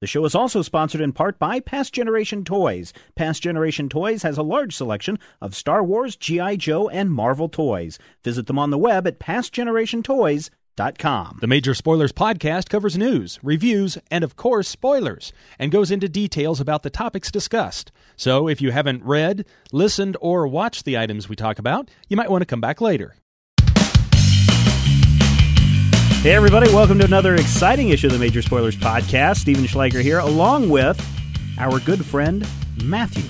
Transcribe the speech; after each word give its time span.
The 0.00 0.06
show 0.06 0.24
is 0.24 0.36
also 0.36 0.62
sponsored 0.62 1.00
in 1.00 1.12
part 1.12 1.40
by 1.40 1.58
Past 1.58 1.92
Generation 1.92 2.44
Toys. 2.44 2.92
Past 3.16 3.42
Generation 3.42 3.88
Toys 3.88 4.22
has 4.22 4.38
a 4.38 4.44
large 4.44 4.76
selection 4.76 5.18
of 5.40 5.56
Star 5.56 5.82
Wars, 5.82 6.14
G.I. 6.14 6.54
Joe, 6.54 6.88
and 6.88 7.10
Marvel 7.10 7.48
toys. 7.48 7.98
Visit 8.22 8.46
them 8.46 8.60
on 8.60 8.70
the 8.70 8.78
web 8.78 9.08
at 9.08 9.18
pastgenerationtoys.com. 9.18 11.38
The 11.40 11.46
Major 11.48 11.74
Spoilers 11.74 12.12
podcast 12.12 12.68
covers 12.68 12.96
news, 12.96 13.40
reviews, 13.42 13.98
and 14.08 14.22
of 14.22 14.36
course, 14.36 14.68
spoilers, 14.68 15.32
and 15.58 15.72
goes 15.72 15.90
into 15.90 16.08
details 16.08 16.60
about 16.60 16.84
the 16.84 16.90
topics 16.90 17.32
discussed. 17.32 17.90
So 18.14 18.46
if 18.46 18.60
you 18.60 18.70
haven't 18.70 19.02
read, 19.02 19.46
listened, 19.72 20.16
or 20.20 20.46
watched 20.46 20.84
the 20.84 20.96
items 20.96 21.28
we 21.28 21.34
talk 21.34 21.58
about, 21.58 21.90
you 22.08 22.16
might 22.16 22.30
want 22.30 22.42
to 22.42 22.46
come 22.46 22.60
back 22.60 22.80
later. 22.80 23.16
Hey, 26.28 26.34
everybody, 26.34 26.70
welcome 26.74 26.98
to 26.98 27.06
another 27.06 27.36
exciting 27.36 27.88
issue 27.88 28.08
of 28.08 28.12
the 28.12 28.18
Major 28.18 28.42
Spoilers 28.42 28.76
Podcast. 28.76 29.38
Stephen 29.38 29.64
Schleicher 29.64 30.02
here, 30.02 30.18
along 30.18 30.68
with 30.68 31.00
our 31.58 31.80
good 31.80 32.04
friend 32.04 32.46
Matthew. 32.84 33.24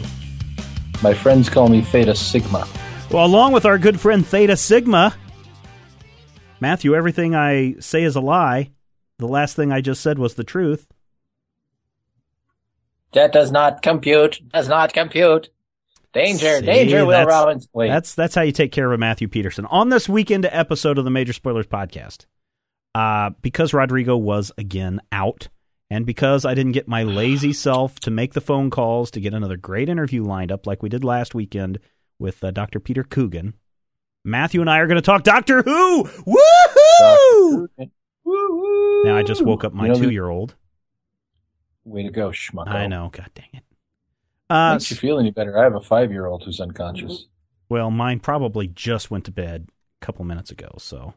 My 1.00 1.14
friends 1.14 1.48
call 1.48 1.69
me 1.69 1.80
Theta 1.80 2.16
Sigma. 2.16 2.66
Well, 3.12 3.24
along 3.24 3.52
with 3.52 3.64
our 3.64 3.78
good 3.78 4.00
friend 4.00 4.27
Theta 4.27 4.56
Sigma, 4.56 5.14
Matthew, 6.58 6.96
everything 6.96 7.36
I 7.36 7.77
say 7.78 8.02
is 8.02 8.16
a 8.16 8.20
lie. 8.20 8.72
The 9.19 9.28
last 9.28 9.55
thing 9.55 9.70
I 9.70 9.80
just 9.80 10.00
said 10.00 10.19
was 10.19 10.34
the 10.34 10.42
truth. 10.42 10.88
That 13.12 13.33
does 13.33 13.52
not 13.52 13.80
compute. 13.80 14.41
Does 14.52 14.66
not 14.66 14.92
compute. 14.92 15.50
Danger, 16.12 16.58
See, 16.58 16.66
danger, 16.66 17.05
Will 17.05 17.12
that's- 17.12 17.28
Robbins. 17.28 17.69
Wait, 17.72 17.91
That's 17.91 18.16
that's 18.16 18.34
how 18.34 18.42
you 18.42 18.50
take 18.50 18.72
care 18.72 18.86
of 18.86 18.92
a 18.92 18.98
Matthew 18.98 19.28
Peterson 19.28 19.66
on 19.66 19.88
this 19.88 20.08
weekend 20.08 20.46
episode 20.50 20.98
of 20.98 21.05
the 21.05 21.12
Major 21.12 21.33
Spoilers 21.33 21.69
podcast. 21.69 22.27
Uh, 22.95 23.30
because 23.42 23.74
Rodrigo 23.74 24.16
was 24.16 24.51
again 24.59 25.01
out, 25.12 25.48
and 25.91 26.05
because 26.06 26.45
I 26.45 26.55
didn't 26.55 26.73
get 26.73 26.88
my 26.88 27.02
lazy 27.02 27.52
self 27.64 28.01
to 28.01 28.11
make 28.11 28.34
the 28.34 28.41
phone 28.41 28.70
calls 28.70 29.11
to 29.12 29.20
get 29.20 29.34
another 29.34 29.56
great 29.56 29.88
interview 29.88 30.25
lined 30.25 30.53
up 30.53 30.67
like 30.67 30.83
we 30.83 30.89
did 30.89 31.05
last 31.05 31.34
weekend 31.34 31.78
with 32.19 32.42
uh, 32.42 32.50
Dr. 32.50 32.80
Peter 32.80 33.05
Coogan, 33.05 33.55
Matthew 34.25 34.61
and 34.61 34.69
I 34.69 34.78
are 34.78 34.86
going 34.86 34.97
to 34.97 35.03
talk 35.03 35.22
Doctor 35.22 35.62
Who. 35.62 36.05
Woohoo! 36.05 37.69
Woo-hoo. 38.25 39.05
Now 39.05 39.17
I 39.17 39.23
just 39.23 39.42
woke 39.42 39.64
up 39.64 39.73
my 39.73 39.86
You 39.86 39.92
know, 39.92 39.98
two-year-old. 40.00 40.55
Way 41.84 42.02
to 42.02 42.11
go, 42.11 42.30
schmuck! 42.30 42.69
I 42.69 42.86
know. 42.86 43.08
God 43.11 43.30
dang 43.34 43.48
it. 43.55 43.62
Uh, 44.50 44.73
Makes 44.73 44.91
you 44.91 44.97
feel 44.97 45.19
any 45.19 45.30
better? 45.30 45.58
I 45.58 45.62
have 45.62 45.75
a 45.75 45.80
five-year-old 45.80 46.42
who's 46.45 46.61
unconscious. 46.61 47.27
Well, 47.69 47.91
mine 47.91 48.20
probably 48.20 48.67
just 48.67 49.11
went 49.11 49.25
to 49.27 49.30
bed 49.30 49.69
a 50.02 50.05
couple 50.05 50.25
minutes 50.25 50.50
ago, 50.50 50.75
so 50.78 51.14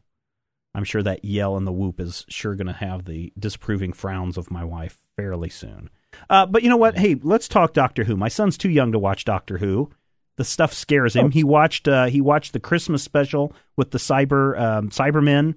I'm 0.74 0.84
sure 0.84 1.04
that 1.04 1.26
yell 1.26 1.58
and 1.58 1.68
the 1.68 1.72
whoop 1.72 2.00
is 2.00 2.26
sure 2.30 2.56
going 2.56 2.68
to 2.68 2.74
have 2.74 3.06
the 3.06 3.34
disapproving 3.38 3.94
frowns 3.94 4.38
of 4.38 4.52
my 4.52 4.64
wife 4.64 5.02
fairly 5.18 5.50
soon. 5.50 5.90
Uh, 6.30 6.46
but 6.46 6.64
you 6.64 6.70
know 6.70 6.78
what? 6.78 6.98
Hey, 6.98 7.18
let's 7.22 7.48
talk 7.48 7.74
Doctor 7.74 8.04
Who. 8.06 8.16
My 8.16 8.30
son's 8.30 8.58
too 8.58 8.70
young 8.70 8.92
to 8.92 9.00
watch 9.00 9.26
Doctor 9.26 9.58
Who. 9.58 9.90
The 10.38 10.46
stuff 10.46 10.74
scares 10.74 11.16
him. 11.16 11.26
Oh. 11.26 11.30
He 11.30 11.44
watched 11.44 11.88
uh, 11.88 12.06
he 12.06 12.22
watched 12.22 12.54
the 12.54 12.60
Christmas 12.60 13.04
special 13.04 13.54
with 13.76 13.92
the 13.92 13.98
cyber 13.98 14.60
um, 14.60 14.90
Cybermen 14.90 15.56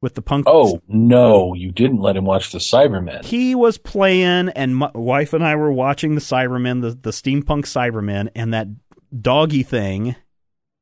with 0.00 0.14
the 0.14 0.22
punk. 0.22 0.46
Oh 0.48 0.80
no, 0.88 1.54
you 1.54 1.70
didn't 1.70 2.00
let 2.00 2.16
him 2.16 2.24
watch 2.24 2.52
the 2.52 2.58
Cybermen. 2.58 3.24
He 3.24 3.54
was 3.54 3.78
playing, 3.78 4.48
and 4.50 4.76
my 4.76 4.90
wife 4.94 5.32
and 5.32 5.44
I 5.44 5.56
were 5.56 5.72
watching 5.72 6.14
the 6.14 6.20
Cybermen, 6.20 6.80
the, 6.80 6.90
the 6.90 7.10
steampunk 7.10 7.66
Cybermen, 7.66 8.30
and 8.34 8.54
that 8.54 8.68
doggy 9.20 9.62
thing 9.62 10.16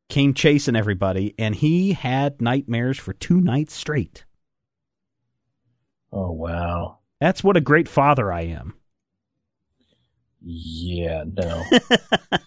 came 0.08 0.34
chasing 0.34 0.76
everybody, 0.76 1.34
and 1.38 1.54
he 1.54 1.92
had 1.92 2.40
nightmares 2.40 2.98
for 2.98 3.12
two 3.12 3.40
nights 3.40 3.74
straight. 3.74 4.24
Oh 6.12 6.32
wow. 6.32 6.98
That's 7.20 7.42
what 7.44 7.56
a 7.56 7.60
great 7.60 7.88
father 7.88 8.32
I 8.32 8.42
am. 8.42 8.74
Yeah, 10.40 11.24
no. 11.26 11.64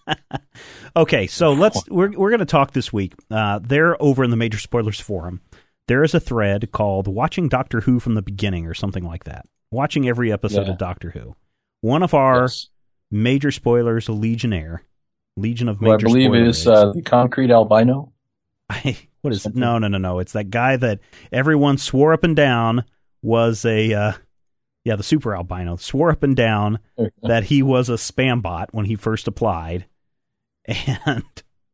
okay, 0.96 1.28
so 1.28 1.52
let's 1.54 1.88
we're 1.90 2.12
we're 2.12 2.30
going 2.30 2.40
to 2.40 2.46
talk 2.46 2.72
this 2.72 2.92
week. 2.94 3.14
Uh, 3.30 3.60
there 3.62 4.02
over 4.02 4.24
in 4.24 4.30
the 4.32 4.38
Major 4.38 4.58
Spoilers 4.60 5.00
forum, 5.00 5.42
there 5.88 6.04
is 6.04 6.14
a 6.14 6.20
thread 6.20 6.72
called 6.72 7.08
"Watching 7.08 7.50
Doctor 7.50 7.82
Who 7.82 8.00
from 8.00 8.16
the 8.16 8.22
Beginning" 8.22 8.66
or 8.66 8.74
something 8.74 9.04
like 9.04 9.26
that. 9.26 9.46
Watching 9.72 10.08
every 10.08 10.32
episode 10.32 10.68
Yeah. 10.68 10.74
of 10.74 10.78
Doctor 10.78 11.12
Who. 11.12 11.36
One 11.82 12.02
of 12.02 12.14
our 12.14 12.44
Yes. 12.44 12.70
Major 13.12 13.52
Spoilers 13.52 14.08
Legionnaire, 14.08 14.84
Legion 15.38 15.70
of 15.70 15.78
Who 15.78 15.92
I 15.92 15.98
believe 15.98 16.36
is 16.36 16.68
uh, 16.68 16.92
the 16.92 17.02
concrete 17.02 17.52
albino. 17.52 18.12
I, 18.70 18.98
what 19.22 19.34
is 19.34 19.40
it? 19.40 19.44
Something. 19.44 19.60
No, 19.60 19.78
no, 19.78 19.88
no, 19.88 19.98
no. 19.98 20.20
It's 20.20 20.34
that 20.34 20.50
guy 20.50 20.78
that 20.78 21.00
everyone 21.32 21.78
swore 21.78 22.14
up 22.14 22.24
and 22.24 22.36
down 22.36 22.86
was 23.22 23.66
a, 23.66 23.94
uh, 23.94 24.14
yeah, 24.84 24.96
the 24.96 25.04
super 25.04 25.36
albino 25.36 25.76
swore 25.76 26.12
up 26.12 26.24
and 26.24 26.36
down 26.36 26.80
that 27.24 27.46
he 27.46 27.62
was 27.62 27.90
a 27.90 27.94
spam 27.94 28.42
bot 28.42 28.74
when 28.74 28.86
he 28.86 28.96
first 28.96 29.28
applied, 29.28 29.86
and 30.66 31.24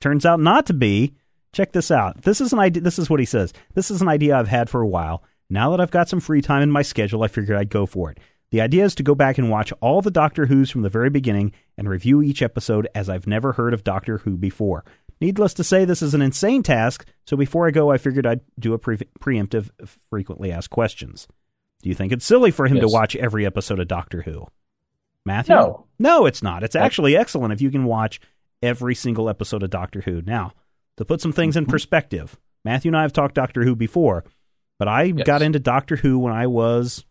turns 0.01 0.25
out 0.25 0.39
not 0.39 0.65
to 0.67 0.73
be. 0.73 1.13
Check 1.53 1.71
this 1.71 1.89
out. 1.89 2.21
This 2.21 2.41
is 2.41 2.53
an 2.53 2.59
idea. 2.59 2.83
This 2.83 2.99
is 2.99 3.09
what 3.09 3.19
he 3.19 3.25
says. 3.25 3.53
This 3.73 3.89
is 3.89 4.01
an 4.01 4.09
idea 4.09 4.37
I've 4.37 4.49
had 4.49 4.69
for 4.69 4.81
a 4.81 4.87
while. 4.87 5.23
Now 5.49 5.71
that 5.71 5.81
I've 5.81 5.91
got 5.91 6.09
some 6.09 6.19
free 6.19 6.41
time 6.41 6.61
in 6.61 6.69
my 6.69 6.81
schedule, 6.81 7.23
I 7.23 7.29
figured 7.29 7.57
I'd 7.57 7.69
go 7.69 7.85
for 7.85 8.11
it. 8.11 8.19
The 8.51 8.61
idea 8.61 8.85
is 8.85 8.95
to 8.95 9.03
go 9.03 9.13
back 9.15 9.37
and 9.37 9.49
watch 9.49 9.73
all 9.81 10.01
the 10.01 10.11
Doctor 10.11 10.45
Who's 10.45 10.69
from 10.71 10.81
the 10.81 10.89
very 10.89 11.09
beginning 11.09 11.51
and 11.77 11.89
review 11.89 12.21
each 12.21 12.41
episode 12.41 12.87
as 12.95 13.09
I've 13.09 13.27
never 13.27 13.53
heard 13.53 13.73
of 13.73 13.83
Doctor 13.83 14.19
Who 14.19 14.37
before. 14.37 14.85
Needless 15.19 15.53
to 15.55 15.63
say, 15.63 15.83
this 15.83 16.01
is 16.01 16.13
an 16.13 16.21
insane 16.21 16.63
task, 16.63 17.05
so 17.25 17.35
before 17.35 17.67
I 17.67 17.71
go, 17.71 17.91
I 17.91 17.97
figured 17.97 18.25
I'd 18.27 18.41
do 18.59 18.73
a 18.73 18.77
pre- 18.79 18.97
preemptive, 19.19 19.69
frequently 20.09 20.51
asked 20.51 20.69
questions. 20.69 21.27
Do 21.81 21.89
you 21.89 21.95
think 21.95 22.11
it's 22.13 22.25
silly 22.25 22.51
for 22.51 22.67
him 22.67 22.79
to 22.79 22.87
watch 22.87 23.15
every 23.15 23.45
episode 23.45 23.79
of 23.79 23.87
Doctor 23.87 24.21
Who? 24.21 24.47
Matthew? 25.25 25.55
No. 25.55 25.85
No, 25.99 26.25
it's 26.25 26.41
not. 26.43 26.63
It's 26.63 26.75
actually 26.75 27.17
excellent 27.17 27.51
if 27.53 27.61
you 27.61 27.69
can 27.71 27.83
watch 27.83 28.19
every 28.63 28.95
single 28.95 29.27
episode 29.29 29.63
of 29.63 29.69
Doctor 29.71 30.01
Who. 30.01 30.21
Now, 30.21 30.53
to 30.97 31.05
put 31.05 31.19
some 31.21 31.33
things 31.33 31.57
in 31.57 31.63
Mm-hmm. 31.65 31.71
perspective, 31.71 32.37
Matthew 32.63 32.89
and 32.89 32.97
I 32.97 33.01
have 33.01 33.13
talked 33.13 33.35
Doctor 33.35 33.63
Who 33.63 33.75
before, 33.75 34.23
but 34.79 34.87
I 34.87 35.03
Yes. 35.03 35.25
got 35.27 35.41
into 35.41 35.59
Doctor 35.59 35.97
Who 35.97 36.19
when 36.19 36.33
I 36.33 36.47
was 36.47 37.03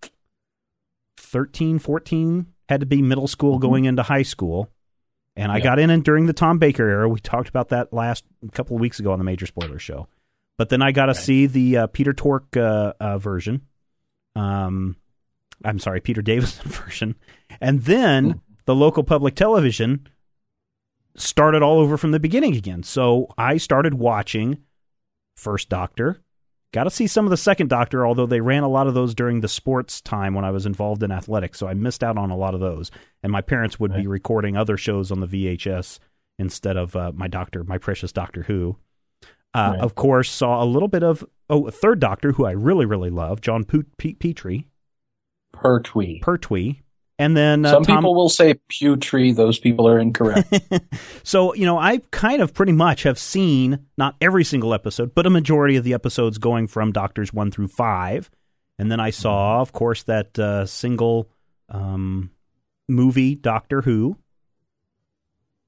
13, 1.16 1.78
14, 1.78 2.46
had 2.68 2.80
to 2.80 2.86
be 2.86 3.02
middle 3.02 3.28
school 3.28 3.58
Mhm. 3.58 3.62
going 3.62 3.84
into 3.84 4.02
high 4.02 4.22
school. 4.22 4.70
And 5.36 5.52
I 5.52 5.58
Yeah. 5.58 5.64
got 5.64 5.78
in 5.78 5.90
and 5.90 6.02
during 6.04 6.26
the 6.26 6.32
Tom 6.32 6.58
Baker 6.58 6.88
era. 6.88 7.08
We 7.08 7.20
talked 7.20 7.48
about 7.48 7.68
that 7.68 7.92
last 7.92 8.24
couple 8.52 8.76
of 8.76 8.80
weeks 8.80 8.98
ago 9.00 9.12
on 9.12 9.18
the 9.18 9.24
Major 9.24 9.46
Spoiler 9.46 9.78
Show. 9.78 10.08
But 10.58 10.70
then 10.70 10.80
I 10.80 10.92
got 10.92 11.06
to 11.06 11.10
Right. 11.12 11.16
see 11.16 11.46
the 11.46 11.76
uh, 11.76 11.86
Peter 11.88 12.12
Tork 12.14 12.56
uh, 12.56 12.94
uh, 12.98 13.18
version. 13.18 13.60
Um, 14.34 14.96
I'm 15.64 15.78
sorry, 15.78 16.00
Peter 16.00 16.22
Davison 16.22 16.70
version. 16.70 17.14
And 17.60 17.82
then 17.82 18.24
Hmm. 18.30 18.38
the 18.64 18.74
local 18.74 19.04
public 19.04 19.34
television 19.34 20.06
started 21.16 21.62
all 21.62 21.78
over 21.78 21.96
from 21.96 22.10
the 22.12 22.20
beginning 22.20 22.56
again. 22.56 22.82
So 22.82 23.28
I 23.38 23.56
started 23.58 23.94
watching 23.94 24.58
First 25.36 25.68
Doctor. 25.68 26.22
Got 26.76 26.84
to 26.84 26.90
see 26.90 27.06
some 27.06 27.24
of 27.24 27.30
the 27.30 27.38
Second 27.38 27.70
Doctor, 27.70 28.06
although 28.06 28.26
they 28.26 28.42
ran 28.42 28.62
a 28.62 28.68
lot 28.68 28.86
of 28.86 28.92
those 28.92 29.14
during 29.14 29.40
the 29.40 29.48
sports 29.48 30.02
time 30.02 30.34
when 30.34 30.44
I 30.44 30.50
was 30.50 30.66
involved 30.66 31.02
in 31.02 31.10
athletics. 31.10 31.58
So 31.58 31.66
I 31.66 31.72
missed 31.72 32.04
out 32.04 32.18
on 32.18 32.28
a 32.28 32.36
lot 32.36 32.52
of 32.52 32.60
those. 32.60 32.90
And 33.22 33.32
my 33.32 33.40
parents 33.40 33.80
would 33.80 33.94
be 33.94 34.06
recording 34.06 34.58
other 34.58 34.76
shows 34.76 35.10
on 35.10 35.20
the 35.20 35.26
VHS 35.26 36.00
instead 36.38 36.76
of 36.76 36.94
uh, 36.94 37.12
my 37.14 37.28
Doctor, 37.28 37.64
my 37.64 37.78
precious 37.78 38.12
Doctor 38.12 38.42
Who. 38.42 38.76
Uh, 39.54 39.70
Right. 39.72 39.80
Of 39.80 39.94
course, 39.94 40.30
saw 40.30 40.62
a 40.62 40.66
little 40.66 40.88
bit 40.88 41.02
of 41.02 41.24
oh, 41.48 41.66
a 41.66 41.70
third 41.70 41.98
Doctor 41.98 42.32
who 42.32 42.44
I 42.44 42.50
really 42.50 42.84
really 42.84 43.08
love, 43.08 43.40
Jon 43.40 43.64
Pu- 43.64 43.86
Pe- 43.96 44.12
Petrie, 44.12 44.68
Pertwee. 45.54 46.20
Pertwee, 46.20 46.82
and 47.18 47.36
then 47.36 47.64
uh, 47.64 47.70
Some 47.70 47.84
Tom, 47.84 47.96
people 47.96 48.14
will 48.14 48.28
say 48.28 48.54
Pewtree. 48.70 49.34
Those 49.34 49.58
people 49.58 49.88
are 49.88 49.98
incorrect. 49.98 50.52
so, 51.22 51.54
you 51.54 51.64
know, 51.64 51.78
I 51.78 52.00
kind 52.10 52.42
of 52.42 52.52
pretty 52.52 52.72
much 52.72 53.04
have 53.04 53.18
seen 53.18 53.86
not 53.96 54.16
every 54.20 54.44
single 54.44 54.74
episode, 54.74 55.14
but 55.14 55.26
a 55.26 55.30
majority 55.30 55.76
of 55.76 55.84
the 55.84 55.94
episodes 55.94 56.36
going 56.36 56.66
from 56.66 56.92
Doctors 56.92 57.32
1 57.32 57.50
through 57.50 57.68
5. 57.68 58.30
And 58.78 58.92
then 58.92 59.00
I 59.00 59.10
saw, 59.10 59.60
of 59.62 59.72
course, 59.72 60.02
that 60.02 60.38
uh, 60.38 60.66
single 60.66 61.30
um, 61.70 62.30
movie, 62.88 63.34
Doctor 63.34 63.80
Who. 63.80 64.18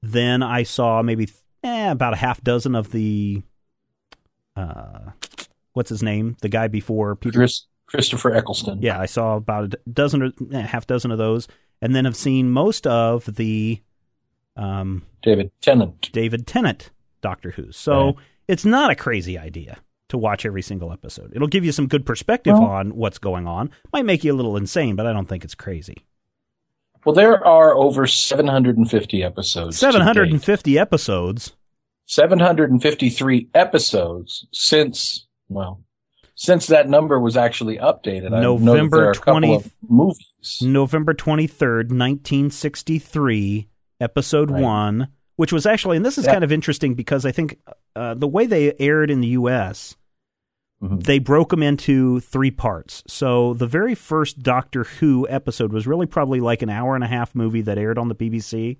Then 0.03 0.43
I 0.43 0.63
saw 0.63 1.01
maybe 1.01 1.29
eh, 1.63 1.91
about 1.91 2.13
a 2.13 2.17
half 2.17 2.41
dozen 2.41 2.75
of 2.75 2.91
the. 2.91 3.41
Uh, 4.55 5.11
what's 5.73 5.89
his 5.89 6.03
name? 6.03 6.37
The 6.41 6.49
guy 6.49 6.67
before 6.67 7.15
Peter 7.15 7.39
Chris, 7.39 7.65
Christopher 7.89 8.33
Eccleston. 8.35 8.81
yeah, 8.81 8.99
I 8.99 9.05
saw 9.07 9.35
about 9.35 9.73
a 9.73 9.79
dozen 9.91 10.21
or 10.21 10.31
eh, 10.53 10.61
half 10.61 10.87
dozen 10.87 11.11
of 11.11 11.17
those, 11.17 11.47
and 11.81 11.95
then 11.95 12.05
have 12.05 12.15
seen 12.15 12.49
most 12.49 12.85
of 12.87 13.25
the 13.35 13.81
um, 14.55 15.03
David 15.21 15.51
Tennant. 15.61 16.11
David 16.11 16.45
Tennant 16.47 16.91
Doctor 17.21 17.51
Who. 17.51 17.71
So 17.71 18.05
Right. 18.05 18.15
it's 18.47 18.65
not 18.65 18.91
a 18.91 18.95
crazy 18.95 19.37
idea 19.37 19.77
to 20.09 20.17
watch 20.17 20.45
every 20.45 20.61
single 20.61 20.91
episode. 20.91 21.31
It'll 21.35 21.47
give 21.47 21.63
you 21.65 21.71
some 21.71 21.87
good 21.87 22.05
perspective 22.05 22.53
Well- 22.53 22.63
on 22.65 22.95
what's 22.95 23.17
going 23.19 23.47
on. 23.47 23.69
Might 23.93 24.05
make 24.05 24.23
you 24.23 24.33
a 24.33 24.35
little 24.37 24.57
insane, 24.57 24.95
but 24.95 25.05
I 25.05 25.13
don't 25.13 25.27
think 25.27 25.43
it's 25.43 25.55
crazy. 25.55 25.97
Well, 27.05 27.15
there 27.15 27.45
are 27.45 27.75
over 27.75 28.05
750 28.07 29.23
episodes. 29.23 29.75
to 29.75 29.79
Seven 29.79 30.01
hundred 30.01 30.29
and 30.31 30.39
date. 30.39 30.45
fifty 30.45 30.77
episodes. 30.77 31.53
753 32.07 33.49
episodes 33.53 34.47
since, 34.51 35.27
well, 35.47 35.81
since 36.41 36.67
that 36.67 36.87
number 36.87 37.19
was 37.19 37.35
actually 37.35 37.77
updated, 37.79 38.31
November 38.31 39.11
20 39.13 39.61
movies. 39.81 40.59
November 40.61 41.13
23rd, 41.13 41.91
1963, 41.91 43.67
episode 43.99 44.49
Right. 44.49 44.61
1, 44.63 45.07
which 45.35 45.51
was 45.51 45.65
actually 45.65 45.97
and 45.97 46.05
this 46.05 46.17
is 46.17 46.25
Yeah. 46.25 46.31
kind 46.31 46.43
of 46.45 46.51
interesting 46.53 46.93
because 46.93 47.25
I 47.25 47.33
think 47.33 47.59
uh, 47.95 48.13
the 48.13 48.27
way 48.27 48.45
they 48.45 48.73
aired 48.79 49.11
in 49.11 49.19
the 49.19 49.27
US 49.29 49.97
Mhm. 50.81 51.03
they 51.03 51.19
broke 51.19 51.49
them 51.49 51.61
into 51.61 52.21
three 52.21 52.51
parts. 52.51 53.03
So 53.05 53.53
the 53.53 53.67
very 53.67 53.93
first 53.95 54.39
Doctor 54.39 54.85
Who 54.85 55.27
episode 55.29 55.73
was 55.73 55.85
really 55.85 56.05
probably 56.05 56.39
like 56.39 56.61
an 56.61 56.69
hour 56.69 56.95
and 56.95 57.03
a 57.03 57.07
half 57.07 57.35
movie 57.35 57.61
that 57.63 57.77
aired 57.77 57.97
on 57.97 58.07
the 58.07 58.15
BBC. 58.15 58.77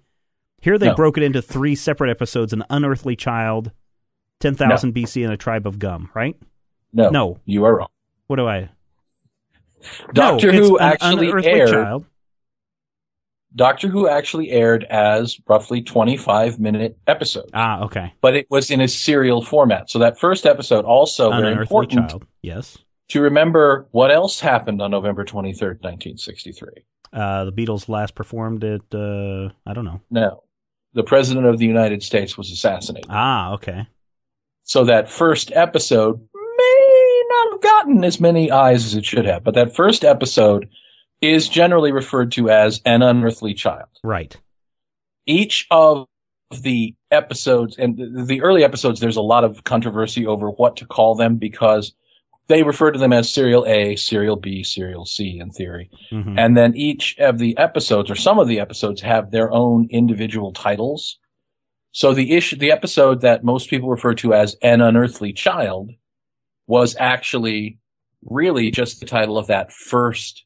Here 0.61 0.77
they 0.77 0.87
No. 0.87 0.95
broke 0.95 1.17
it 1.17 1.23
into 1.23 1.41
three 1.41 1.75
separate 1.75 2.09
episodes: 2.09 2.53
an 2.53 2.63
unearthly 2.69 3.17
child, 3.17 3.71
ten 4.39 4.55
thousand 4.55 4.93
BC, 4.93 5.23
and 5.25 5.33
a 5.33 5.37
tribe 5.37 5.67
of 5.67 5.77
gum. 5.77 6.09
Right? 6.15 6.37
No, 6.93 7.09
No. 7.09 7.39
you 7.45 7.65
are 7.65 7.77
wrong. 7.77 7.89
What 8.27 8.37
do 8.37 8.47
I? 8.47 8.69
Doctor 10.13 10.51
no, 10.51 10.57
Who 10.59 10.79
actually 10.79 11.31
aired. 11.45 11.69
child. 11.69 12.05
Doctor 13.55 13.87
Who 13.87 14.07
actually 14.07 14.51
aired 14.51 14.83
as 14.85 15.39
roughly 15.47 15.81
25 15.81 16.59
minute 16.59 16.97
episodes, 17.07 17.49
Ah, 17.53 17.83
okay. 17.85 18.13
but 18.21 18.35
it 18.35 18.45
was 18.51 18.69
in 18.69 18.79
a 18.79 18.87
serial 18.87 19.41
format. 19.41 19.89
So 19.89 19.97
that 19.99 20.19
first 20.19 20.45
episode 20.45 20.85
also 20.85 21.31
An 21.31 21.41
very 21.41 21.53
important 21.61 22.09
child. 22.11 22.25
Yes. 22.43 22.77
to 23.09 23.21
remember 23.21 23.87
what 23.91 24.11
else 24.11 24.39
happened 24.39 24.81
on 24.83 24.91
November 24.91 25.25
23rd, 25.25 25.81
1963. 25.81 26.69
Uh, 27.11 27.45
the 27.45 27.51
Beatles 27.51 27.89
last 27.89 28.13
performed 28.13 28.63
at 28.63 28.81
uh, 28.93 29.49
I 29.65 29.73
don't 29.73 29.85
know. 29.85 30.01
No, 30.11 30.43
the 30.93 31.01
President 31.03 31.47
of 31.47 31.57
the 31.57 31.65
United 31.65 32.03
States 32.03 32.37
was 32.37 32.51
assassinated. 32.51 33.09
Ah, 33.09 33.53
okay. 33.53 33.87
So 34.61 34.83
that 34.85 35.09
first 35.09 35.51
episode 35.53 36.21
may 36.21 36.27
not 36.27 36.27
have 36.27 36.28
gotten 37.61 38.03
as 38.03 38.19
many 38.19 38.51
eyes 38.51 38.85
as 38.85 38.95
it 38.95 39.05
should 39.05 39.25
have, 39.25 39.43
but 39.43 39.55
that 39.55 39.75
first 39.75 40.03
episode 40.03 40.69
is 41.21 41.49
generally 41.49 41.91
referred 41.91 42.31
to 42.33 42.49
as 42.49 42.81
an 42.85 43.01
unearthly 43.01 43.53
child. 43.53 43.89
Right. 44.03 44.37
Each 45.25 45.67
of 45.69 46.07
the 46.63 46.95
episodes 47.11 47.77
and 47.77 48.27
the, 48.27 48.41
early 48.41 48.63
episodes, 48.63 48.99
there's 48.99 49.17
a 49.17 49.21
lot 49.21 49.43
of 49.43 49.63
controversy 49.63 50.25
over 50.25 50.49
what 50.49 50.77
to 50.77 50.85
call 50.85 51.15
them 51.15 51.37
because 51.37 51.93
they 52.47 52.63
refer 52.63 52.91
to 52.91 52.97
them 52.97 53.13
as 53.13 53.31
serial 53.31 53.65
A, 53.67 53.95
serial 53.95 54.35
B, 54.35 54.63
serial 54.63 55.05
C 55.05 55.39
in 55.39 55.51
theory. 55.51 55.89
hmm 56.09 56.37
And 56.37 56.57
then 56.57 56.75
each 56.75 57.15
of 57.19 57.37
the 57.37 57.57
episodes 57.57 58.09
or 58.09 58.15
some 58.15 58.39
of 58.39 58.47
the 58.47 58.59
episodes 58.59 59.01
have 59.01 59.29
their 59.29 59.51
own 59.51 59.87
individual 59.91 60.51
titles. 60.51 61.19
So 61.91 62.13
the 62.13 62.31
issue, 62.31 62.55
the 62.55 62.71
episode 62.71 63.21
that 63.21 63.43
most 63.43 63.69
people 63.69 63.89
refer 63.89 64.13
to 64.15 64.33
as 64.33 64.55
an 64.61 64.81
unearthly 64.81 65.33
child 65.33 65.91
was 66.69 66.95
actually 66.99 67.79
really 68.29 68.69
just 68.69 68.99
the 68.99 69.05
title 69.07 69.37
of 69.39 69.47
that 69.47 69.73
first 69.73 70.45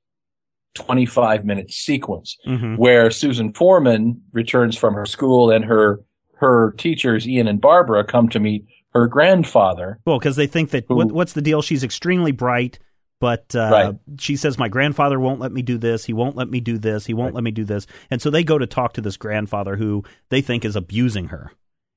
25 0.76 1.44
minute 1.46 1.70
sequence 1.70 2.38
hmm 2.46 2.76
where 2.78 3.12
Susan 3.12 3.54
Foreman 3.54 4.20
returns 4.32 4.76
from 4.76 4.96
her 4.96 5.06
school 5.06 5.52
and 5.52 5.64
her, 5.66 6.00
her 6.38 6.72
teachers, 6.78 7.28
Ian 7.28 7.48
and 7.48 7.62
Barbara, 7.62 8.04
come 8.04 8.30
to 8.30 8.40
meet 8.40 8.66
her 8.94 9.08
grandfather. 9.08 10.00
Well, 10.06 10.18
because 10.18 10.36
they 10.36 10.48
think 10.48 10.72
that 10.72 10.86
Who- 10.88 10.96
what, 10.96 11.12
what's 11.12 11.34
the 11.34 11.42
deal? 11.42 11.62
She's 11.62 11.84
extremely 11.84 12.32
bright, 12.32 12.80
but 13.20 13.54
uh, 13.56 13.70
Right. 13.72 13.96
she 14.20 14.36
says 14.36 14.58
my 14.58 14.70
grandfather 14.70 15.20
won't 15.20 15.40
let 15.40 15.52
me 15.52 15.62
do 15.62 15.78
this. 15.78 16.06
He 16.06 16.14
won't 16.14 16.36
let 16.36 16.50
me 16.50 16.60
do 16.62 16.78
this. 16.80 17.06
He 17.06 17.14
won't 17.14 17.28
Right. 17.28 17.36
let 17.36 17.44
me 17.44 17.52
do 17.52 17.66
this. 17.66 17.86
And 18.10 18.22
so 18.22 18.30
they 18.30 18.44
go 18.44 18.58
to 18.58 18.66
talk 18.66 18.94
to 18.94 19.02
this 19.02 19.18
grandfather 19.18 19.76
who 19.76 20.04
they 20.30 20.42
think 20.42 20.64
is 20.66 20.76
abusing 20.76 21.28
her. 21.28 21.52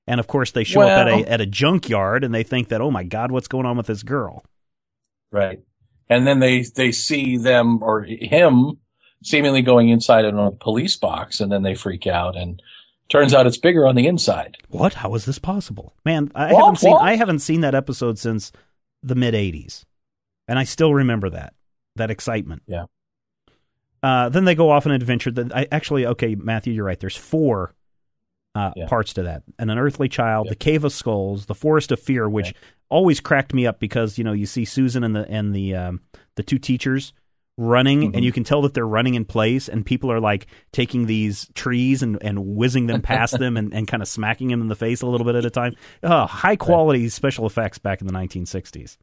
And 0.07 0.21
of 0.21 0.27
course, 0.29 0.53
they 0.53 0.65
show 0.65 0.83
up 0.83 0.91
at 0.91 1.09
a 1.09 1.31
at 1.31 1.41
a 1.41 1.47
junkyard 1.47 2.23
and 2.25 2.35
they 2.35 2.43
think 2.45 2.69
that 2.69 2.81
oh 2.81 2.91
my 2.91 3.03
god, 3.05 3.31
what's 3.33 3.49
going 3.49 3.67
on 3.67 3.77
with 3.77 3.87
this 3.87 4.03
girl? 4.03 4.45
Right. 5.33 5.61
And 6.09 6.27
then 6.27 6.39
they, 6.39 6.63
they 6.63 6.93
see 6.93 7.37
them 7.37 7.83
or 7.83 8.05
him 8.05 8.79
seemingly 9.25 9.63
going 9.63 9.89
inside 9.89 10.25
of 10.25 10.37
a 10.39 10.53
police 10.53 10.95
box 10.97 11.41
and 11.41 11.51
then 11.51 11.65
they 11.65 11.75
freak 11.75 12.07
out 12.07 12.37
and 12.37 12.63
turns 13.09 13.35
out 13.35 13.47
it's 13.47 13.57
bigger 13.59 13.85
on 13.87 13.97
the 13.97 14.07
inside. 14.07 14.57
What? 14.69 14.95
How 14.95 15.15
is 15.17 15.25
this 15.25 15.41
possible? 15.41 15.95
Man, 16.05 16.31
I 16.35 16.53
What? 16.53 16.61
haven't 16.61 16.77
seen 16.79 16.93
What? 16.93 17.03
I 17.03 17.17
haven't 17.17 17.41
seen 17.41 17.61
that 17.63 17.75
episode 17.75 18.19
since 18.19 18.53
the 19.03 19.15
mid 19.17 19.35
'80s, 19.35 19.85
and 20.49 20.59
I 20.59 20.65
still 20.65 20.95
remember 20.95 21.31
that 21.31 21.55
that 21.97 22.11
excitement. 22.11 22.63
Yeah. 22.67 22.85
Uh, 24.03 24.29
then 24.29 24.45
they 24.45 24.55
go 24.55 24.71
off 24.71 24.87
on 24.87 24.93
an 24.93 24.97
adventure. 25.01 25.31
That 25.31 25.55
I 25.55 25.67
actually 25.73 26.07
okay, 26.07 26.35
Matthew, 26.35 26.73
you're 26.73 26.85
right. 26.85 26.99
There's 26.99 27.17
four 27.17 27.75
uh, 28.57 28.73
Yeah. 28.77 28.87
parts 28.87 29.13
to 29.15 29.23
that: 29.25 29.43
an 29.59 29.71
unearthly 29.71 30.09
child, 30.09 30.47
Yeah. 30.47 30.51
the 30.51 30.57
cave 30.57 30.85
of 30.85 30.93
skulls, 30.93 31.47
the 31.47 31.55
forest 31.55 31.93
of 31.93 32.01
fear, 32.01 32.29
which 32.29 32.47
Yeah. 32.49 32.53
always 32.89 33.21
cracked 33.21 33.53
me 33.55 33.67
up 33.67 33.79
because 33.81 34.17
you 34.19 34.25
know 34.25 34.33
you 34.33 34.47
see 34.47 34.65
Susan 34.65 35.05
and 35.05 35.15
the 35.15 35.29
and 35.31 35.55
the 35.55 35.75
um, 35.75 36.01
the 36.37 36.43
two 36.43 36.59
teachers 36.59 37.13
running 37.59 38.13
Mhm. 38.13 38.17
and 38.17 38.25
you 38.25 38.33
can 38.33 38.45
tell 38.45 38.61
that 38.63 38.75
they're 38.75 38.87
running 38.87 39.15
in 39.15 39.25
place 39.25 39.67
and 39.67 39.87
people 39.87 40.13
are 40.13 40.21
like 40.21 40.47
taking 40.73 41.07
these 41.07 41.49
trees 41.55 42.03
and, 42.03 42.19
and 42.23 42.39
whizzing 42.55 42.87
them 42.87 43.01
past 43.01 43.39
them 43.39 43.57
and, 43.57 43.73
and 43.73 43.89
kind 43.89 44.03
of 44.03 44.09
smacking 44.09 44.49
them 44.49 44.61
in 44.61 44.69
the 44.69 44.75
face 44.77 45.01
a 45.01 45.07
little 45.07 45.25
bit 45.25 45.35
at 45.37 45.45
a 45.47 45.51
time. 45.51 45.75
Oh, 46.03 46.27
high 46.27 46.57
quality 46.57 47.09
special 47.09 47.47
effects 47.47 47.79
back 47.79 48.03
in 48.03 48.07
the 48.07 48.13
1960s. 48.13 48.99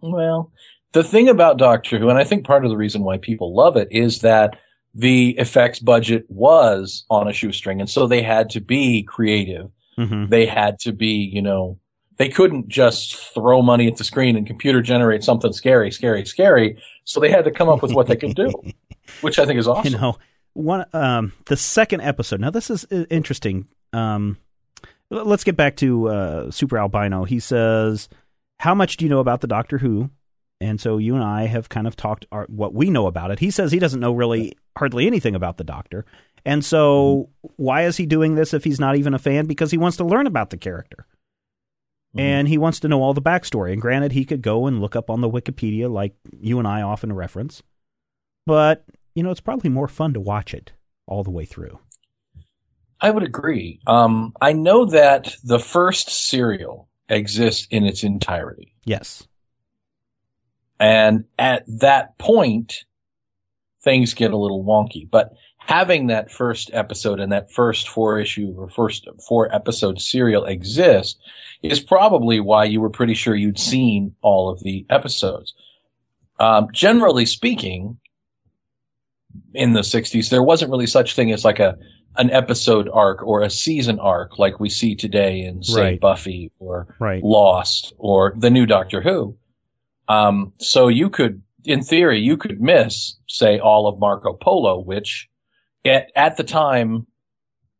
Well, 0.00 0.52
the 0.92 1.02
thing 1.02 1.28
about 1.28 1.58
Doctor 1.58 1.98
Who, 1.98 2.08
and 2.08 2.18
I 2.18 2.22
think 2.24 2.46
part 2.46 2.64
of 2.64 2.70
the 2.70 2.76
reason 2.76 3.02
why 3.02 3.18
people 3.18 3.54
love 3.54 3.76
it 3.76 3.88
is 3.90 4.20
that 4.20 4.56
the 4.94 5.30
effects 5.38 5.78
budget 5.78 6.26
was 6.28 7.04
on 7.08 7.28
a 7.28 7.32
shoestring. 7.32 7.80
And 7.80 7.88
so 7.88 8.06
they 8.06 8.22
had 8.22 8.50
to 8.50 8.60
be 8.60 9.02
creative. 9.02 9.70
hmm 9.96 10.26
They 10.26 10.46
had 10.46 10.78
to 10.80 10.92
be, 10.92 11.30
you 11.32 11.42
know, 11.42 11.78
they 12.18 12.28
couldn't 12.28 12.68
just 12.68 13.16
throw 13.16 13.62
money 13.62 13.88
at 13.88 13.96
the 13.96 14.04
screen 14.04 14.36
and 14.36 14.46
computer 14.46 14.82
generate 14.82 15.24
something 15.24 15.52
scary, 15.52 15.90
scary, 15.90 16.24
scary. 16.24 16.82
So 17.04 17.20
they 17.20 17.30
had 17.30 17.44
to 17.44 17.50
come 17.50 17.68
up 17.68 17.82
with 17.82 17.92
what 17.92 18.06
they 18.06 18.16
could 18.16 18.34
do, 18.36 18.52
which 19.22 19.38
I 19.38 19.46
think 19.46 19.58
is 19.58 19.66
awesome. 19.66 19.92
You 19.92 19.98
know, 19.98 20.18
one 20.52 20.84
um, 20.92 21.32
the 21.46 21.56
second 21.56 22.02
episode. 22.02 22.40
Now 22.40 22.50
this 22.50 22.70
is 22.70 22.86
uh, 22.92 23.06
interesting. 23.10 23.68
Um, 23.92 24.36
let's 25.10 25.44
get 25.44 25.56
back 25.56 25.76
to 25.76 26.08
uh, 26.08 26.50
Super 26.50 26.78
Albino. 26.78 27.24
He 27.24 27.40
says, 27.40 28.08
"How 28.60 28.74
much 28.74 28.98
do 28.98 29.04
you 29.04 29.08
know 29.08 29.20
about 29.20 29.40
the 29.40 29.46
Doctor 29.46 29.78
Who?" 29.78 30.10
And 30.62 30.80
so 30.80 30.98
you 30.98 31.14
and 31.16 31.24
I 31.24 31.46
have 31.46 31.68
kind 31.68 31.86
of 31.86 31.96
talked 31.96 32.24
our, 32.30 32.44
what 32.48 32.72
we 32.72 32.88
know 32.88 33.06
about 33.06 33.30
it. 33.30 33.40
He 33.40 33.50
says 33.50 33.72
he 33.72 33.78
doesn't 33.78 34.00
know 34.00 34.12
really 34.12 34.56
hardly 34.78 35.06
anything 35.06 35.34
about 35.34 35.56
the 35.56 35.64
Doctor. 35.64 36.04
And 36.44 36.64
so 36.64 37.30
why 37.56 37.84
is 37.84 37.96
he 37.96 38.06
doing 38.06 38.34
this 38.36 38.54
if 38.54 38.64
he's 38.64 38.80
not 38.80 38.96
even 38.96 39.14
a 39.14 39.18
fan? 39.18 39.46
Because 39.46 39.70
he 39.70 39.78
wants 39.78 39.96
to 39.96 40.04
learn 40.04 40.26
about 40.26 40.50
the 40.50 40.56
character. 40.56 41.06
Mhm. 42.16 42.20
And 42.20 42.48
he 42.48 42.58
wants 42.58 42.80
to 42.80 42.88
know 42.88 43.02
all 43.02 43.14
the 43.14 43.22
backstory. 43.22 43.72
And 43.72 43.82
granted, 43.82 44.12
he 44.12 44.24
could 44.24 44.42
go 44.42 44.66
and 44.66 44.80
look 44.80 44.94
up 44.94 45.10
on 45.10 45.20
the 45.20 45.30
Wikipedia 45.30 45.90
like 45.90 46.14
you 46.40 46.58
and 46.58 46.68
I 46.68 46.82
often 46.82 47.12
reference. 47.12 47.62
But, 48.46 48.84
you 49.14 49.22
know, 49.22 49.30
it's 49.30 49.40
probably 49.40 49.70
more 49.70 49.88
fun 49.88 50.12
to 50.14 50.20
watch 50.20 50.54
it 50.54 50.72
all 51.06 51.24
the 51.24 51.30
way 51.30 51.44
through. 51.44 51.78
I 53.00 53.10
would 53.10 53.24
agree. 53.24 53.80
Um, 53.86 54.32
I 54.40 54.52
know 54.52 54.84
that 54.86 55.34
the 55.42 55.58
first 55.58 56.08
serial 56.08 56.88
exists 57.08 57.66
in 57.70 57.84
its 57.84 58.04
entirety. 58.04 58.74
Yes. 58.84 59.26
And 60.82 61.24
at 61.38 61.64
that 61.80 62.18
point, 62.18 62.84
things 63.84 64.14
get 64.14 64.32
a 64.32 64.36
little 64.36 64.64
wonky. 64.64 65.08
But 65.08 65.32
having 65.58 66.08
that 66.08 66.28
first 66.28 66.70
episode 66.72 67.20
and 67.20 67.30
that 67.30 67.52
first 67.52 67.88
four 67.88 68.18
issue 68.18 68.52
or 68.56 68.68
first 68.68 69.06
four 69.28 69.54
episode 69.54 70.00
serial 70.00 70.44
exist 70.44 71.20
is 71.62 71.78
probably 71.78 72.40
why 72.40 72.64
you 72.64 72.80
were 72.80 72.90
pretty 72.90 73.14
sure 73.14 73.36
you'd 73.36 73.60
seen 73.60 74.16
all 74.22 74.50
of 74.50 74.60
the 74.64 74.84
episodes. 74.90 75.54
Um, 76.40 76.66
generally 76.72 77.26
speaking, 77.26 77.98
in 79.54 79.74
the 79.74 79.82
60s, 79.82 80.30
there 80.30 80.42
wasn't 80.42 80.72
really 80.72 80.88
such 80.88 81.14
thing 81.14 81.30
as 81.30 81.44
like 81.44 81.60
a 81.60 81.78
an 82.16 82.30
episode 82.30 82.90
arc 82.92 83.22
or 83.22 83.40
a 83.40 83.48
season 83.48 83.98
arc 83.98 84.38
like 84.38 84.60
we 84.60 84.68
see 84.68 84.94
today 84.94 85.40
in 85.40 85.62
say 85.62 85.80
Right. 85.80 86.00
Buffy 86.00 86.50
or 86.58 86.94
Right. 86.98 87.22
Lost 87.24 87.94
or 87.96 88.34
the 88.36 88.50
new 88.50 88.66
Doctor 88.66 89.00
Who. 89.00 89.36
Um, 90.08 90.52
so 90.58 90.88
you 90.88 91.08
could, 91.10 91.42
in 91.64 91.82
theory, 91.82 92.18
you 92.20 92.36
could 92.36 92.60
miss, 92.60 93.16
say, 93.28 93.58
all 93.58 93.86
of 93.86 93.98
Marco 93.98 94.32
Polo, 94.34 94.80
which 94.80 95.28
at, 95.84 96.10
at 96.16 96.36
the 96.36 96.44
time 96.44 97.06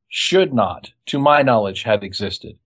should 0.09 0.53
not, 0.53 0.93
to 1.07 1.19
my 1.19 1.43
knowledge, 1.43 1.83
have 1.85 2.03
existed. 2.03 2.57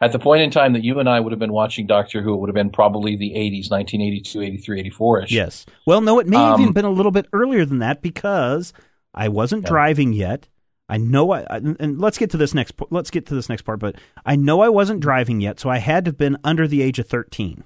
At 0.00 0.10
the 0.12 0.18
point 0.18 0.42
in 0.42 0.50
time 0.50 0.72
that 0.72 0.82
you 0.82 0.98
and 0.98 1.08
I 1.08 1.20
would 1.20 1.32
have 1.32 1.38
been 1.38 1.52
watching 1.52 1.86
Doctor 1.86 2.22
Who, 2.22 2.34
it 2.34 2.38
would 2.38 2.48
have 2.48 2.54
been 2.54 2.70
probably 2.70 3.16
the 3.16 3.30
80s, 3.36 3.70
1982, 3.70 4.42
83, 4.42 4.80
84 4.80 5.22
ish. 5.22 5.30
Yes. 5.32 5.66
Well, 5.86 6.00
no, 6.00 6.18
it 6.18 6.26
may 6.26 6.38
have 6.38 6.54
Um, 6.54 6.60
even 6.60 6.72
been 6.72 6.84
a 6.84 6.90
little 6.90 7.12
bit 7.12 7.26
earlier 7.32 7.64
than 7.64 7.78
that 7.78 8.02
because 8.02 8.72
I 9.14 9.28
wasn't 9.28 9.62
Yeah. 9.62 9.68
driving 9.70 10.12
yet. 10.12 10.48
I 10.88 10.96
know 10.98 11.30
I, 11.30 11.42
I 11.48 11.56
and 11.78 11.98
let's 12.00 12.18
get 12.18 12.30
to 12.30 12.36
this 12.36 12.52
next 12.52 12.74
let's 12.90 13.10
get 13.10 13.24
to 13.26 13.34
this 13.34 13.48
next 13.48 13.62
part, 13.62 13.78
but 13.78 13.94
I 14.26 14.34
know 14.36 14.60
I 14.60 14.68
wasn't 14.68 15.00
driving 15.00 15.40
yet, 15.40 15.58
so 15.60 15.70
I 15.70 15.78
had 15.78 16.04
to 16.04 16.08
have 16.10 16.18
been 16.18 16.36
under 16.44 16.66
the 16.66 16.82
age 16.82 16.98
of 16.98 17.06
13. 17.06 17.62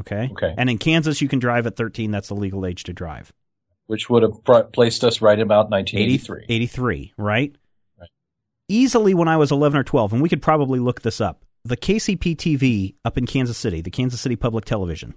Okay? 0.00 0.30
Okay. 0.32 0.54
And 0.56 0.70
in 0.70 0.78
Kansas 0.78 1.20
you 1.20 1.28
can 1.28 1.38
drive 1.38 1.66
at 1.66 1.76
13, 1.76 2.10
that's 2.10 2.28
the 2.28 2.34
legal 2.34 2.66
age 2.66 2.84
to 2.84 2.92
drive. 2.92 3.32
Which 3.86 4.08
would 4.08 4.22
have 4.22 4.72
placed 4.72 5.04
us 5.04 5.20
right 5.20 5.38
about 5.38 5.66
80 5.66 5.96
1983. 5.96 6.44
83, 6.48 7.12
right? 7.16 7.54
Right. 8.00 8.08
Easily 8.68 9.12
when 9.12 9.28
I 9.28 9.36
was 9.36 9.52
11 9.52 9.80
or 9.80 9.84
12, 9.84 10.14
and 10.14 10.22
we 10.22 10.28
could 10.28 10.42
probably 10.42 10.78
look 10.78 11.02
this 11.02 11.20
up. 11.20 11.44
The 11.64 11.76
KCP 11.76 12.36
TV 12.36 12.94
up 13.04 13.18
in 13.18 13.26
Kansas 13.26 13.58
City, 13.58 13.80
the 13.80 13.90
Kansas 13.90 14.20
City 14.20 14.36
Public 14.36 14.64
Television. 14.64 15.14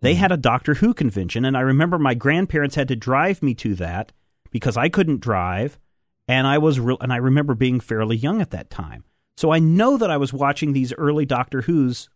they 0.00 0.12
mm-hmm. 0.12 0.20
had 0.20 0.32
a 0.32 0.36
Doctor 0.36 0.74
Who 0.74 0.92
convention, 0.92 1.44
and 1.44 1.56
I 1.56 1.60
remember 1.60 1.98
my 1.98 2.14
grandparents 2.14 2.76
had 2.76 2.88
to 2.88 2.96
drive 2.96 3.42
me 3.42 3.54
to 3.54 3.74
that 3.76 4.12
because 4.50 4.76
I 4.76 4.88
couldn't 4.88 5.20
drive, 5.20 5.78
and 6.26 6.46
I 6.46 6.58
was 6.58 6.78
real, 6.78 6.98
and 7.00 7.12
I 7.12 7.16
remember 7.16 7.54
being 7.54 7.80
fairly 7.80 8.16
young 8.16 8.40
at 8.40 8.50
that 8.50 8.70
time. 8.70 9.04
So 9.36 9.52
I 9.52 9.60
know 9.60 9.96
that 9.96 10.10
I 10.10 10.16
was 10.16 10.32
watching 10.32 10.72
these 10.72 10.92
early 10.94 11.24
Doctor 11.24 11.62
Who's. 11.62 12.08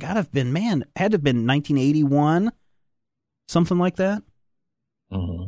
Gotta 0.00 0.14
have 0.20 0.32
been 0.32 0.52
man, 0.52 0.84
had 0.96 1.12
to 1.12 1.14
have 1.16 1.22
been 1.22 1.46
1981, 1.46 2.50
something 3.48 3.78
like 3.78 3.96
that. 3.96 4.22
Mm-hmm. 5.12 5.44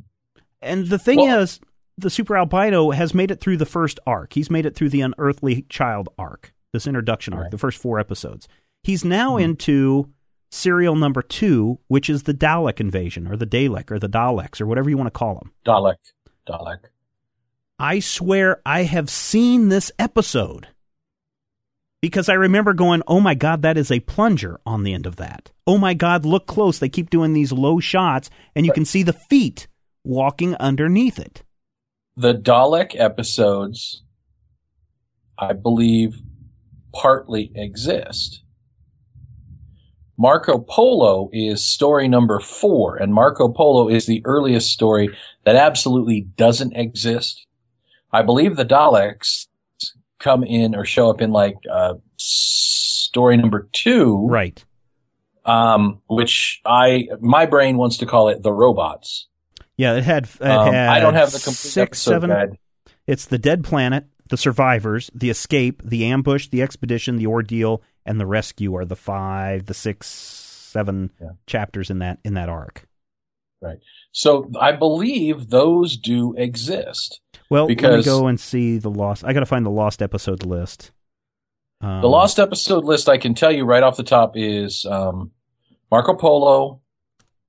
And 0.61 0.87
the 0.87 0.99
thing 0.99 1.19
Well- 1.19 1.41
is, 1.41 1.61
the 1.99 2.11
super 2.11 2.37
albino 2.37 2.91
has 2.91 3.15
made 3.15 3.31
it 3.31 3.41
through 3.41 3.57
the 3.59 3.67
first 3.67 3.99
arc. 4.07 4.33
He's 4.33 4.51
made 4.51 4.65
it 4.67 4.75
through 4.75 4.89
the 4.91 5.01
unearthly 5.03 5.63
child 5.69 6.09
arc, 6.19 6.53
this 6.73 6.87
introduction 6.87 7.35
arc, 7.35 7.43
Right. 7.45 7.51
the 7.51 7.59
first 7.59 7.79
four 7.79 7.99
episodes. 7.99 8.49
He's 8.83 9.05
now 9.05 9.37
Mhm. 9.37 9.43
into 9.43 10.11
serial 10.51 10.97
number 10.97 11.23
two, 11.23 11.79
which 11.89 12.09
is 12.11 12.25
the 12.25 12.35
Dalek 12.35 12.81
invasion, 12.81 13.27
or 13.27 13.37
the 13.37 13.47
Dalek, 13.47 13.91
or 13.91 13.99
the 13.99 14.09
Daleks, 14.09 14.61
or 14.61 14.67
whatever 14.67 14.91
you 14.91 14.97
want 14.97 15.07
to 15.09 15.19
call 15.19 15.35
them. 15.35 15.53
Dalek. 15.65 15.97
Dalek. 16.47 16.79
I 17.79 18.01
swear 18.01 18.61
I 18.67 18.83
have 18.85 19.09
seen 19.11 19.69
this 19.69 19.91
episode 19.99 20.69
because 22.03 22.29
I 22.29 22.35
remember 22.35 22.75
going, 22.75 23.03
oh 23.07 23.21
my 23.21 23.35
God, 23.35 23.63
that 23.63 23.79
is 23.79 23.91
a 23.91 24.01
plunger 24.01 24.61
on 24.67 24.83
the 24.83 24.93
end 24.93 25.07
of 25.07 25.17
that. 25.17 25.53
Oh 25.67 25.79
my 25.79 25.95
God, 25.95 26.27
look 26.27 26.47
close. 26.47 26.79
They 26.79 26.89
keep 26.89 27.09
doing 27.09 27.33
these 27.33 27.53
low 27.53 27.79
shots, 27.81 28.29
and 28.55 28.67
you 28.67 28.73
can 28.73 28.85
see 28.85 29.05
the 29.05 29.13
feet 29.13 29.69
walking 30.05 30.57
underneath 30.57 31.19
it. 31.19 31.45
The 32.17 32.35
Dalek 32.35 32.99
episodes, 32.99 34.03
I 35.39 35.53
believe, 35.53 36.21
partly 36.93 37.53
exist. 37.55 38.43
Marco 40.19 40.59
Polo 40.59 41.31
is 41.33 41.65
story 41.65 42.09
number 42.09 42.41
four, 42.41 42.97
and 42.97 43.15
Marco 43.15 43.49
Polo 43.49 43.89
is 43.89 44.07
the 44.07 44.23
earliest 44.25 44.71
story 44.71 45.09
that 45.45 45.57
absolutely 45.57 46.21
doesn't 46.37 46.77
exist. 46.77 47.47
I 48.13 48.23
believe 48.23 48.57
the 48.57 48.67
Daleks 48.67 49.47
come 50.23 50.45
in 50.45 50.75
or 50.75 50.85
show 50.85 51.11
up 51.11 51.21
in 51.21 51.33
like 51.33 51.57
uh, 51.71 51.95
story 52.17 53.37
number 53.37 53.69
two, 53.73 54.27
Right. 54.29 54.65
um, 55.45 56.01
which 56.09 56.61
I 56.65 57.09
my 57.21 57.47
brain 57.47 57.77
wants 57.77 57.99
to 57.99 58.07
call 58.07 58.29
it 58.29 58.43
the 58.43 58.53
robots. 58.53 59.27
Yeah, 59.77 59.95
it 59.97 60.05
had. 60.05 60.25
It 60.25 60.43
Um, 60.43 60.73
had 60.73 60.89
I 60.89 61.01
don't 61.01 61.15
have 61.15 61.33
the 61.33 61.39
complete 61.39 61.57
six, 61.57 61.99
seven. 62.01 62.31
guide. 62.31 62.59
It's 63.07 63.27
the 63.27 63.39
dead 63.39 63.65
planet, 63.65 64.05
the 64.31 64.37
survivors, 64.37 65.11
the 65.15 65.29
escape, 65.31 65.83
the 65.85 66.05
ambush, 66.07 66.49
the 66.49 66.63
expedition, 66.63 67.17
the 67.17 67.27
ordeal, 67.27 67.83
and 68.07 68.21
the 68.21 68.27
rescue 68.27 68.77
are 68.77 68.85
the 68.85 68.97
five, 68.97 69.67
the 69.67 69.75
six, 69.75 70.07
seven 70.07 71.11
Yeah. 71.21 71.31
chapters 71.47 71.91
in 71.91 71.99
that 71.99 72.19
in 72.25 72.35
that 72.35 72.49
arc. 72.49 72.87
Right. 73.61 73.79
So 74.13 74.51
I 74.61 74.73
believe 74.73 75.49
those 75.51 75.97
do 75.97 76.35
exist. 76.37 77.21
Well, 77.53 77.65
let 77.65 77.69
me 77.69 77.75
Because- 77.75 78.07
go 78.07 78.29
and 78.29 78.41
see 78.41 78.79
the 78.79 78.89
lost. 78.91 79.25
I 79.27 79.35
got 79.35 79.41
to 79.41 79.47
find 79.47 79.67
the 79.67 79.71
lost 79.71 80.01
episode 80.01 80.47
list. 80.47 80.91
Um, 81.83 82.01
The 82.01 82.09
lost 82.09 82.39
episode 82.39 82.85
list, 82.85 83.11
I 83.11 83.19
can 83.19 83.35
tell 83.35 83.53
you 83.53 83.67
right 83.67 83.83
off 83.83 83.99
the 83.99 84.03
top, 84.03 84.39
is 84.39 84.87
um, 84.87 85.33
Marco 85.91 86.15
Polo, 86.15 86.81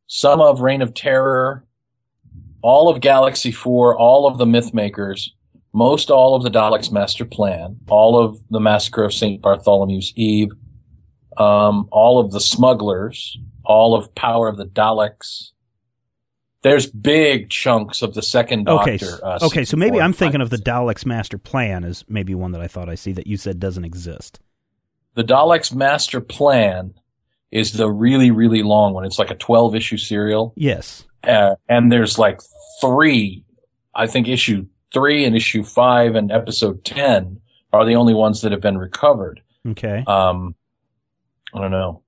some 0.07 0.41
of 0.41 0.60
Reign 0.60 0.81
of 0.81 0.93
Terror, 0.93 1.63
all 2.62 2.89
of 2.89 3.00
Galaxy 3.00 3.50
4, 3.50 3.98
all 3.98 4.27
of 4.27 4.38
the 4.38 4.45
Mythmakers, 4.45 5.29
most 5.72 6.12
all 6.12 6.36
of 6.36 6.43
the 6.43 6.51
Daleks' 6.51 6.91
Master 6.91 7.24
Plan, 7.24 7.77
all 7.88 8.19
of 8.19 8.38
the 8.50 8.60
Massacre 8.60 9.05
of 9.05 9.13
St. 9.13 9.41
Bartholomew's 9.41 10.12
Eve, 10.17 10.51
um, 11.38 11.88
all 11.91 12.19
of 12.19 12.31
the 12.31 12.41
Smugglers, 12.41 13.38
all 13.63 13.95
of 13.95 14.13
Power 14.15 14.50
of 14.50 14.57
the 14.57 14.65
Daleks. 14.65 15.51
There's 16.63 16.88
big 16.89 17.50
chunks 17.50 18.01
of 18.01 18.13
the 18.13 18.22
second 18.22 18.67
Okay, 18.67 18.98
Doctor. 18.98 19.25
uh, 19.25 19.39
okay, 19.43 19.65
so 19.65 19.77
maybe 19.77 20.00
I'm 20.01 20.13
thinking 20.13 20.41
of 20.41 20.50
the 20.50 20.58
Daleks 20.58 21.05
Master 21.05 21.38
Plan 21.38 21.84
as 21.84 22.03
maybe 22.08 22.34
one 22.34 22.51
that 22.53 22.62
I 22.62 22.67
thought 22.67 22.89
I 22.89 22.96
see 22.96 23.12
that 23.12 23.27
you 23.27 23.38
said 23.38 23.60
doesn't 23.60 23.84
exist. 23.86 24.39
the 25.15 25.24
Daleks 25.24 25.75
Master 25.75 26.22
Plan 26.22 26.93
is 27.51 27.74
the 27.74 27.91
really, 27.91 28.32
really 28.32 28.63
long 28.63 28.93
one. 28.93 29.05
It's 29.05 29.20
like 29.20 29.29
a 29.29 29.36
12 29.36 29.75
issue 29.75 29.98
serial. 29.98 30.53
Yes. 30.55 31.05
Uh, 31.24 31.55
and 31.70 31.91
there's 31.91 32.17
like 32.17 32.39
three, 32.82 33.43
I 33.93 34.08
think 34.08 34.27
issue 34.27 34.65
three 34.93 35.24
and 35.25 35.36
issue 35.36 35.63
five 35.63 36.15
and 36.15 36.32
episode 36.32 36.84
10 36.86 37.39
are 37.74 37.86
the 37.86 37.96
only 37.96 38.13
ones 38.13 38.41
that 38.41 38.51
have 38.53 38.62
been 38.62 38.77
recovered. 38.77 39.41
Okay. 39.67 40.03
Um, 40.08 40.55
I 41.53 41.60
don't 41.62 41.72
know. 41.72 42.01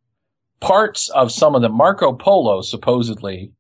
Parts 0.61 1.09
of 1.09 1.31
some 1.31 1.53
of 1.55 1.61
the 1.61 1.69
Marco 1.69 2.13
Polo 2.13 2.61
supposedly, 2.61 3.51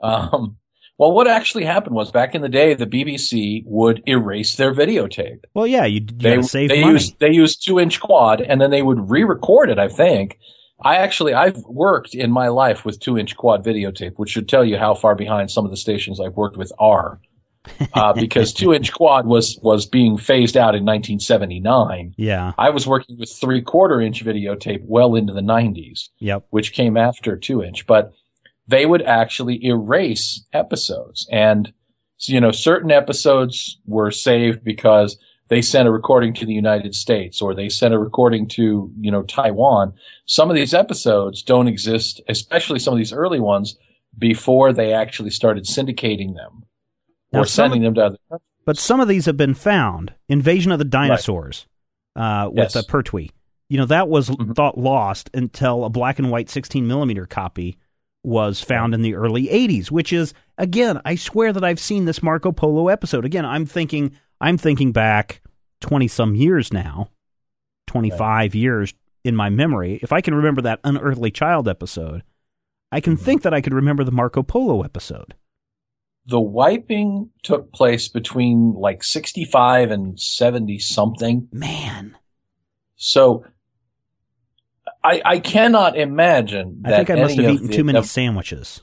um, 0.00 0.56
well, 0.98 1.12
what 1.12 1.28
actually 1.28 1.64
happened 1.64 1.94
was 1.94 2.10
back 2.10 2.34
in 2.34 2.42
the 2.42 2.48
day, 2.48 2.74
the 2.74 2.86
BBC 2.86 3.62
would 3.66 4.02
erase 4.06 4.56
their 4.56 4.74
videotape 4.74 5.44
Well, 5.54 5.66
yeah, 5.66 5.84
you, 5.84 6.00
you 6.00 6.06
they, 6.16 6.42
save 6.42 6.68
they 6.70 6.80
money. 6.80 6.92
used 6.94 7.18
they 7.20 7.30
used 7.32 7.64
two 7.64 7.78
inch 7.78 8.00
quad 8.00 8.40
and 8.40 8.60
then 8.60 8.70
they 8.70 8.82
would 8.82 9.08
re-record 9.10 9.70
it 9.70 9.78
i 9.78 9.88
think 9.88 10.38
i 10.82 10.96
actually 10.96 11.34
i've 11.34 11.56
worked 11.68 12.14
in 12.14 12.30
my 12.30 12.48
life 12.48 12.84
with 12.84 12.98
two 13.00 13.16
inch 13.18 13.36
quad 13.36 13.64
videotape 13.64 14.12
which 14.16 14.30
should 14.30 14.48
tell 14.48 14.64
you 14.64 14.76
how 14.78 14.94
far 14.94 15.14
behind 15.14 15.50
some 15.50 15.64
of 15.64 15.70
the 15.70 15.76
stations 15.76 16.20
i've 16.20 16.36
worked 16.36 16.56
with 16.56 16.72
are 16.78 17.20
uh, 17.94 18.12
because 18.24 18.52
two 18.52 18.72
inch 18.72 18.92
quad 18.92 19.26
was 19.26 19.58
was 19.62 19.86
being 19.86 20.16
phased 20.16 20.56
out 20.56 20.74
in 20.74 20.84
1979 20.84 22.14
yeah. 22.16 22.52
i 22.58 22.70
was 22.70 22.86
working 22.86 23.18
with 23.18 23.30
three 23.30 23.60
quarter 23.62 24.00
inch 24.00 24.24
videotape 24.24 24.82
well 24.84 25.14
into 25.14 25.32
the 25.32 25.40
90s 25.40 26.08
Yep. 26.20 26.46
which 26.50 26.72
came 26.72 26.96
after 26.96 27.36
two 27.36 27.62
inch, 27.62 27.86
but 27.86 28.12
they 28.68 28.86
would 28.86 29.02
actually 29.02 29.64
erase 29.64 30.44
episodes. 30.52 31.26
And, 31.32 31.72
you 32.20 32.40
know, 32.40 32.52
certain 32.52 32.90
episodes 32.90 33.78
were 33.86 34.10
saved 34.10 34.62
because 34.62 35.18
they 35.48 35.62
sent 35.62 35.88
a 35.88 35.90
recording 35.90 36.34
to 36.34 36.46
the 36.46 36.52
United 36.52 36.94
States 36.94 37.40
or 37.40 37.54
they 37.54 37.70
sent 37.70 37.94
a 37.94 37.98
recording 37.98 38.46
to, 38.48 38.92
you 39.00 39.10
know, 39.10 39.22
Taiwan. 39.22 39.94
Some 40.26 40.50
of 40.50 40.56
these 40.56 40.74
episodes 40.74 41.42
don't 41.42 41.68
exist, 41.68 42.20
especially 42.28 42.78
some 42.78 42.92
of 42.92 42.98
these 42.98 43.12
early 43.14 43.40
ones 43.40 43.76
before 44.16 44.72
they 44.72 44.92
actually 44.92 45.30
started 45.30 45.64
syndicating 45.64 46.34
them 46.34 46.64
Now, 47.32 47.40
or 47.40 47.44
sending 47.46 47.82
them 47.82 47.94
to 47.94 48.00
other 48.04 48.18
countries. 48.28 48.44
But 48.66 48.76
some 48.76 49.00
of 49.00 49.08
these 49.08 49.24
have 49.24 49.38
been 49.38 49.54
found. 49.54 50.12
Invasion 50.28 50.72
of 50.72 50.78
the 50.78 50.84
Dinosaurs 50.84 51.66
uh, 52.14 52.48
with 52.50 52.58
Yes. 52.58 52.72
the 52.74 52.82
Pertwee. 52.82 53.30
You 53.70 53.78
know, 53.78 53.86
that 53.86 54.08
was 54.08 54.28
Mhm. 54.28 54.54
thought 54.54 54.76
lost 54.76 55.30
until 55.32 55.84
a 55.84 55.90
black 55.90 56.18
and 56.18 56.30
white 56.30 56.50
16 56.50 56.86
millimeter 56.86 57.24
copy 57.24 57.78
was 58.28 58.60
found 58.60 58.92
in 58.94 59.00
the 59.02 59.14
early 59.14 59.46
80s, 59.48 59.90
which 59.90 60.12
is, 60.12 60.34
again, 60.58 61.00
I 61.04 61.14
swear 61.14 61.52
that 61.52 61.64
I've 61.64 61.80
seen 61.80 62.04
this 62.04 62.22
Marco 62.22 62.52
Polo 62.52 62.88
episode. 62.88 63.24
Again, 63.24 63.46
I'm 63.46 63.64
thinking, 63.64 64.12
I'm 64.40 64.58
thinking 64.58 64.92
back 64.92 65.40
20 65.80 66.06
some 66.08 66.34
years 66.34 66.72
now, 66.72 67.08
25 67.86 68.54
years 68.54 68.92
in 69.24 69.34
my 69.34 69.48
memory. 69.48 69.98
If 70.02 70.12
I 70.12 70.20
can 70.20 70.34
remember 70.34 70.60
that 70.62 70.80
Unearthly 70.84 71.30
Child 71.30 71.68
episode, 71.68 72.22
I 72.92 73.00
can 73.00 73.16
Mhm. 73.16 73.20
think 73.20 73.42
that 73.42 73.54
I 73.54 73.60
could 73.62 73.74
remember 73.74 74.04
the 74.04 74.12
Marco 74.12 74.42
Polo 74.42 74.82
episode. 74.82 75.34
The 76.26 76.40
wiping 76.40 77.30
took 77.42 77.72
place 77.72 78.08
between 78.08 78.74
like 78.74 79.02
65 79.02 79.90
and 79.90 80.20
70 80.20 80.78
something. 80.78 81.48
Man, 81.50 82.16
So 83.00 83.44
I, 85.08 85.22
I 85.24 85.38
cannot 85.38 85.96
imagine 85.96 86.82
I 86.84 86.90
that 86.90 86.96
think 87.06 87.10
I 87.18 87.22
must 87.22 87.34
any 87.34 87.44
have 87.44 87.50
of 87.50 87.56
eaten 87.56 87.66
the- 87.68 87.76
too 87.76 87.84
many 87.84 88.02
sandwiches. 88.02 88.82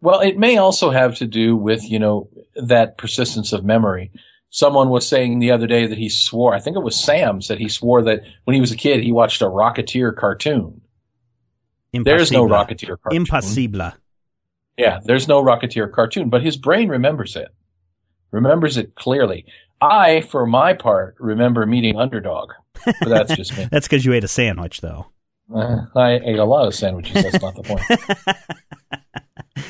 well, 0.00 0.20
it 0.20 0.38
may 0.38 0.56
also 0.56 0.90
have 0.90 1.16
to 1.16 1.26
do 1.26 1.56
with, 1.56 1.88
you 1.90 1.98
know, 1.98 2.28
that 2.56 2.96
persistence 2.98 3.52
of 3.52 3.64
memory. 3.64 4.10
Someone 4.50 4.88
was 4.88 5.06
saying 5.08 5.40
the 5.40 5.50
other 5.50 5.66
day 5.66 5.86
that 5.86 5.98
he 5.98 6.08
swore, 6.08 6.54
I 6.54 6.60
think 6.60 6.76
it 6.76 6.82
was 6.82 6.98
Sam 6.98 7.42
said 7.42 7.58
he 7.58 7.68
swore 7.68 8.02
that 8.04 8.20
when 8.44 8.54
he 8.54 8.60
was 8.60 8.70
a 8.70 8.76
kid, 8.76 9.02
he 9.02 9.12
watched 9.12 9.42
a 9.42 9.46
Rocketeer 9.46 10.14
cartoon. 10.16 10.80
There's 11.92 12.30
no 12.32 12.46
Rocketeer 12.46 12.96
cartoon. 13.00 13.16
Impossible. 13.22 13.54
Yeah, 14.76 15.00
there's 15.04 15.28
no 15.28 15.42
Rocketeer 15.42 15.92
cartoon, 15.92 16.28
but 16.30 16.42
his 16.42 16.56
brain 16.56 16.88
remembers 16.88 17.36
it. 17.36 17.48
Remembers 18.30 18.76
it 18.76 18.94
clearly. 18.94 19.46
I, 19.84 20.20
for 20.22 20.46
my 20.46 20.72
part, 20.74 21.16
remember 21.18 21.66
meeting 21.66 21.96
Underdog. 21.96 22.50
But 22.84 22.96
that's 23.08 23.36
just 23.36 23.56
me. 23.56 23.66
That's 23.72 23.86
because 23.86 24.04
you 24.04 24.12
ate 24.12 24.24
a 24.24 24.28
sandwich, 24.28 24.80
though. 24.80 25.06
Uh, 25.54 25.82
I 25.94 26.18
ate 26.24 26.38
a 26.38 26.44
lot 26.44 26.66
of 26.66 26.74
sandwiches. 26.74 27.14
That's 27.14 27.40
not 27.40 27.54
the 27.54 27.62
point. 27.62 27.82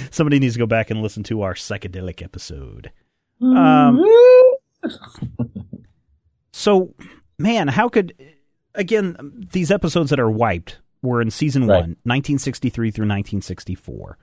Somebody 0.11 0.39
needs 0.39 0.55
to 0.55 0.59
go 0.59 0.67
back 0.67 0.91
and 0.91 1.03
listen 1.03 1.23
to 1.25 1.43
our 1.43 1.55
psychedelic 1.55 2.23
episode. 2.23 2.91
Um, 3.43 4.03
So, 6.53 6.95
man, 7.39 7.69
how 7.69 7.89
could 7.89 8.15
again 8.75 9.17
these 9.53 9.71
episodes 9.71 10.11
that 10.11 10.21
are 10.21 10.31
wiped 10.31 10.79
were 11.03 11.21
in 11.21 11.31
season 11.31 11.63
Right. 11.63 11.81
one, 11.81 11.97
1963 12.05 12.91
through 12.91 13.03
1964. 13.05 14.19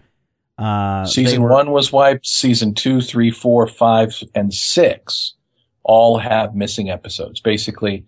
Uh, 0.58 1.06
season 1.06 1.42
were- 1.42 1.50
one 1.50 1.72
was 1.72 1.92
wiped. 1.92 2.26
Season 2.26 2.74
two, 2.74 3.02
three, 3.02 3.32
four, 3.32 3.68
five, 3.68 4.16
and 4.34 4.54
six 4.54 5.34
all 5.84 6.18
have 6.20 6.56
missing 6.56 6.90
episodes. 6.90 7.40
Basically, 7.42 8.06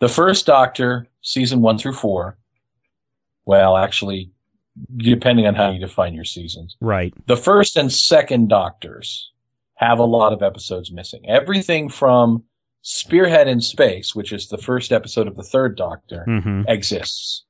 the 0.00 0.08
first 0.08 0.46
Doctor, 0.46 1.06
season 1.22 1.60
one 1.62 1.78
through 1.78 1.94
four, 1.94 2.36
Well, 3.46 3.76
actually, 3.76 4.30
depending 4.96 5.46
on 5.46 5.54
how 5.54 5.70
you 5.70 5.78
define 5.78 6.14
your 6.14 6.24
seasons. 6.24 6.76
Right. 6.80 7.14
The 7.26 7.36
first 7.36 7.76
and 7.76 7.92
second 7.92 8.48
Doctors 8.48 9.30
have 9.74 9.98
a 9.98 10.04
lot 10.04 10.32
of 10.32 10.42
episodes 10.42 10.90
missing. 10.90 11.28
Everything 11.28 11.88
from 11.88 12.44
Spearhead 12.82 13.48
in 13.48 13.60
Space, 13.60 14.14
which 14.14 14.32
is 14.32 14.48
the 14.48 14.58
first 14.58 14.92
episode 14.92 15.26
of 15.26 15.36
the 15.36 15.42
third 15.42 15.76
Doctor, 15.76 16.24
hmm 16.26 16.62
exists 16.68 17.44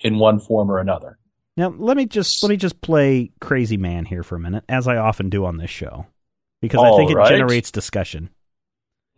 in 0.00 0.18
one 0.18 0.40
form 0.40 0.70
or 0.70 0.78
another. 0.78 1.18
Now 1.56 1.74
let 1.76 1.96
me 1.96 2.06
just 2.06 2.42
let 2.42 2.48
me 2.50 2.56
just 2.56 2.80
play 2.80 3.30
crazy 3.40 3.76
man 3.76 4.04
here 4.06 4.22
for 4.22 4.36
a 4.36 4.40
minute, 4.40 4.64
as 4.68 4.88
I 4.88 4.96
often 4.96 5.28
do 5.28 5.44
on 5.44 5.58
this 5.58 5.70
show, 5.70 6.06
because 6.60 6.80
I 6.80 6.88
All 6.88 6.96
think 6.96 7.10
it 7.10 7.16
right. 7.16 7.28
generates 7.28 7.70
discussion. 7.70 8.30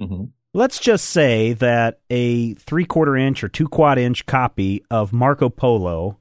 Hmm 0.01 0.25
Let's 0.57 0.79
just 0.79 1.07
say 1.07 1.53
that 1.55 1.99
a 2.11 2.55
three 2.55 2.85
quarter 2.85 3.17
inch 3.17 3.43
or 3.43 3.49
two 3.49 3.67
quad 3.67 3.99
inch 3.99 4.25
copy 4.25 4.85
of 4.89 5.13
Marco 5.13 5.49
Polo 5.49 6.21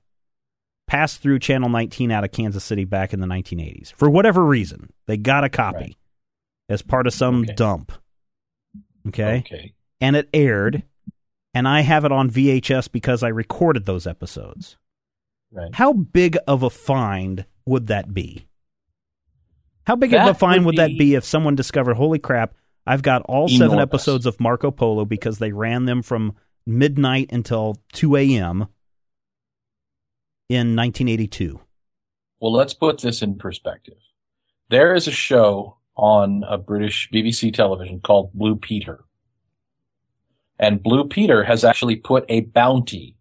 passed 0.87 1.21
through 1.21 1.37
Channel 1.37 1.69
19 1.69 2.09
out 2.09 2.23
of 2.23 2.31
Kansas 2.31 2.63
City 2.63 2.83
back 2.83 3.13
in 3.13 3.19
the 3.19 3.27
1980s. 3.27 3.93
For 3.93 4.09
whatever 4.09 4.43
reason, 4.43 4.89
they 5.05 5.17
got 5.17 5.43
a 5.43 5.49
copy 5.49 5.77
Right. 5.77 5.95
as 6.67 6.81
part 6.81 7.05
of 7.05 7.13
some 7.13 7.43
Okay. 7.43 7.53
dump. 7.53 7.91
Okay? 9.07 9.37
Okay. 9.45 9.73
And 10.01 10.15
it 10.15 10.29
aired, 10.33 10.81
and 11.53 11.67
I 11.67 11.81
have 11.81 12.03
it 12.03 12.11
on 12.11 12.31
VHS 12.31 12.87
because 12.91 13.21
I 13.21 13.27
recorded 13.27 13.85
those 13.85 14.07
episodes. 14.07 14.77
Right. 15.51 15.75
How 15.75 15.93
big 15.93 16.37
of 16.47 16.63
a 16.63 16.71
find 16.71 17.45
would 17.67 17.85
that 17.87 18.15
be? 18.15 18.47
How 19.85 19.95
big 19.95 20.13
of 20.13 20.27
a 20.27 20.33
find 20.33 20.65
would 20.65 20.73
would 20.73 20.77
that 20.77 20.87
be- 20.89 20.97
be 20.97 21.13
if 21.15 21.23
someone 21.23 21.53
discovered, 21.55 21.95
holy 21.95 22.17
crap, 22.19 22.55
I've 22.85 23.01
got 23.01 23.21
all 23.23 23.47
seven 23.47 23.79
episodes 23.79 24.25
of 24.25 24.39
Marco 24.39 24.71
Polo 24.71 25.05
because 25.05 25.39
they 25.39 25.51
ran 25.51 25.85
them 25.85 26.01
from 26.01 26.35
midnight 26.65 27.31
until 27.31 27.77
2 27.93 28.17
a.m. 28.17 28.67
in 30.49 30.75
1982. 30.75 31.59
Well, 32.39 32.51
let's 32.51 32.73
put 32.73 32.99
this 32.99 33.21
in 33.21 33.37
perspective. 33.37 33.97
There 34.69 34.93
is 34.93 35.07
a 35.07 35.11
show 35.11 35.77
on 35.95 36.43
a 36.47 36.57
British 36.57 37.09
BBC 37.13 37.53
television 37.53 38.01
called 38.01 38.33
Blue 38.33 38.55
Peter. 38.55 39.05
And 40.59 40.83
Blue 40.83 41.07
Peter 41.07 41.43
has 41.43 41.63
actually 41.63 41.95
put 41.97 42.25
a 42.29 42.41
bounty 42.41 43.15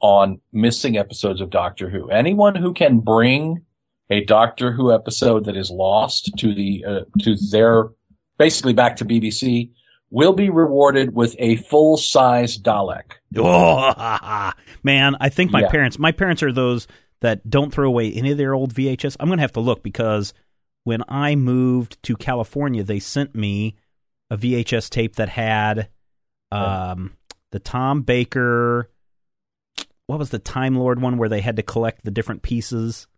on 0.00 0.40
missing 0.52 0.96
episodes 0.96 1.40
of 1.40 1.50
Doctor 1.50 1.90
Who. 1.90 2.08
Anyone 2.10 2.54
who 2.54 2.72
can 2.72 3.00
bring 3.00 3.64
a 4.10 4.24
Doctor 4.24 4.72
Who 4.72 4.94
episode 4.94 5.44
that 5.46 5.56
is 5.56 5.70
lost 5.70 6.32
to 6.38 6.54
the 6.54 6.84
uh, 6.86 7.00
to 7.22 7.36
their 7.50 7.90
basically 8.38 8.72
back 8.72 8.96
to 8.96 9.04
BBC 9.04 9.70
will 10.10 10.32
be 10.32 10.50
rewarded 10.50 11.14
with 11.14 11.34
a 11.38 11.56
full 11.56 11.96
size 11.96 12.58
Dalek. 12.58 13.12
Oh, 13.36 14.52
man, 14.82 15.16
I 15.20 15.28
think 15.28 15.50
my 15.50 15.62
Yeah. 15.62 15.70
parents, 15.70 15.98
my 15.98 16.12
parents 16.12 16.42
are 16.42 16.52
those 16.52 16.86
that 17.22 17.48
don't 17.48 17.72
throw 17.72 17.88
away 17.88 18.12
any 18.12 18.30
of 18.30 18.38
their 18.38 18.54
old 18.54 18.72
VHS. 18.74 19.16
I'm 19.18 19.26
going 19.28 19.38
to 19.38 19.42
have 19.42 19.52
to 19.52 19.60
look 19.60 19.82
because 19.82 20.32
when 20.84 21.02
I 21.08 21.34
moved 21.34 22.00
to 22.04 22.14
California, 22.16 22.84
they 22.84 23.00
sent 23.00 23.34
me 23.34 23.74
a 24.30 24.36
VHS 24.36 24.90
tape 24.90 25.16
that 25.16 25.28
had 25.30 25.88
um, 26.52 27.14
the 27.50 27.58
Tom 27.58 28.02
Baker. 28.02 28.90
What 30.06 30.20
was 30.20 30.30
the 30.30 30.38
Time 30.38 30.76
Lord 30.76 31.00
one 31.02 31.18
where 31.18 31.28
they 31.28 31.40
had 31.40 31.56
to 31.56 31.62
collect 31.62 32.04
the 32.04 32.10
different 32.12 32.42
pieces? 32.42 33.08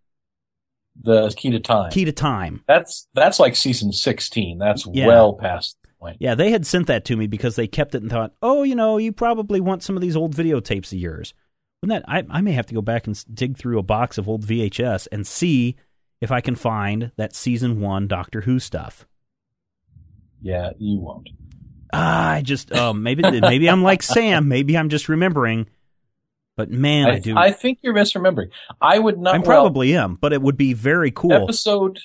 The 1.02 1.30
Key 1.36 1.50
to 1.50 1.60
Time. 1.60 1.90
Key 1.90 2.04
to 2.04 2.12
Time. 2.12 2.62
That's 2.66 3.06
that's 3.14 3.38
like 3.38 3.54
season 3.56 3.92
sixteen. 3.92 4.58
That's 4.58 4.86
Yeah. 4.92 5.06
well 5.06 5.34
past 5.34 5.76
the 5.82 5.88
point. 6.00 6.16
Yeah, 6.20 6.34
they 6.34 6.50
had 6.50 6.66
sent 6.66 6.86
that 6.88 7.04
to 7.06 7.16
me 7.16 7.26
because 7.26 7.56
they 7.56 7.66
kept 7.66 7.94
it 7.94 8.02
and 8.02 8.10
thought, 8.10 8.34
oh, 8.42 8.62
you 8.64 8.74
know, 8.74 8.96
you 8.98 9.12
probably 9.12 9.60
want 9.60 9.82
some 9.82 9.96
of 9.96 10.02
these 10.02 10.16
old 10.16 10.34
videotapes 10.34 10.92
of 10.92 10.98
yours. 10.98 11.34
Wouldn't 11.82 12.04
that 12.04 12.10
I, 12.12 12.38
I 12.38 12.40
may 12.40 12.52
have 12.52 12.66
to 12.66 12.74
go 12.74 12.82
back 12.82 13.06
and 13.06 13.22
dig 13.32 13.56
through 13.56 13.78
a 13.78 13.84
box 13.84 14.18
of 14.18 14.28
old 14.28 14.44
VHS 14.44 15.06
and 15.12 15.24
see 15.26 15.76
if 16.20 16.32
I 16.32 16.40
can 16.40 16.56
find 16.56 17.12
that 17.16 17.34
season 17.36 17.80
one 17.80 18.08
Doctor 18.08 18.40
Who 18.40 18.58
stuff. 18.58 19.06
Yeah, 20.40 20.70
you 20.78 20.98
won't. 20.98 21.28
Ah, 21.92 22.32
I 22.32 22.42
just 22.42 22.70
oh 22.72 22.92
maybe 22.92 23.22
maybe 23.40 23.68
I'm 23.70 23.82
like 23.82 24.02
Sam. 24.02 24.48
Maybe 24.48 24.76
I'm 24.76 24.88
just 24.88 25.08
remembering. 25.08 25.68
But 26.58 26.72
man, 26.72 27.06
I, 27.06 27.10
I, 27.10 27.18
do. 27.20 27.36
I 27.36 27.52
think 27.52 27.78
you're 27.82 27.94
misremembering. 27.94 28.50
I 28.80 28.98
would 28.98 29.16
not. 29.16 29.36
I 29.36 29.38
well, 29.38 29.46
probably 29.46 29.96
am, 29.96 30.16
but 30.16 30.32
it 30.32 30.42
would 30.42 30.56
be 30.56 30.72
very 30.72 31.12
cool. 31.12 31.32
episode. 31.32 32.00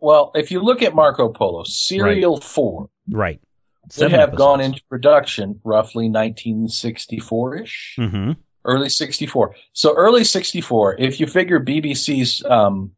Well, 0.00 0.32
if 0.34 0.50
you 0.50 0.60
look 0.60 0.82
at 0.82 0.96
Marco 0.96 1.28
Polo, 1.28 1.62
Serial 1.62 2.40
Four 2.40 2.90
right. 3.08 3.40
would 3.96 4.10
have 4.10 4.34
gone 4.34 4.60
into 4.60 4.82
production 4.90 5.60
roughly 5.62 6.10
1964 6.10 7.56
ish, 7.58 7.94
hmm 7.96 8.32
early 8.64 8.88
64. 8.88 9.54
So 9.74 9.94
early 9.94 10.24
64. 10.24 10.96
If 10.98 11.20
you 11.20 11.28
figure 11.28 11.60
BBC's, 11.60 12.42
um, 12.44 12.92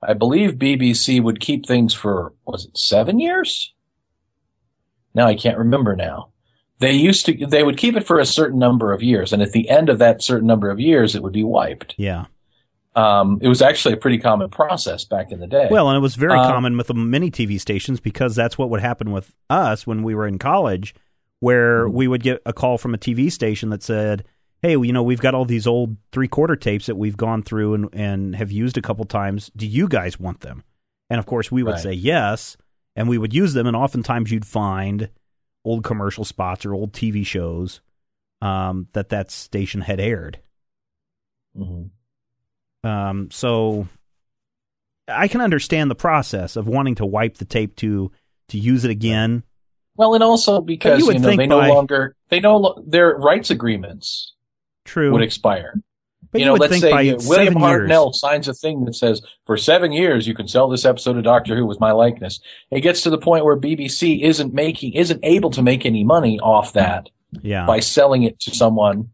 I 0.00 0.12
believe 0.12 0.52
BBC 0.52 1.20
would 1.20 1.40
keep 1.40 1.66
things 1.66 1.92
for 1.92 2.34
was 2.46 2.66
it 2.66 2.78
seven 2.78 3.18
years? 3.18 3.74
Now 5.12 5.26
I 5.26 5.34
can't 5.34 5.58
remember 5.58 5.96
now. 5.96 6.33
They 6.80 6.92
used 6.92 7.26
to, 7.26 7.46
they 7.46 7.62
would 7.62 7.76
keep 7.76 7.96
it 7.96 8.06
for 8.06 8.18
a 8.18 8.26
certain 8.26 8.58
number 8.58 8.92
of 8.92 9.02
years, 9.02 9.32
and 9.32 9.40
at 9.42 9.52
the 9.52 9.68
end 9.68 9.88
of 9.88 9.98
that 10.00 10.22
certain 10.22 10.46
number 10.46 10.70
of 10.70 10.80
years, 10.80 11.14
it 11.14 11.22
would 11.22 11.32
be 11.32 11.44
wiped. 11.44 11.94
Yeah. 11.96 12.26
Um, 12.96 13.38
it 13.42 13.48
was 13.48 13.60
actually 13.62 13.94
a 13.94 13.96
pretty 13.96 14.18
common 14.18 14.50
process 14.50 15.04
back 15.04 15.32
in 15.32 15.40
the 15.40 15.46
day. 15.48 15.68
Well, 15.70 15.88
and 15.88 15.96
it 15.96 16.00
was 16.00 16.14
very 16.14 16.38
Um, 16.38 16.46
common 16.50 16.76
with 16.76 16.92
many 16.94 17.30
TV 17.30 17.58
stations 17.58 17.98
because 18.00 18.36
that's 18.36 18.56
what 18.56 18.70
would 18.70 18.80
happen 18.80 19.10
with 19.10 19.34
us 19.50 19.86
when 19.86 20.02
we 20.02 20.14
were 20.14 20.26
in 20.28 20.38
college, 20.38 20.94
where 21.40 21.88
Mhm. 21.88 21.92
we 21.92 22.08
would 22.08 22.22
get 22.22 22.40
a 22.46 22.52
call 22.52 22.78
from 22.78 22.94
a 22.94 22.98
TV 22.98 23.30
station 23.30 23.70
that 23.70 23.82
said, 23.82 24.24
"Hey, 24.62 24.72
you 24.72 24.92
know, 24.92 25.02
we've 25.02 25.20
got 25.20 25.34
all 25.34 25.44
these 25.44 25.66
old 25.66 25.96
three 26.12 26.28
quarter 26.28 26.54
tapes 26.54 26.86
that 26.86 26.96
we've 26.96 27.16
gone 27.16 27.42
through 27.42 27.74
and 27.74 27.88
and 27.92 28.36
have 28.36 28.52
used 28.52 28.78
a 28.78 28.82
couple 28.82 29.04
times. 29.04 29.50
Do 29.56 29.66
you 29.66 29.88
guys 29.88 30.20
want 30.20 30.40
them?" 30.40 30.62
And 31.10 31.18
of 31.18 31.26
course, 31.26 31.50
we 31.50 31.62
would 31.64 31.72
Right. 31.74 31.82
say 31.82 31.92
yes, 31.92 32.56
and 32.94 33.08
we 33.08 33.18
would 33.18 33.34
use 33.34 33.54
them. 33.54 33.66
And 33.66 33.76
oftentimes, 33.76 34.30
you'd 34.30 34.46
find 34.46 35.08
old 35.64 35.84
commercial 35.84 36.24
spots 36.24 36.64
or 36.66 36.74
old 36.74 36.92
TV 36.92 37.24
shows 37.24 37.80
um, 38.42 38.88
that 38.92 39.08
that 39.10 39.30
station 39.30 39.80
had 39.80 40.00
aired. 40.00 40.38
Mhm. 41.56 41.90
Um, 42.82 43.30
so 43.30 43.88
I 45.08 45.28
can 45.28 45.40
understand 45.40 45.90
the 45.90 45.94
process 45.94 46.56
of 46.56 46.66
wanting 46.68 46.96
to 46.96 47.06
wipe 47.06 47.36
the 47.38 47.44
tape 47.44 47.76
to 47.76 48.10
to 48.48 48.58
use 48.58 48.84
it 48.84 48.90
again. 48.90 49.42
well, 49.96 50.14
and 50.14 50.22
also 50.22 50.60
because 50.60 50.98
you 50.98 51.06
you, 51.06 51.12
would 51.12 51.22
know 51.22 51.28
think 51.28 51.38
they 51.38 51.46
no 51.46 51.60
by- 51.60 51.68
longer 51.68 52.14
they 52.28 52.40
no 52.40 52.82
their 52.86 53.14
rights 53.16 53.50
agreements 53.50 54.34
True, 54.84 55.12
would 55.12 55.22
expire. 55.22 55.74
But 56.34 56.40
you 56.40 56.44
you, 56.44 56.46
know, 56.46 56.52
would 56.54 56.70
let's 56.70 56.80
say 56.80 57.14
William 57.28 57.54
Hartnell 57.54 58.06
years. 58.06 58.20
signs 58.20 58.48
a 58.48 58.54
thing 58.54 58.84
that 58.86 58.94
says 58.94 59.22
for 59.46 59.56
seven 59.56 59.92
years 59.92 60.26
you 60.26 60.34
can 60.34 60.48
sell 60.48 60.68
this 60.68 60.84
episode 60.84 61.16
of 61.16 61.22
Doctor 61.22 61.56
Who 61.56 61.64
with 61.64 61.78
my 61.78 61.92
likeness. 61.92 62.40
It 62.70 62.80
gets 62.80 63.02
to 63.02 63.10
the 63.10 63.18
point 63.18 63.44
where 63.44 63.56
BBC 63.56 64.20
isn't 64.22 64.52
making 64.52 64.94
isn't 64.94 65.20
able 65.22 65.50
to 65.50 65.62
make 65.62 65.86
any 65.86 66.02
money 66.02 66.40
off 66.40 66.72
that 66.72 67.08
Yeah, 67.40 67.66
by 67.66 67.78
selling 67.80 68.24
it 68.24 68.40
to 68.40 68.50
someone. 68.50 69.10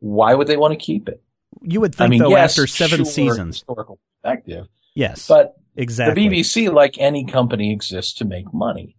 Why 0.00 0.34
would 0.34 0.46
they 0.46 0.58
want 0.58 0.78
to 0.78 0.78
keep 0.78 1.08
it? 1.08 1.22
you 1.62 1.80
would 1.80 1.94
think 1.94 2.06
I 2.06 2.08
mean, 2.08 2.20
though 2.20 2.30
yes, 2.30 2.52
after 2.52 2.66
seven 2.66 2.98
sure, 2.98 3.04
seasons. 3.06 3.56
historical 3.56 3.98
perspective, 4.22 4.68
Yes, 4.94 5.26
but 5.26 5.54
exactly. 5.76 6.28
The 6.28 6.40
BBC, 6.40 6.72
like 6.72 6.96
any 6.98 7.24
company, 7.24 7.72
exists 7.72 8.12
to 8.14 8.24
make 8.24 8.52
money. 8.52 8.96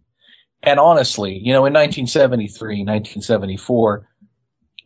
And 0.62 0.78
honestly, 0.78 1.32
you 1.32 1.52
know, 1.52 1.64
in 1.66 1.72
1973, 1.72 2.80
1974, 2.84 4.08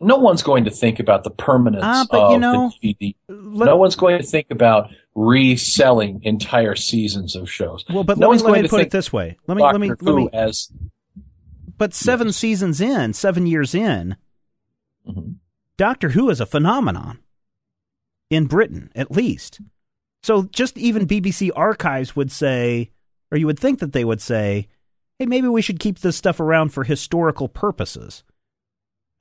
no 0.01 0.17
one's 0.17 0.43
going 0.43 0.65
to 0.65 0.71
think 0.71 1.01
about 1.01 1.25
the 1.25 1.31
permanence 1.31 1.83
Ah, 1.85 2.07
of 2.11 2.33
you 2.33 2.39
know, 2.39 2.71
the 2.83 2.95
DVD. 2.95 3.15
Let- 3.29 3.67
no 3.67 3.77
one's 3.77 3.97
going 3.97 4.19
to 4.19 4.25
think 4.27 4.47
about 4.51 4.91
reselling 5.15 6.21
entire 6.25 6.75
seasons 6.75 7.37
of 7.37 7.51
shows. 7.51 7.85
well, 7.89 8.05
but 8.05 8.19
no 8.19 8.27
let 8.27 8.29
one's 8.31 8.43
let 8.43 8.49
me 8.51 8.53
going 8.59 8.63
to 8.65 8.69
put 8.69 8.81
it 8.81 8.91
this 8.91 9.13
way. 9.13 9.37
Let 9.47 9.57
me 9.57 9.63
let 9.63 9.81
me 9.81 9.89
Doctor 9.89 10.05
let 10.05 10.17
me. 10.17 10.29
as 10.33 10.71
But 11.79 11.95
seven 11.95 12.29
Yes. 12.29 12.37
seasons 12.37 12.81
in, 12.81 13.13
seven 13.13 13.47
years 13.47 13.75
in, 13.75 14.17
Mhm. 15.09 15.37
Doctor 15.77 16.11
Who 16.11 16.31
is 16.31 16.41
a 16.41 16.47
phenomenon 16.47 17.19
in 18.31 18.47
Britain, 18.47 18.91
at 18.95 19.11
least. 19.11 19.61
So 20.23 20.45
just 20.45 20.79
even 20.79 21.07
BBC 21.07 21.51
archives 21.55 22.17
would 22.17 22.31
say, 22.33 22.91
or 23.31 23.37
you 23.39 23.47
would 23.47 23.59
think 23.59 23.81
that 23.81 23.93
they 23.93 24.05
would 24.05 24.21
say, 24.21 24.69
"Hey, 25.19 25.27
maybe 25.27 25.49
we 25.49 25.61
should 25.63 25.79
keep 25.81 25.99
this 25.99 26.17
stuff 26.17 26.41
around 26.41 26.71
for 26.71 26.85
historical 26.85 27.49
purposes." 27.49 28.25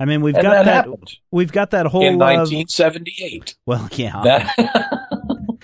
I 0.03 0.05
mean, 0.05 0.19
we've 0.19 0.35
and 0.35 0.43
got 0.43 0.65
that, 0.65 0.85
that. 0.85 1.13
We've 1.31 1.53
got 1.53 1.71
that 1.71 1.85
whole. 1.85 2.01
in 2.01 2.21
uh, 2.21 2.25
1978. 2.25 3.55
well, 3.65 3.87
yeah. 3.93 4.21
That 4.21 5.63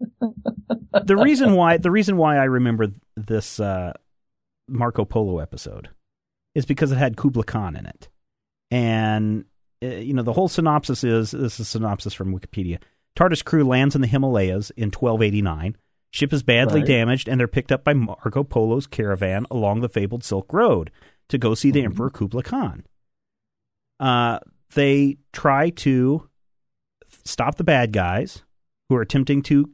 the 1.06 1.16
reason 1.16 1.54
why 1.54 1.76
the 1.76 1.92
reason 1.92 2.16
why 2.16 2.38
I 2.38 2.44
remember 2.44 2.88
this 3.16 3.60
uh, 3.60 3.92
Marco 4.68 5.04
Polo 5.04 5.38
episode 5.38 5.90
is 6.56 6.66
because 6.66 6.90
it 6.90 6.98
had 6.98 7.16
Kubla 7.16 7.44
Khan 7.44 7.76
in 7.76 7.86
it, 7.86 8.08
and 8.72 9.44
uh, 9.80 9.86
you 9.86 10.12
know 10.12 10.24
the 10.24 10.32
whole 10.32 10.48
synopsis 10.48 11.04
is 11.04 11.30
this 11.30 11.54
is 11.54 11.60
a 11.60 11.64
synopsis 11.64 12.14
from 12.14 12.36
Wikipedia. 12.36 12.78
TARDIS 13.14 13.44
crew 13.44 13.62
lands 13.62 13.94
in 13.94 14.00
the 14.00 14.08
Himalayas 14.08 14.70
in 14.70 14.86
1289. 14.86 15.76
Ship 16.10 16.32
is 16.32 16.42
badly 16.42 16.80
Right. 16.80 16.86
damaged, 16.88 17.28
and 17.28 17.38
they're 17.38 17.46
picked 17.46 17.70
up 17.70 17.84
by 17.84 17.94
Marco 17.94 18.42
Polo's 18.42 18.88
caravan 18.88 19.46
along 19.52 19.82
the 19.82 19.88
fabled 19.88 20.24
Silk 20.24 20.52
Road 20.52 20.90
to 21.28 21.38
go 21.38 21.54
see 21.54 21.70
the 21.70 21.80
Mhm. 21.80 21.86
Emperor 21.86 22.10
Kubla 22.10 22.42
Khan. 22.42 22.84
Uh, 23.98 24.38
they 24.74 25.18
try 25.32 25.70
to 25.70 26.28
stop 27.24 27.56
the 27.56 27.64
bad 27.64 27.92
guys 27.92 28.42
who 28.88 28.96
are 28.96 29.00
attempting 29.02 29.42
to 29.42 29.72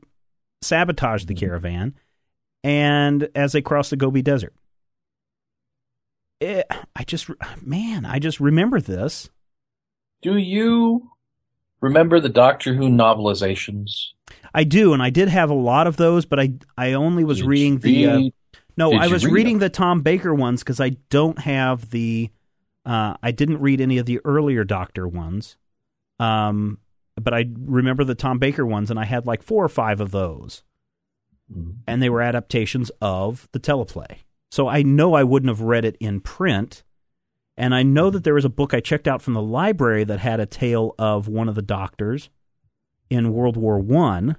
sabotage 0.62 1.24
the 1.24 1.34
caravan, 1.34 1.94
and 2.62 3.28
as 3.34 3.52
they 3.52 3.60
cross 3.62 3.90
the 3.90 3.96
Gobi 3.96 4.22
Desert. 4.22 4.54
It, 6.40 6.66
I 6.96 7.04
just, 7.04 7.28
man, 7.60 8.04
I 8.04 8.18
just 8.18 8.40
remember 8.40 8.80
this. 8.80 9.28
Do 10.22 10.36
you 10.36 11.10
remember 11.80 12.20
the 12.20 12.28
Doctor 12.28 12.74
Who 12.74 12.88
novelizations? 12.88 14.08
I 14.54 14.64
do, 14.64 14.92
and 14.92 15.02
I 15.02 15.10
did 15.10 15.28
have 15.28 15.50
a 15.50 15.54
lot 15.54 15.86
of 15.86 15.96
those, 15.96 16.26
but 16.26 16.38
I 16.40 16.54
I 16.76 16.92
only 16.94 17.24
was 17.24 17.38
Did 17.38 17.46
reading 17.46 17.78
the. 17.78 18.06
Uh, 18.06 18.16
read- 18.18 18.34
no, 18.76 18.90
did 18.90 19.00
I 19.00 19.08
was 19.08 19.24
read 19.24 19.32
reading 19.34 19.54
them? 19.58 19.66
the 19.66 19.70
Tom 19.70 20.00
Baker 20.02 20.34
ones 20.34 20.62
because 20.62 20.80
I 20.80 20.90
don't 21.10 21.38
have 21.40 21.90
the. 21.90 22.30
Uh, 22.84 23.14
I 23.22 23.30
didn't 23.30 23.60
read 23.60 23.80
any 23.80 23.98
of 23.98 24.06
the 24.06 24.20
earlier 24.24 24.64
Doctor 24.64 25.06
ones, 25.06 25.56
um, 26.18 26.78
but 27.20 27.32
I 27.32 27.44
remember 27.56 28.02
the 28.04 28.14
Tom 28.16 28.38
Baker 28.38 28.66
ones, 28.66 28.90
and 28.90 28.98
I 28.98 29.04
had 29.04 29.26
like 29.26 29.42
four 29.42 29.64
or 29.64 29.68
five 29.68 30.00
of 30.00 30.10
those, 30.10 30.64
Mhm. 31.52 31.76
and 31.86 32.02
they 32.02 32.10
were 32.10 32.22
adaptations 32.22 32.90
of 33.00 33.48
the 33.52 33.60
teleplay. 33.60 34.18
So 34.50 34.66
I 34.68 34.82
know 34.82 35.14
I 35.14 35.22
wouldn't 35.22 35.48
have 35.48 35.60
read 35.60 35.84
it 35.84 35.96
in 36.00 36.20
print, 36.20 36.82
and 37.56 37.72
I 37.74 37.82
know 37.84 38.10
that 38.10 38.24
there 38.24 38.34
was 38.34 38.44
a 38.44 38.48
book 38.50 38.74
I 38.74 38.80
checked 38.80 39.06
out 39.06 39.22
from 39.22 39.34
the 39.34 39.42
library 39.42 40.02
that 40.04 40.18
had 40.18 40.40
a 40.40 40.46
tale 40.46 40.94
of 40.98 41.28
one 41.28 41.48
of 41.48 41.54
the 41.54 41.62
doctors 41.62 42.30
in 43.10 43.32
World 43.32 43.56
War 43.56 43.78
One, 43.78 44.36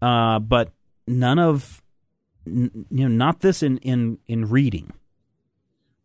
uh, 0.00 0.38
but 0.38 0.72
none 1.06 1.38
of 1.38 1.82
n- 2.46 2.86
you 2.90 3.08
know 3.08 3.14
not 3.14 3.40
this 3.40 3.62
in 3.62 3.78
in 3.78 4.18
in 4.26 4.48
reading. 4.48 4.92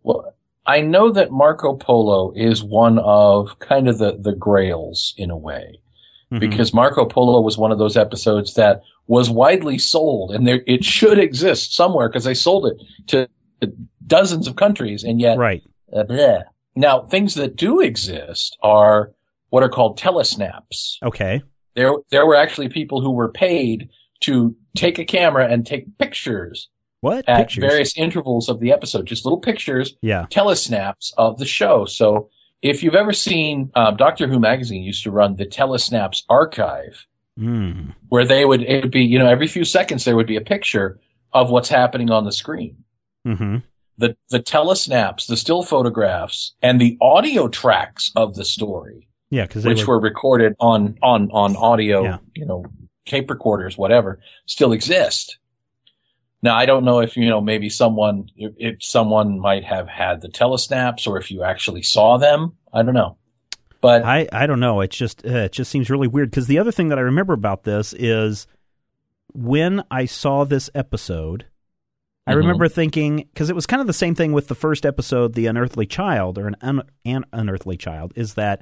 Well, 0.03 0.33
I 0.65 0.81
know 0.81 1.11
that 1.11 1.31
Marco 1.31 1.75
Polo 1.75 2.31
is 2.35 2.63
one 2.63 2.99
of 2.99 3.57
kind 3.59 3.87
of 3.87 3.97
the, 3.97 4.17
the 4.19 4.33
grails 4.33 5.13
in 5.17 5.29
a 5.31 5.37
way. 5.37 5.79
Mhm. 6.31 6.39
because 6.41 6.75
Marco 6.75 7.05
Polo 7.05 7.41
was 7.41 7.57
one 7.57 7.71
of 7.71 7.79
those 7.79 7.97
episodes 7.97 8.53
that 8.53 8.83
was 9.07 9.31
widely 9.31 9.79
sold, 9.79 10.29
and 10.31 10.45
there 10.47 10.61
it 10.67 10.83
should 10.83 11.17
exist 11.17 11.73
somewhere 11.73 12.07
because 12.07 12.23
they 12.23 12.35
sold 12.35 12.67
it 12.67 12.77
to 13.07 13.27
dozens 14.05 14.47
of 14.47 14.55
countries, 14.55 15.03
and 15.03 15.19
yet 15.19 15.39
right, 15.39 15.63
uh, 15.91 16.43
now 16.75 17.01
things 17.01 17.33
that 17.33 17.55
do 17.55 17.79
exist 17.79 18.55
are 18.61 19.11
what 19.49 19.63
are 19.63 19.69
called 19.69 19.97
telesnaps. 19.97 20.97
okay, 21.01 21.41
There 21.75 21.93
there 22.11 22.27
were 22.27 22.35
actually 22.35 22.69
people 22.69 23.01
who 23.01 23.09
were 23.11 23.29
paid 23.31 23.89
to 24.21 24.55
take 24.75 24.99
a 24.99 25.05
camera 25.05 25.47
and 25.47 25.65
take 25.65 25.97
pictures 25.97 26.69
what 27.01 27.27
at 27.27 27.37
pictures? 27.37 27.61
various 27.61 27.97
intervals 27.97 28.49
of 28.49 28.59
the 28.59 28.71
episode, 28.71 29.05
just 29.05 29.25
little 29.25 29.39
pictures 29.39 29.95
yeah, 30.01 30.25
telesnaps 30.29 31.13
of 31.17 31.37
the 31.37 31.45
show. 31.45 31.85
So 31.85 32.29
if 32.61 32.83
you've 32.83 32.95
ever 32.95 33.13
seen 33.13 33.71
um, 33.75 33.95
Doctor 33.95 34.27
Who 34.27 34.39
magazine 34.39 34.83
used 34.83 35.03
to 35.03 35.11
run 35.11 35.35
the 35.37 35.45
telesnaps 35.45 36.23
archive, 36.29 37.05
mm. 37.39 37.93
where 38.09 38.25
they 38.25 38.45
would 38.45 38.61
it 38.63 38.83
would 38.83 38.91
be 38.91 39.03
you 39.03 39.17
know 39.17 39.27
every 39.27 39.47
few 39.47 39.63
seconds 39.63 40.05
there 40.05 40.15
would 40.15 40.27
be 40.27 40.35
a 40.35 40.41
picture 40.41 40.99
of 41.31 41.49
what's 41.49 41.69
happening 41.69 42.09
on 42.09 42.25
the 42.25 42.31
screen. 42.31 42.83
hmm 43.25 43.57
The 43.97 44.17
the 44.29 44.39
telesnaps, 44.41 45.27
the 45.27 45.37
still 45.37 45.63
photographs, 45.63 46.53
and 46.61 46.81
the 46.81 46.97
audio 46.99 47.47
tracks 47.47 48.11
of 48.15 48.35
the 48.35 48.43
story, 48.43 49.07
yeah, 49.29 49.45
because 49.45 49.65
which 49.65 49.87
were 49.87 49.99
recorded 50.01 50.55
on 50.59 50.97
on 51.01 51.29
on 51.31 51.55
audio, 51.55 52.03
Yeah. 52.03 52.17
you 52.35 52.45
know, 52.45 52.65
tape 53.09 53.29
recorders, 53.29 53.77
whatever, 53.77 54.19
still 54.45 54.71
exist. 54.71 55.37
Now 56.41 56.55
I 56.55 56.65
don't 56.65 56.85
know 56.85 56.99
if 56.99 57.17
you 57.17 57.27
know 57.27 57.41
maybe 57.41 57.69
someone 57.69 58.29
if, 58.37 58.53
if 58.57 58.83
someone 58.83 59.39
might 59.39 59.65
have 59.65 59.89
had 59.89 60.21
the 60.21 60.29
telesnaps 60.29 61.05
or 61.07 61.17
if 61.17 61.31
you 61.31 61.43
actually 61.43 61.83
saw 61.83 62.17
them. 62.17 62.55
I 62.71 62.81
don't 62.83 62.93
know, 62.93 63.17
but 63.81 64.03
I 64.03 64.27
I 64.31 64.47
don't 64.47 64.61
know. 64.61 64.79
It 64.79 64.91
just 64.91 65.25
uh, 65.25 65.29
it 65.45 65.51
just 65.51 65.69
seems 65.69 65.89
really 65.89 66.07
weird 66.07 66.29
because 66.29 66.47
the 66.47 66.59
other 66.59 66.71
thing 66.71 66.87
that 66.89 66.97
I 66.97 67.01
remember 67.01 67.33
about 67.33 67.63
this 67.63 67.93
is 67.93 68.47
when 69.33 69.83
I 69.91 70.05
saw 70.05 70.45
this 70.45 70.69
episode, 70.73 71.45
I 72.25 72.33
Mhm. 72.33 72.37
remember 72.37 72.67
thinking 72.69 73.17
because 73.33 73.49
it 73.49 73.55
was 73.55 73.65
kind 73.65 73.81
of 73.81 73.87
the 73.87 73.93
same 73.93 74.15
thing 74.15 74.31
with 74.31 74.47
the 74.47 74.55
first 74.55 74.85
episode, 74.85 75.33
the 75.33 75.45
unearthly 75.47 75.85
child 75.85 76.37
or 76.37 76.47
an, 76.47 76.55
un, 76.61 76.83
an 77.03 77.25
unearthly 77.33 77.75
child, 77.77 78.13
is 78.15 78.35
that 78.35 78.61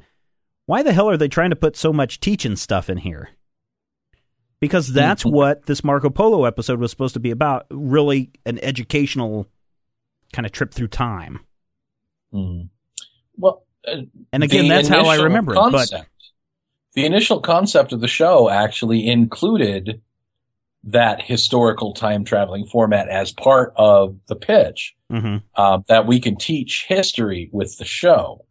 why 0.65 0.83
the 0.83 0.93
hell 0.93 1.09
are 1.09 1.15
they 1.17 1.27
trying 1.29 1.51
to 1.51 1.55
put 1.55 1.77
so 1.77 1.93
much 1.93 2.19
teaching 2.19 2.55
stuff 2.55 2.89
in 2.89 2.97
here? 2.97 3.29
Because 4.59 4.91
that's 4.91 5.23
Mhm. 5.23 5.31
what 5.31 5.65
this 5.67 5.83
Marco 5.83 6.09
Polo 6.09 6.45
episode 6.45 6.79
was 6.79 6.89
supposed 6.91 7.13
to 7.13 7.19
be 7.19 7.31
about, 7.31 7.67
really 7.69 8.31
an 8.45 8.57
educational 8.63 9.47
kind 10.33 10.45
of 10.45 10.51
trip 10.51 10.73
through 10.73 10.87
time. 10.89 11.39
mm. 12.33 12.67
well, 13.37 13.63
uh, 13.87 14.01
And 14.33 14.43
again, 14.43 14.67
that's 14.67 14.87
how 14.89 15.01
I 15.05 15.13
initial 15.13 15.23
remember 15.25 15.53
it. 15.53 15.71
But 15.71 15.89
the 16.93 17.05
initial 17.05 17.39
concept 17.39 17.93
of 17.93 18.01
the 18.01 18.07
show 18.07 18.49
actually 18.49 19.07
included 19.07 20.01
that 20.83 21.21
historical 21.21 21.93
time 21.93 22.23
traveling 22.25 22.65
format 22.65 23.07
as 23.09 23.31
part 23.31 23.73
of 23.75 24.17
the 24.27 24.35
pitch. 24.35 24.93
Mhm. 25.11 25.41
uh, 25.55 25.79
that 25.87 26.05
we 26.05 26.19
can 26.19 26.35
teach 26.35 26.85
history 26.89 27.49
with 27.53 27.77
the 27.77 27.85
show. 27.85 28.43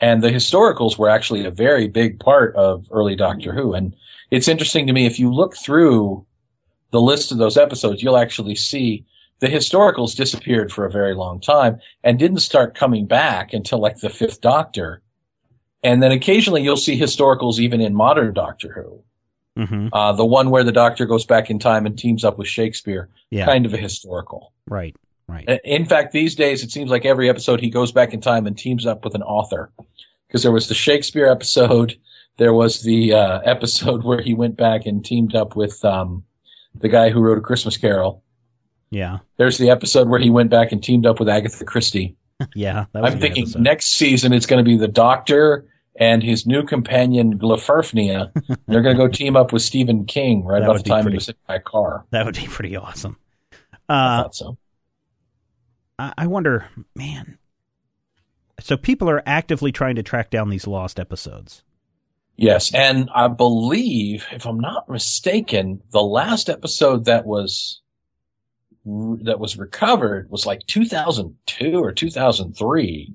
And 0.00 0.22
the 0.22 0.28
historicals 0.28 0.98
were 0.98 1.08
actually 1.08 1.46
a 1.46 1.50
very 1.50 1.88
big 1.88 2.20
part 2.20 2.54
of 2.56 2.86
early 2.90 3.16
Doctor 3.16 3.54
Who. 3.54 3.72
And 3.72 3.96
it's 4.30 4.48
interesting 4.48 4.86
to 4.86 4.92
me, 4.92 5.06
if 5.06 5.18
you 5.18 5.32
look 5.32 5.56
through 5.56 6.24
the 6.90 7.00
list 7.00 7.32
of 7.32 7.38
those 7.38 7.56
episodes, 7.56 8.02
you'll 8.02 8.16
actually 8.16 8.54
see 8.54 9.04
the 9.40 9.48
historicals 9.48 10.16
disappeared 10.16 10.72
for 10.72 10.86
a 10.86 10.90
very 10.90 11.14
long 11.14 11.40
time 11.40 11.78
and 12.02 12.18
didn't 12.18 12.38
start 12.38 12.74
coming 12.74 13.06
back 13.06 13.52
until 13.52 13.78
like 13.78 13.98
the 13.98 14.08
fifth 14.08 14.40
Doctor. 14.40 15.02
And 15.82 16.02
then 16.02 16.10
occasionally 16.10 16.62
you'll 16.62 16.76
see 16.76 16.98
historicals 16.98 17.58
even 17.58 17.80
in 17.80 17.94
modern 17.94 18.32
Doctor 18.32 18.72
Who. 18.72 19.02
Mhm. 19.62 19.90
Uh, 19.92 20.12
the 20.12 20.24
one 20.24 20.50
where 20.50 20.64
the 20.64 20.72
Doctor 20.72 21.06
goes 21.06 21.24
back 21.24 21.50
in 21.50 21.58
time 21.58 21.86
and 21.86 21.98
teams 21.98 22.24
up 22.24 22.38
with 22.38 22.48
Shakespeare, 22.48 23.08
yeah, 23.30 23.46
kind 23.46 23.64
of 23.64 23.72
a 23.72 23.78
historical. 23.78 24.52
right, 24.68 24.94
right. 25.28 25.48
In 25.64 25.86
fact, 25.86 26.12
these 26.12 26.34
days 26.34 26.62
it 26.62 26.70
seems 26.70 26.90
like 26.90 27.04
every 27.06 27.28
episode 27.28 27.60
he 27.60 27.70
goes 27.70 27.92
back 27.92 28.12
in 28.12 28.20
time 28.20 28.46
and 28.46 28.56
teams 28.56 28.86
up 28.86 29.04
with 29.04 29.14
an 29.14 29.22
author. 29.22 29.70
Because 30.26 30.42
there 30.42 30.52
was 30.52 30.68
the 30.68 30.74
Shakespeare 30.74 31.26
episode, 31.26 31.96
there 32.38 32.52
was 32.54 32.82
the 32.82 33.12
uh, 33.14 33.40
episode 33.40 34.04
where 34.04 34.20
he 34.20 34.34
went 34.34 34.56
back 34.56 34.86
and 34.86 35.04
teamed 35.04 35.34
up 35.34 35.56
with 35.56 35.84
um, 35.84 36.24
the 36.74 36.88
guy 36.88 37.10
who 37.10 37.20
wrote 37.20 37.38
A 37.38 37.40
Christmas 37.40 37.76
Carol. 37.76 38.22
Yeah, 38.90 39.18
There's 39.36 39.58
the 39.58 39.70
episode 39.70 40.08
where 40.08 40.20
he 40.20 40.30
went 40.30 40.48
back 40.50 40.70
and 40.72 40.82
teamed 40.82 41.06
up 41.06 41.18
with 41.18 41.28
Agatha 41.28 41.64
Christie. 41.64 42.16
yeah. 42.54 42.84
That 42.92 43.02
was 43.02 43.12
a 43.12 43.14
I'm 43.16 43.20
thinking 43.20 43.42
episode. 43.44 43.62
next 43.62 43.94
season 43.94 44.32
it's 44.32 44.46
going 44.46 44.64
to 44.64 44.68
be 44.68 44.76
the 44.76 44.86
Doctor 44.88 45.66
and 45.98 46.22
his 46.22 46.46
new 46.46 46.62
companion 46.62 47.36
Glafurfnia. 47.38 48.30
They're 48.68 48.82
going 48.82 48.96
to 48.96 49.02
go 49.02 49.08
team 49.08 49.34
up 49.36 49.52
with 49.52 49.62
Stephen 49.62 50.04
King 50.04 50.44
right 50.44 50.60
That 50.60 50.70
about 50.70 50.84
the 50.84 50.90
time 50.90 51.02
pretty- 51.02 51.14
he 51.14 51.18
was 51.18 51.26
hit 51.26 51.36
by 51.48 51.56
a 51.56 51.60
car. 51.60 52.04
That 52.10 52.26
would 52.26 52.36
be 52.36 52.46
pretty 52.46 52.76
awesome. 52.76 53.16
I 53.88 53.94
Uh, 54.18 54.22
thought 54.22 54.34
so. 54.34 54.58
I 55.98 56.12
I 56.18 56.26
wonder, 56.28 56.66
man. 56.94 57.38
So 58.60 58.76
people 58.76 59.10
are 59.10 59.22
actively 59.26 59.72
trying 59.72 59.96
to 59.96 60.02
track 60.02 60.30
down 60.30 60.48
these 60.50 60.66
lost 60.66 61.00
episodes. 61.00 61.62
Yes, 62.36 62.74
and 62.74 63.08
I 63.14 63.28
believe, 63.28 64.26
if 64.30 64.46
I'm 64.46 64.60
not 64.60 64.88
mistaken, 64.90 65.80
the 65.90 66.02
last 66.02 66.50
episode 66.50 67.06
that 67.06 67.24
was 67.24 67.80
that 68.84 69.40
was 69.40 69.58
recovered 69.58 70.30
was 70.30 70.46
like 70.46 70.64
2002 70.66 71.82
or 71.82 71.92
2003. 71.92 73.12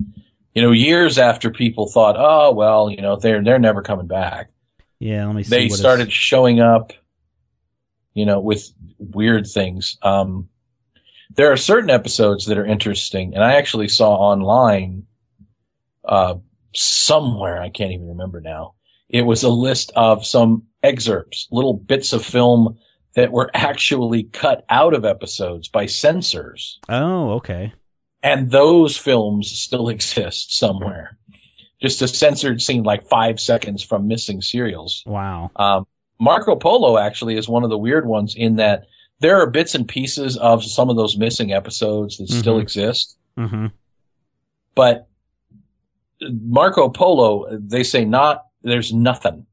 You 0.54 0.62
know, 0.62 0.72
years 0.72 1.18
after 1.18 1.50
people 1.52 1.88
thought, 1.88 2.16
"Oh, 2.18 2.52
well, 2.52 2.90
you 2.90 3.02
know, 3.02 3.16
they're 3.16 3.44
they're 3.44 3.60
never 3.60 3.82
coming 3.82 4.08
back." 4.08 4.50
Yeah, 5.00 5.26
let 5.28 5.36
me 5.36 5.44
see. 5.44 5.50
They 5.50 5.68
what 5.68 5.80
started 5.80 6.08
is- 6.08 6.14
showing 6.14 6.60
up, 6.60 6.92
you 8.14 8.26
know, 8.26 8.40
with 8.40 8.72
weird 8.98 9.48
things. 9.48 9.98
Um, 10.02 10.50
there 11.36 11.52
are 11.52 11.58
certain 11.58 11.90
episodes 11.90 12.48
that 12.48 12.58
are 12.58 12.66
interesting, 12.66 13.34
and 13.36 13.44
I 13.44 13.54
actually 13.54 13.88
saw 13.88 14.16
online, 14.16 15.06
uh, 16.04 16.36
somewhere 16.76 17.62
I 17.62 17.70
can't 17.70 17.92
even 17.92 18.10
remember 18.10 18.42
now. 18.42 18.74
It 19.12 19.24
was 19.26 19.44
a 19.44 19.50
list 19.50 19.92
of 19.96 20.26
some 20.26 20.64
excerpts, 20.84 21.48
little 21.52 21.74
bits 21.74 22.14
of 22.14 22.26
film 22.26 22.78
that 23.14 23.32
were 23.32 23.52
actually 23.54 24.24
cut 24.24 24.66
out 24.70 24.94
of 24.94 25.06
episodes 25.06 25.68
by 25.68 25.86
censors, 25.86 26.80
Oh, 26.90 27.32
okay. 27.34 27.74
and 28.24 28.50
those 28.52 28.98
films 28.98 29.52
still 29.52 29.90
exist 29.96 30.58
somewhere. 30.58 31.18
Just 31.82 32.02
a 32.02 32.08
censored 32.08 32.62
scene, 32.62 32.84
like 32.84 33.08
five 33.08 33.40
seconds 33.40 33.84
from 33.84 34.08
missing 34.08 34.42
serials. 34.42 35.04
Wow. 35.06 35.52
Um, 35.56 35.86
Marco 36.20 36.56
Polo 36.56 36.98
actually 37.00 37.36
is 37.36 37.50
one 37.50 37.64
of 37.64 37.70
the 37.72 37.78
weird 37.78 38.06
ones 38.08 38.34
in 38.36 38.56
that 38.58 38.84
there 39.20 39.42
are 39.42 39.50
bits 39.50 39.76
and 39.76 39.88
pieces 39.88 40.38
of 40.38 40.64
some 40.64 40.90
of 40.90 40.96
those 40.96 41.18
missing 41.18 41.52
episodes 41.52 42.18
that 42.18 42.30
still 42.30 42.58
Mhm. 42.58 42.62
exist, 42.62 43.18
hmm 43.38 43.68
but 44.74 45.08
Marco 46.22 46.88
Polo, 46.90 47.48
they 47.60 47.84
say 47.84 48.06
not, 48.06 48.46
there's 48.64 48.94
nothing. 48.94 49.46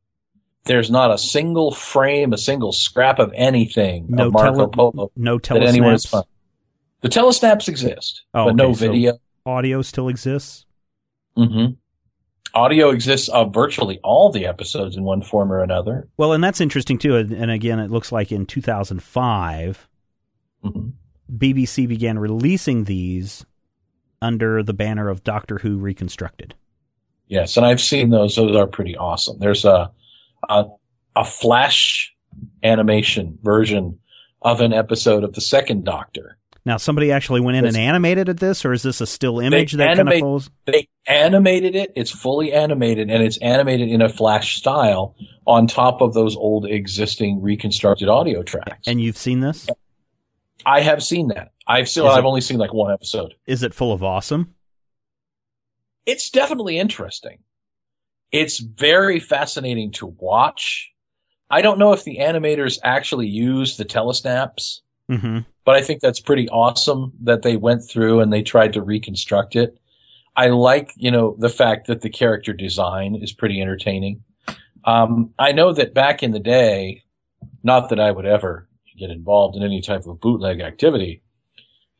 There's 0.64 0.90
not 0.90 1.10
a 1.10 1.18
single 1.18 1.72
frame, 1.72 2.32
a 2.32 2.38
single 2.38 2.72
scrap 2.72 3.18
of 3.18 3.32
anything 3.34 4.06
No 4.08 4.26
of 4.26 4.32
Marco 4.34 4.56
tele- 4.56 4.68
Polo 4.68 5.12
no 5.16 5.38
that 5.38 5.62
anyone 5.62 5.92
has 5.92 6.04
found. 6.04 6.26
The 7.00 7.08
telesnaps 7.08 7.68
exist, 7.68 8.24
Oh, 8.34 8.46
but 8.46 8.56
no 8.56 8.66
okay, 8.66 8.74
so- 8.74 8.86
video. 8.86 9.18
Audio 9.46 9.80
still 9.82 10.08
exists. 10.08 10.66
hmm 11.36 11.66
Audio 12.54 12.90
exists 12.90 13.28
of 13.28 13.52
virtually 13.54 14.00
all 14.02 14.32
the 14.32 14.46
episodes 14.46 14.96
in 14.96 15.04
one 15.04 15.22
form 15.22 15.52
or 15.52 15.62
another. 15.62 16.08
Well, 16.16 16.32
and 16.32 16.42
that's 16.42 16.60
interesting 16.62 16.98
too. 16.98 17.14
And 17.16 17.50
again, 17.50 17.78
it 17.78 17.90
looks 17.90 18.10
like 18.10 18.32
in 18.32 18.46
2005, 18.46 19.88
mm-hmm. 20.64 20.88
BBC 21.36 21.86
began 21.86 22.18
releasing 22.18 22.84
these 22.84 23.44
under 24.22 24.62
the 24.62 24.72
banner 24.72 25.08
of 25.10 25.22
Doctor 25.22 25.58
Who 25.58 25.76
Reconstructed. 25.78 26.54
Yes, 27.28 27.56
and 27.56 27.64
I've 27.64 27.80
seen 27.80 28.10
those. 28.10 28.36
Those 28.36 28.56
are 28.56 28.66
pretty 28.66 28.96
awesome. 28.96 29.38
There's 29.38 29.64
a 29.64 29.90
a, 30.48 30.64
a 31.14 31.24
flash 31.24 32.14
animation 32.62 33.38
version 33.42 33.98
of 34.42 34.60
an 34.60 34.72
episode 34.72 35.24
of 35.24 35.34
the 35.34 35.40
second 35.40 35.84
Doctor. 35.84 36.38
Now, 36.64 36.76
somebody 36.76 37.12
actually 37.12 37.40
went 37.40 37.56
in 37.56 37.64
and 37.64 37.76
animated 37.76 38.28
at 38.28 38.40
this, 38.40 38.62
or 38.64 38.74
is 38.74 38.82
this 38.82 39.00
a 39.00 39.06
still 39.06 39.40
image 39.40 39.72
that 39.72 39.90
animate, 39.90 40.06
kind 40.06 40.14
of 40.16 40.20
falls? 40.20 40.50
They 40.66 40.88
animated 41.06 41.74
it. 41.74 41.92
It's 41.96 42.10
fully 42.10 42.52
animated, 42.52 43.10
and 43.10 43.22
it's 43.22 43.38
animated 43.38 43.88
in 43.88 44.02
a 44.02 44.08
flash 44.08 44.56
style 44.56 45.16
on 45.46 45.66
top 45.66 46.02
of 46.02 46.12
those 46.12 46.36
old 46.36 46.66
existing 46.66 47.40
reconstructed 47.40 48.10
audio 48.10 48.42
tracks. 48.42 48.86
And 48.86 49.00
you've 49.00 49.16
seen 49.16 49.40
this? 49.40 49.66
I 50.66 50.82
have 50.82 51.02
seen 51.02 51.28
that. 51.28 51.52
I've 51.66 51.88
still. 51.88 52.06
I've 52.08 52.26
only 52.26 52.42
seen 52.42 52.58
like 52.58 52.74
one 52.74 52.92
episode. 52.92 53.34
Is 53.46 53.62
it 53.62 53.72
full 53.72 53.92
of 53.92 54.02
awesome? 54.02 54.54
It's 56.08 56.30
definitely 56.30 56.78
interesting. 56.78 57.40
It's 58.32 58.60
very 58.60 59.20
fascinating 59.20 59.92
to 59.92 60.06
watch. 60.06 60.90
I 61.50 61.60
don't 61.60 61.78
know 61.78 61.92
if 61.92 62.04
the 62.04 62.16
animators 62.16 62.78
actually 62.82 63.26
use 63.26 63.76
the 63.76 63.84
telesnaps, 63.84 64.80
mm-hmm. 65.10 65.40
but 65.66 65.76
I 65.76 65.82
think 65.82 66.00
that's 66.00 66.18
pretty 66.18 66.48
awesome 66.48 67.12
that 67.24 67.42
they 67.42 67.56
went 67.56 67.84
through 67.86 68.20
and 68.20 68.32
they 68.32 68.40
tried 68.40 68.72
to 68.72 68.80
reconstruct 68.80 69.54
it. 69.54 69.78
I 70.34 70.46
like, 70.46 70.94
you 70.96 71.10
know, 71.10 71.36
the 71.38 71.50
fact 71.50 71.88
that 71.88 72.00
the 72.00 72.08
character 72.08 72.54
design 72.54 73.14
is 73.14 73.34
pretty 73.34 73.60
entertaining. 73.60 74.22
Um, 74.84 75.34
I 75.38 75.52
know 75.52 75.74
that 75.74 75.92
back 75.92 76.22
in 76.22 76.30
the 76.30 76.40
day, 76.40 77.02
not 77.62 77.90
that 77.90 78.00
I 78.00 78.12
would 78.12 78.24
ever 78.24 78.66
get 78.98 79.10
involved 79.10 79.56
in 79.56 79.62
any 79.62 79.82
type 79.82 80.06
of 80.06 80.20
bootleg 80.20 80.62
activity, 80.62 81.20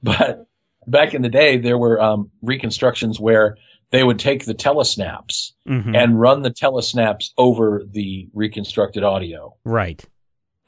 but 0.03 0.47
back 0.87 1.13
in 1.13 1.21
the 1.21 1.29
day, 1.29 1.59
there 1.59 1.77
were 1.77 2.01
um, 2.01 2.31
reconstructions 2.41 3.21
where 3.21 3.59
they 3.91 4.05
would 4.05 4.19
take 4.19 4.45
the 4.45 4.55
telesnaps 4.55 5.53
mm-hmm. 5.67 5.95
and 5.95 6.21
run 6.21 6.43
the 6.43 6.51
telesnaps 6.51 7.31
over 7.39 7.83
the 7.91 8.29
reconstructed 8.35 9.03
audio. 9.03 9.55
Right. 9.65 10.05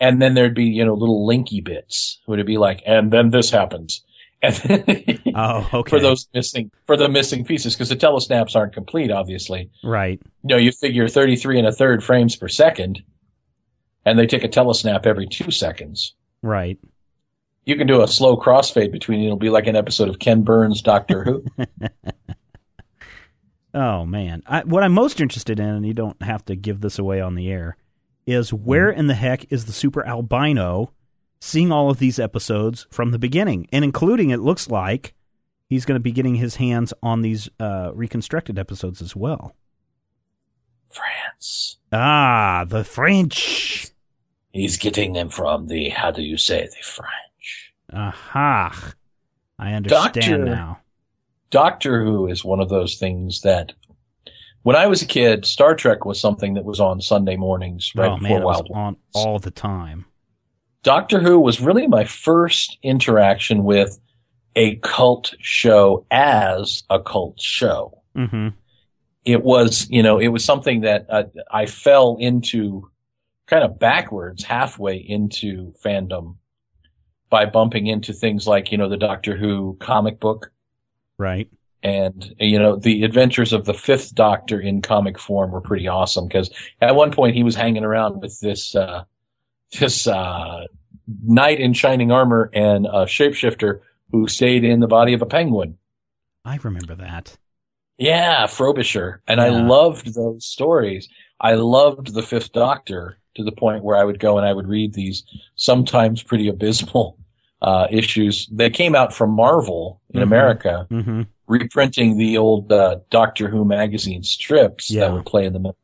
And 0.00 0.22
then 0.22 0.34
there'd 0.34 0.54
be, 0.54 0.64
you 0.64 0.84
know, 0.84 0.94
little 0.94 1.26
linky 1.28 1.62
bits. 1.62 2.20
Would 2.26 2.38
it 2.38 2.46
be 2.46 2.56
like, 2.56 2.82
and 2.86 3.12
then 3.12 3.30
this 3.30 3.50
happens. 3.50 4.04
And 4.42 5.20
oh, 5.34 5.68
okay. 5.74 5.90
For 5.90 6.00
those 6.00 6.26
missing, 6.32 6.70
for 6.86 6.96
the 6.96 7.10
missing 7.10 7.44
pieces, 7.44 7.74
because 7.74 7.90
the 7.90 7.94
telesnaps 7.94 8.56
aren't 8.56 8.72
complete, 8.72 9.10
obviously. 9.10 9.70
Right. 9.84 10.18
You 10.44 10.48
know, 10.48 10.56
you 10.56 10.72
figure 10.72 11.08
33 11.08 11.58
and 11.58 11.68
a 11.68 11.72
third 11.72 12.02
frames 12.02 12.36
per 12.36 12.48
second, 12.48 13.02
and 14.06 14.18
they 14.18 14.26
take 14.26 14.42
a 14.42 14.48
telesnap 14.48 15.04
every 15.04 15.26
two 15.26 15.50
seconds. 15.50 16.14
Right. 16.40 16.78
You 17.66 17.76
can 17.76 17.86
do 17.86 18.00
a 18.00 18.08
slow 18.08 18.38
crossfade 18.38 18.92
between, 18.92 19.22
it'll 19.22 19.36
be 19.36 19.50
like 19.50 19.66
an 19.66 19.76
episode 19.76 20.08
of 20.08 20.18
Ken 20.18 20.42
Burns' 20.42 20.80
Doctor 20.80 21.22
Who. 21.22 21.44
Oh 23.72 24.04
man, 24.04 24.42
I, 24.46 24.62
what 24.64 24.82
I'm 24.82 24.92
most 24.92 25.20
interested 25.20 25.60
in, 25.60 25.68
and 25.68 25.86
you 25.86 25.94
don't 25.94 26.20
have 26.22 26.44
to 26.46 26.56
give 26.56 26.80
this 26.80 26.98
away 26.98 27.20
on 27.20 27.34
the 27.34 27.50
air, 27.50 27.76
is 28.26 28.52
where 28.52 28.90
in 28.90 29.06
the 29.06 29.14
heck 29.14 29.50
is 29.52 29.66
the 29.66 29.72
super 29.72 30.04
albino 30.06 30.92
seeing 31.40 31.72
all 31.72 31.90
of 31.90 31.98
these 31.98 32.18
episodes 32.18 32.86
from 32.90 33.10
the 33.10 33.18
beginning, 33.18 33.66
and 33.72 33.84
including 33.84 34.30
it 34.30 34.40
looks 34.40 34.68
like 34.68 35.14
he's 35.68 35.84
going 35.84 35.96
to 35.96 36.02
be 36.02 36.12
getting 36.12 36.34
his 36.34 36.56
hands 36.56 36.92
on 37.02 37.22
these 37.22 37.48
uh, 37.58 37.92
reconstructed 37.94 38.58
episodes 38.58 39.00
as 39.00 39.16
well. 39.16 39.54
France. 40.90 41.76
Ah, 41.92 42.64
the 42.66 42.84
French. 42.84 43.86
He's 44.52 44.76
getting 44.76 45.12
them 45.12 45.28
from 45.28 45.68
the 45.68 45.90
how 45.90 46.10
do 46.10 46.22
you 46.22 46.36
say 46.36 46.66
the 46.66 46.82
French? 46.82 47.72
Aha. 47.92 48.94
I 49.58 49.72
understand 49.72 50.14
Doctor, 50.14 50.44
now. 50.44 50.80
Doctor 51.50 52.04
Who 52.04 52.28
is 52.28 52.44
one 52.44 52.60
of 52.60 52.68
those 52.68 52.96
things 52.96 53.40
that 53.42 53.72
when 54.62 54.76
I 54.76 54.86
was 54.86 55.02
a 55.02 55.06
kid, 55.06 55.44
Star 55.44 55.74
Trek 55.74 56.04
was 56.04 56.20
something 56.20 56.54
that 56.54 56.64
was 56.64 56.80
on 56.80 57.00
Sunday 57.00 57.36
mornings 57.36 57.92
right 57.96 58.10
oh, 58.10 58.18
before 58.18 58.38
man, 58.38 58.44
Wild 58.44 58.68
on 58.72 58.96
all 59.14 59.38
the 59.38 59.50
time. 59.50 60.04
Doctor 60.82 61.20
Who 61.20 61.38
was 61.40 61.60
really 61.60 61.86
my 61.86 62.04
first 62.04 62.78
interaction 62.82 63.64
with 63.64 63.98
a 64.56 64.76
cult 64.76 65.34
show 65.40 66.06
as 66.10 66.82
a 66.90 67.00
cult 67.00 67.40
show. 67.40 68.02
Mm-hmm. 68.16 68.48
It 69.24 69.42
was, 69.42 69.88
you 69.90 70.02
know, 70.02 70.18
it 70.18 70.28
was 70.28 70.44
something 70.44 70.80
that 70.80 71.06
uh, 71.08 71.24
I 71.50 71.66
fell 71.66 72.16
into 72.18 72.90
kind 73.46 73.64
of 73.64 73.78
backwards 73.78 74.44
halfway 74.44 74.96
into 74.96 75.74
fandom 75.84 76.36
by 77.28 77.46
bumping 77.46 77.86
into 77.86 78.12
things 78.12 78.46
like, 78.46 78.72
you 78.72 78.78
know, 78.78 78.88
the 78.88 78.96
Doctor 78.96 79.36
Who 79.36 79.76
comic 79.80 80.18
book 80.18 80.50
Right. 81.20 81.50
And, 81.82 82.34
you 82.38 82.58
know, 82.58 82.76
the 82.76 83.04
adventures 83.04 83.52
of 83.52 83.66
the 83.66 83.74
fifth 83.74 84.14
doctor 84.14 84.58
in 84.58 84.80
comic 84.80 85.18
form 85.18 85.50
were 85.50 85.60
pretty 85.60 85.86
awesome 85.86 86.26
because 86.26 86.50
at 86.80 86.94
one 86.94 87.12
point 87.12 87.36
he 87.36 87.42
was 87.42 87.54
hanging 87.54 87.84
around 87.84 88.22
with 88.22 88.40
this, 88.40 88.74
uh, 88.74 89.04
this, 89.78 90.06
uh, 90.06 90.64
knight 91.22 91.60
in 91.60 91.74
shining 91.74 92.10
armor 92.10 92.50
and 92.54 92.86
a 92.86 93.04
shapeshifter 93.04 93.80
who 94.12 94.28
stayed 94.28 94.64
in 94.64 94.80
the 94.80 94.86
body 94.86 95.12
of 95.12 95.20
a 95.20 95.26
penguin. 95.26 95.76
I 96.46 96.58
remember 96.62 96.94
that. 96.94 97.36
Yeah, 97.98 98.46
Frobisher. 98.46 99.20
And 99.28 99.40
yeah. 99.40 99.46
I 99.46 99.48
loved 99.50 100.14
those 100.14 100.46
stories. 100.46 101.06
I 101.38 101.52
loved 101.52 102.14
the 102.14 102.22
fifth 102.22 102.52
doctor 102.52 103.18
to 103.36 103.44
the 103.44 103.52
point 103.52 103.84
where 103.84 103.96
I 103.96 104.04
would 104.04 104.20
go 104.20 104.38
and 104.38 104.46
I 104.46 104.54
would 104.54 104.68
read 104.68 104.94
these 104.94 105.22
sometimes 105.54 106.22
pretty 106.22 106.48
abysmal 106.48 107.18
uh, 107.62 107.86
issues. 107.90 108.48
They 108.50 108.70
came 108.70 108.94
out 108.94 109.14
from 109.14 109.30
Marvel 109.30 110.00
in 110.10 110.20
mm-hmm. 110.20 110.22
America, 110.22 110.86
mm-hmm. 110.90 111.22
reprinting 111.46 112.16
the 112.16 112.38
old 112.38 112.70
uh, 112.72 112.96
Doctor 113.10 113.48
Who 113.48 113.64
magazine 113.64 114.22
strips 114.22 114.90
yeah. 114.90 115.00
that 115.00 115.12
would 115.12 115.26
play 115.26 115.44
in 115.44 115.52
the 115.52 115.58
book. 115.58 115.76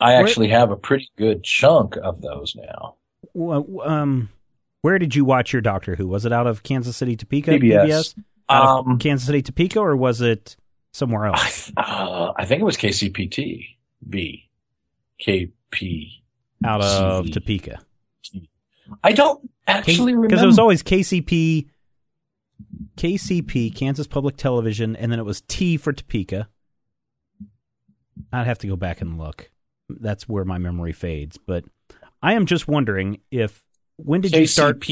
I 0.00 0.14
actually 0.14 0.48
where, 0.48 0.58
have 0.58 0.70
a 0.70 0.76
pretty 0.76 1.08
good 1.16 1.44
chunk 1.44 1.96
of 1.96 2.20
those 2.20 2.56
now. 2.56 2.96
Um, 3.84 4.28
where 4.82 4.98
did 4.98 5.14
you 5.14 5.24
watch 5.24 5.52
your 5.52 5.62
Doctor 5.62 5.94
Who? 5.94 6.08
Was 6.08 6.26
it 6.26 6.32
out 6.32 6.46
of 6.46 6.62
Kansas 6.62 6.96
City, 6.96 7.16
Topeka, 7.16 7.52
PBS? 7.52 7.86
PBS? 7.86 8.14
Out 8.48 8.86
um, 8.86 8.92
of 8.92 8.98
Kansas 8.98 9.26
City, 9.26 9.40
Topeka, 9.40 9.78
or 9.78 9.96
was 9.96 10.20
it 10.20 10.56
somewhere 10.92 11.26
else? 11.26 11.72
I, 11.76 11.82
uh, 11.82 12.32
I 12.36 12.44
think 12.44 12.60
it 12.60 12.64
was 12.64 12.76
KCPT 12.76 13.76
B, 14.08 14.50
KP 15.20 16.08
out 16.64 16.82
of 16.82 17.30
Topeka. 17.30 17.80
I 19.02 19.12
don't 19.12 19.50
actually 19.66 20.14
because 20.14 20.42
it 20.42 20.46
was 20.46 20.58
always 20.58 20.82
KCP, 20.82 21.68
KCP, 22.96 23.74
Kansas 23.74 24.06
Public 24.06 24.36
Television, 24.36 24.96
and 24.96 25.10
then 25.10 25.18
it 25.18 25.24
was 25.24 25.42
T 25.42 25.76
for 25.76 25.92
Topeka. 25.92 26.48
I'd 28.32 28.46
have 28.46 28.58
to 28.58 28.66
go 28.66 28.76
back 28.76 29.00
and 29.00 29.18
look. 29.18 29.50
That's 29.88 30.28
where 30.28 30.44
my 30.44 30.58
memory 30.58 30.92
fades. 30.92 31.38
But 31.38 31.64
I 32.22 32.34
am 32.34 32.46
just 32.46 32.68
wondering 32.68 33.20
if 33.30 33.64
when 33.96 34.20
did 34.20 34.34
you 34.34 34.46
start? 34.46 34.84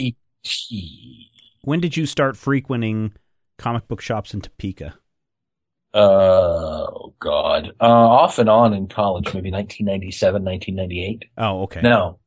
When 1.62 1.80
did 1.80 1.96
you 1.96 2.06
start 2.06 2.36
frequenting 2.36 3.12
comic 3.58 3.86
book 3.88 4.00
shops 4.00 4.34
in 4.34 4.40
Topeka? 4.40 4.94
Oh 5.94 7.14
God, 7.20 7.72
uh, 7.80 7.84
off 7.84 8.38
and 8.38 8.48
on 8.48 8.72
in 8.72 8.88
college, 8.88 9.26
maybe 9.26 9.50
1997, 9.50 10.42
1998. 10.42 11.24
Oh, 11.36 11.62
okay. 11.64 11.82
No, 11.82 12.18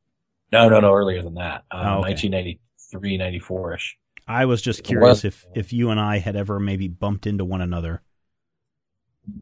no, 0.52 0.68
no, 0.68 0.80
no, 0.80 0.92
earlier 0.92 1.22
than 1.22 1.34
that. 1.34 1.64
Um, 1.70 1.86
oh, 1.86 1.90
okay. 2.00 2.10
1993, 2.10 3.16
94 3.18 3.74
ish. 3.74 3.98
I 4.28 4.44
was 4.46 4.60
just 4.60 4.82
curious 4.82 5.24
if, 5.24 5.44
if 5.54 5.72
you 5.72 5.90
and 5.90 6.00
I 6.00 6.18
had 6.18 6.34
ever 6.34 6.58
maybe 6.58 6.88
bumped 6.88 7.26
into 7.26 7.44
one 7.44 7.60
another 7.60 8.02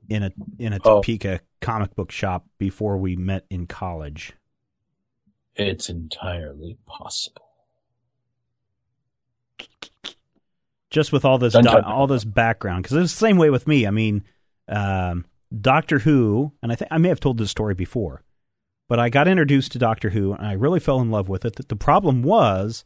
in 0.09 0.23
a 0.23 0.31
in 0.59 0.73
a 0.73 0.79
oh. 0.85 0.97
Topeka 0.97 1.41
oh. 1.43 1.47
comic 1.61 1.95
book 1.95 2.11
shop 2.11 2.47
before 2.59 2.97
we 2.99 3.17
met 3.17 3.45
in 3.51 3.67
college. 3.67 4.33
It's 5.57 5.89
entirely 5.89 6.79
possible. 6.87 7.43
Just 10.91 11.13
with 11.13 11.25
all 11.25 11.39
this 11.39 11.55
do- 11.55 11.83
all 11.85 12.07
this 12.07 12.25
background, 12.25 12.83
because 12.83 12.97
it's 12.97 13.13
the 13.13 13.19
same 13.19 13.37
way 13.37 13.51
with 13.51 13.67
me. 13.67 13.87
I 13.87 13.91
mean, 13.91 14.25
um, 14.69 15.25
Doctor 15.61 16.01
Who, 16.01 16.53
and 16.63 16.71
I 16.71 16.77
think 16.77 16.89
I 16.93 16.99
may 16.99 17.09
have 17.09 17.21
told 17.21 17.39
this 17.39 17.51
story 17.51 17.75
before. 17.75 18.23
But 18.89 18.99
I 18.99 19.09
got 19.09 19.29
introduced 19.29 19.73
to 19.73 19.79
Doctor 19.79 20.11
Who 20.11 20.33
and 20.33 20.47
I 20.47 20.53
really 20.53 20.81
fell 20.81 21.01
in 21.01 21.11
love 21.11 21.29
with 21.29 21.45
it. 21.45 21.69
The 21.69 21.77
problem 21.77 22.23
was 22.23 22.85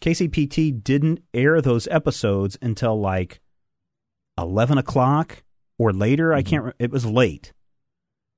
KCPT 0.00 0.82
didn't 0.82 1.22
air 1.34 1.60
those 1.60 1.86
episodes 1.88 2.56
until 2.62 2.98
like 2.98 3.40
11 4.38 4.78
o'clock 4.78 5.42
or 5.78 5.92
later. 5.92 6.32
I 6.32 6.42
can't, 6.42 6.74
it 6.78 6.90
was 6.90 7.04
late 7.04 7.52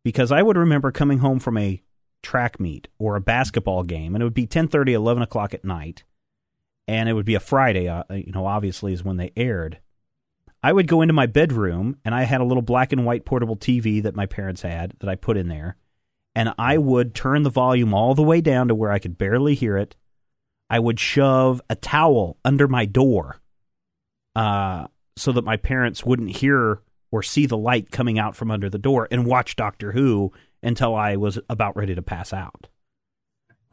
because 0.04 0.32
I 0.32 0.42
would 0.42 0.56
remember 0.56 0.90
coming 0.90 1.18
home 1.18 1.38
from 1.38 1.56
a 1.56 1.82
track 2.22 2.58
meet 2.58 2.88
or 2.98 3.16
a 3.16 3.20
basketball 3.20 3.84
game 3.84 4.14
and 4.14 4.22
it 4.22 4.24
would 4.24 4.34
be 4.34 4.46
10 4.46 4.68
30, 4.68 4.92
11 4.92 5.22
o'clock 5.22 5.54
at 5.54 5.64
night. 5.64 6.04
And 6.88 7.08
it 7.08 7.12
would 7.12 7.24
be 7.24 7.36
a 7.36 7.40
Friday, 7.40 7.88
uh, 7.88 8.02
you 8.10 8.32
know, 8.32 8.44
obviously 8.44 8.92
is 8.92 9.04
when 9.04 9.16
they 9.16 9.32
aired. 9.36 9.78
I 10.64 10.72
would 10.72 10.88
go 10.88 11.00
into 11.00 11.14
my 11.14 11.26
bedroom 11.26 11.96
and 12.04 12.12
I 12.14 12.24
had 12.24 12.40
a 12.40 12.44
little 12.44 12.62
black 12.62 12.92
and 12.92 13.04
white 13.04 13.24
portable 13.24 13.56
TV 13.56 14.02
that 14.02 14.16
my 14.16 14.26
parents 14.26 14.62
had 14.62 14.94
that 14.98 15.08
I 15.08 15.14
put 15.14 15.36
in 15.36 15.48
there. 15.48 15.76
And 16.34 16.54
I 16.58 16.78
would 16.78 17.14
turn 17.14 17.42
the 17.42 17.50
volume 17.50 17.92
all 17.92 18.14
the 18.14 18.22
way 18.22 18.40
down 18.40 18.68
to 18.68 18.74
where 18.74 18.90
I 18.90 18.98
could 18.98 19.18
barely 19.18 19.54
hear 19.54 19.76
it. 19.76 19.96
I 20.70 20.78
would 20.78 20.98
shove 20.98 21.60
a 21.68 21.74
towel 21.74 22.38
under 22.44 22.66
my 22.66 22.86
door 22.86 23.42
uh, 24.34 24.86
so 25.16 25.32
that 25.32 25.44
my 25.44 25.58
parents 25.58 26.04
wouldn't 26.04 26.36
hear 26.36 26.80
or 27.10 27.22
see 27.22 27.44
the 27.44 27.58
light 27.58 27.90
coming 27.90 28.18
out 28.18 28.34
from 28.34 28.50
under 28.50 28.70
the 28.70 28.78
door 28.78 29.06
and 29.10 29.26
watch 29.26 29.56
Doctor 29.56 29.92
Who 29.92 30.32
until 30.62 30.94
I 30.94 31.16
was 31.16 31.38
about 31.50 31.76
ready 31.76 31.94
to 31.94 32.02
pass 32.02 32.32
out. 32.32 32.68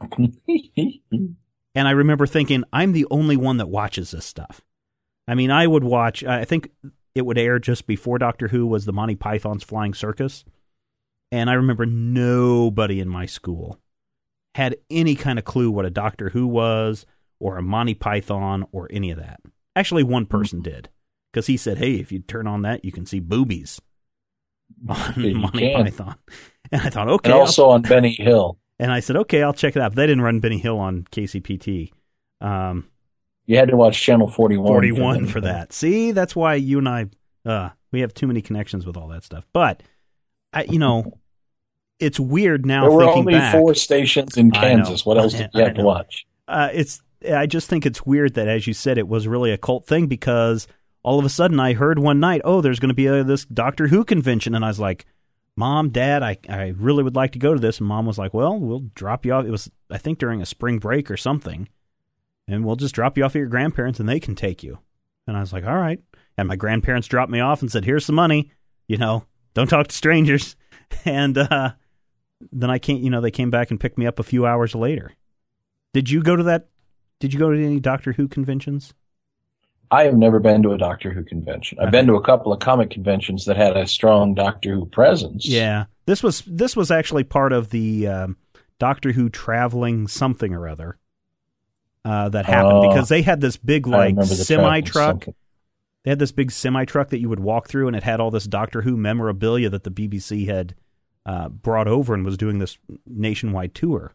and 0.08 1.36
I 1.74 1.90
remember 1.92 2.26
thinking, 2.26 2.64
I'm 2.72 2.92
the 2.92 3.06
only 3.10 3.36
one 3.36 3.56
that 3.56 3.68
watches 3.68 4.10
this 4.10 4.26
stuff. 4.26 4.60
I 5.26 5.34
mean, 5.34 5.50
I 5.50 5.66
would 5.66 5.84
watch, 5.84 6.24
I 6.24 6.44
think 6.44 6.70
it 7.14 7.24
would 7.24 7.38
air 7.38 7.58
just 7.58 7.86
before 7.86 8.18
Doctor 8.18 8.48
Who 8.48 8.66
was 8.66 8.84
the 8.84 8.92
Monty 8.92 9.16
Python's 9.16 9.64
Flying 9.64 9.94
Circus. 9.94 10.44
And 11.32 11.48
I 11.48 11.54
remember 11.54 11.86
nobody 11.86 13.00
in 13.00 13.08
my 13.08 13.26
school 13.26 13.78
had 14.54 14.76
any 14.90 15.14
kind 15.14 15.38
of 15.38 15.44
clue 15.44 15.70
what 15.70 15.86
a 15.86 15.90
Doctor 15.90 16.30
Who 16.30 16.46
was 16.46 17.06
or 17.38 17.56
a 17.56 17.62
Monty 17.62 17.94
Python 17.94 18.66
or 18.72 18.88
any 18.90 19.10
of 19.10 19.18
that. 19.18 19.40
Actually, 19.76 20.02
one 20.02 20.26
person 20.26 20.60
did 20.60 20.88
because 21.32 21.46
he 21.46 21.56
said, 21.56 21.78
"Hey, 21.78 21.94
if 21.94 22.10
you 22.10 22.18
turn 22.20 22.46
on 22.48 22.62
that, 22.62 22.84
you 22.84 22.90
can 22.92 23.06
see 23.06 23.20
boobies 23.20 23.80
on 24.88 25.14
You 25.16 25.36
Monty 25.36 25.58
can. 25.72 25.84
Python." 25.84 26.16
And 26.72 26.82
I 26.82 26.88
thought, 26.90 27.08
okay, 27.08 27.30
and 27.30 27.34
I'll- 27.34 27.40
also 27.40 27.68
on 27.70 27.82
Benny 27.82 28.12
Hill. 28.12 28.56
and 28.78 28.92
I 28.92 29.00
said, 29.00 29.16
okay, 29.16 29.42
I'll 29.42 29.52
check 29.52 29.74
it 29.74 29.82
out. 29.82 29.90
But 29.90 29.96
they 29.96 30.06
didn't 30.06 30.22
run 30.22 30.38
Benny 30.38 30.58
Hill 30.58 30.78
on 30.78 31.02
KCPT. 31.10 31.90
Um, 32.40 32.86
You 33.46 33.56
had 33.56 33.70
to 33.70 33.76
watch 33.76 34.00
Channel 34.00 34.28
41. 34.28 34.64
41 34.68 35.26
for 35.26 35.40
that. 35.40 35.72
See, 35.72 36.12
that's 36.12 36.36
why 36.36 36.54
you 36.54 36.78
and 36.78 36.88
I, 36.88 37.06
uh, 37.44 37.70
we 37.90 38.02
have 38.02 38.14
too 38.14 38.28
many 38.28 38.40
connections 38.40 38.86
with 38.86 38.96
all 38.96 39.08
that 39.08 39.24
stuff. 39.24 39.48
But, 39.52 39.82
I, 40.52 40.62
you 40.62 40.78
know, 40.78 41.18
it's 42.00 42.18
weird 42.18 42.66
now 42.66 42.82
There 42.88 42.90
were 42.92 43.04
only 43.04 43.34
back. 43.34 43.54
four 43.54 43.74
stations 43.74 44.36
in 44.36 44.50
Kansas. 44.50 45.04
What 45.06 45.18
else 45.18 45.32
did 45.34 45.50
you 45.54 45.64
have 45.64 45.74
to 45.74 45.82
watch? 45.82 46.26
uh, 46.48 46.70
it's 46.72 47.00
I 47.30 47.46
just 47.46 47.68
think 47.68 47.84
it's 47.86 48.04
weird 48.06 48.34
that, 48.34 48.48
as 48.48 48.66
you 48.66 48.72
said, 48.74 48.96
it 48.98 49.06
was 49.06 49.28
really 49.28 49.52
a 49.52 49.58
cult 49.58 49.86
thing 49.86 50.06
because 50.06 50.66
all 51.02 51.18
of 51.18 51.24
a 51.24 51.28
sudden 51.28 51.60
I 51.60 51.74
heard 51.74 51.98
one 51.98 52.18
night, 52.20 52.40
oh, 52.44 52.60
there's 52.60 52.80
going 52.80 52.88
to 52.88 52.94
be 52.94 53.06
a, 53.06 53.22
this 53.22 53.44
Doctor 53.44 53.88
Who 53.88 54.04
convention, 54.04 54.54
and 54.54 54.64
I 54.64 54.68
was 54.68 54.80
like, 54.80 55.04
Mom, 55.56 55.90
Dad, 55.90 56.22
I 56.22 56.38
I 56.48 56.68
really 56.78 57.02
would 57.02 57.16
like 57.16 57.32
to 57.32 57.38
go 57.38 57.52
to 57.54 57.60
this, 57.60 57.78
and 57.78 57.86
Mom 57.88 58.06
was 58.06 58.16
like, 58.18 58.32
Well, 58.32 58.58
we'll 58.58 58.86
drop 58.94 59.26
you 59.26 59.32
off. 59.34 59.44
It 59.44 59.50
was 59.50 59.70
I 59.90 59.98
think 59.98 60.18
during 60.18 60.40
a 60.40 60.46
spring 60.46 60.78
break 60.78 61.10
or 61.10 61.16
something, 61.18 61.68
and 62.48 62.64
we'll 62.64 62.76
just 62.76 62.94
drop 62.94 63.18
you 63.18 63.24
off 63.24 63.32
at 63.36 63.40
your 63.40 63.48
grandparents, 63.48 64.00
and 64.00 64.08
they 64.08 64.20
can 64.20 64.34
take 64.34 64.62
you. 64.62 64.78
And 65.26 65.36
I 65.36 65.40
was 65.40 65.52
like, 65.52 65.64
All 65.66 65.76
right. 65.76 66.00
And 66.38 66.48
my 66.48 66.56
grandparents 66.56 67.06
dropped 67.08 67.30
me 67.30 67.40
off 67.40 67.60
and 67.60 67.70
said, 67.70 67.84
Here's 67.84 68.06
some 68.06 68.14
money. 68.14 68.50
You 68.88 68.96
know, 68.96 69.24
don't 69.54 69.68
talk 69.68 69.88
to 69.88 69.94
strangers. 69.94 70.56
And 71.04 71.38
uh, 71.38 71.74
then 72.52 72.70
I 72.70 72.78
can't. 72.78 73.00
You 73.00 73.10
know, 73.10 73.20
they 73.20 73.30
came 73.30 73.50
back 73.50 73.70
and 73.70 73.78
picked 73.80 73.98
me 73.98 74.06
up 74.06 74.18
a 74.18 74.22
few 74.24 74.46
hours 74.46 74.74
later. 74.74 75.12
Did 75.92 76.10
you 76.10 76.22
go 76.22 76.36
to 76.36 76.42
that? 76.44 76.68
Did 77.18 77.32
you 77.34 77.38
go 77.38 77.50
to 77.50 77.64
any 77.64 77.80
Doctor 77.80 78.12
Who 78.12 78.28
conventions? 78.28 78.94
I 79.92 80.04
have 80.04 80.14
never 80.14 80.38
been 80.38 80.62
to 80.62 80.70
a 80.72 80.78
Doctor 80.78 81.10
Who 81.12 81.24
convention. 81.24 81.78
I've 81.80 81.90
been 81.90 82.06
to 82.06 82.14
a 82.14 82.22
couple 82.22 82.52
of 82.52 82.60
comic 82.60 82.90
conventions 82.90 83.44
that 83.46 83.56
had 83.56 83.76
a 83.76 83.86
strong 83.86 84.34
Doctor 84.34 84.74
Who 84.74 84.86
presence. 84.86 85.46
Yeah, 85.48 85.86
this 86.06 86.22
was 86.22 86.42
this 86.46 86.76
was 86.76 86.90
actually 86.90 87.24
part 87.24 87.52
of 87.52 87.70
the 87.70 88.06
um, 88.06 88.36
Doctor 88.78 89.12
Who 89.12 89.28
traveling 89.28 90.06
something 90.06 90.54
or 90.54 90.68
other 90.68 90.96
uh, 92.04 92.28
that 92.30 92.46
happened 92.46 92.78
Oh. 92.84 92.88
because 92.88 93.08
they 93.08 93.22
had 93.22 93.40
this 93.40 93.56
big 93.56 93.86
like 93.86 94.22
semi 94.22 94.80
truck. 94.80 95.26
They 96.04 96.10
had 96.10 96.18
this 96.20 96.32
big 96.32 96.50
semi 96.52 96.84
truck 96.86 97.10
that 97.10 97.18
you 97.20 97.28
would 97.28 97.40
walk 97.40 97.68
through, 97.68 97.88
and 97.88 97.96
it 97.96 98.04
had 98.04 98.20
all 98.20 98.30
this 98.30 98.46
Doctor 98.46 98.82
Who 98.82 98.96
memorabilia 98.96 99.68
that 99.70 99.82
the 99.84 99.90
BBC 99.90 100.46
had 100.46 100.74
uh, 101.26 101.48
brought 101.48 101.88
over 101.88 102.14
and 102.14 102.24
was 102.24 102.36
doing 102.36 102.58
this 102.58 102.78
nationwide 103.06 103.74
tour. 103.74 104.14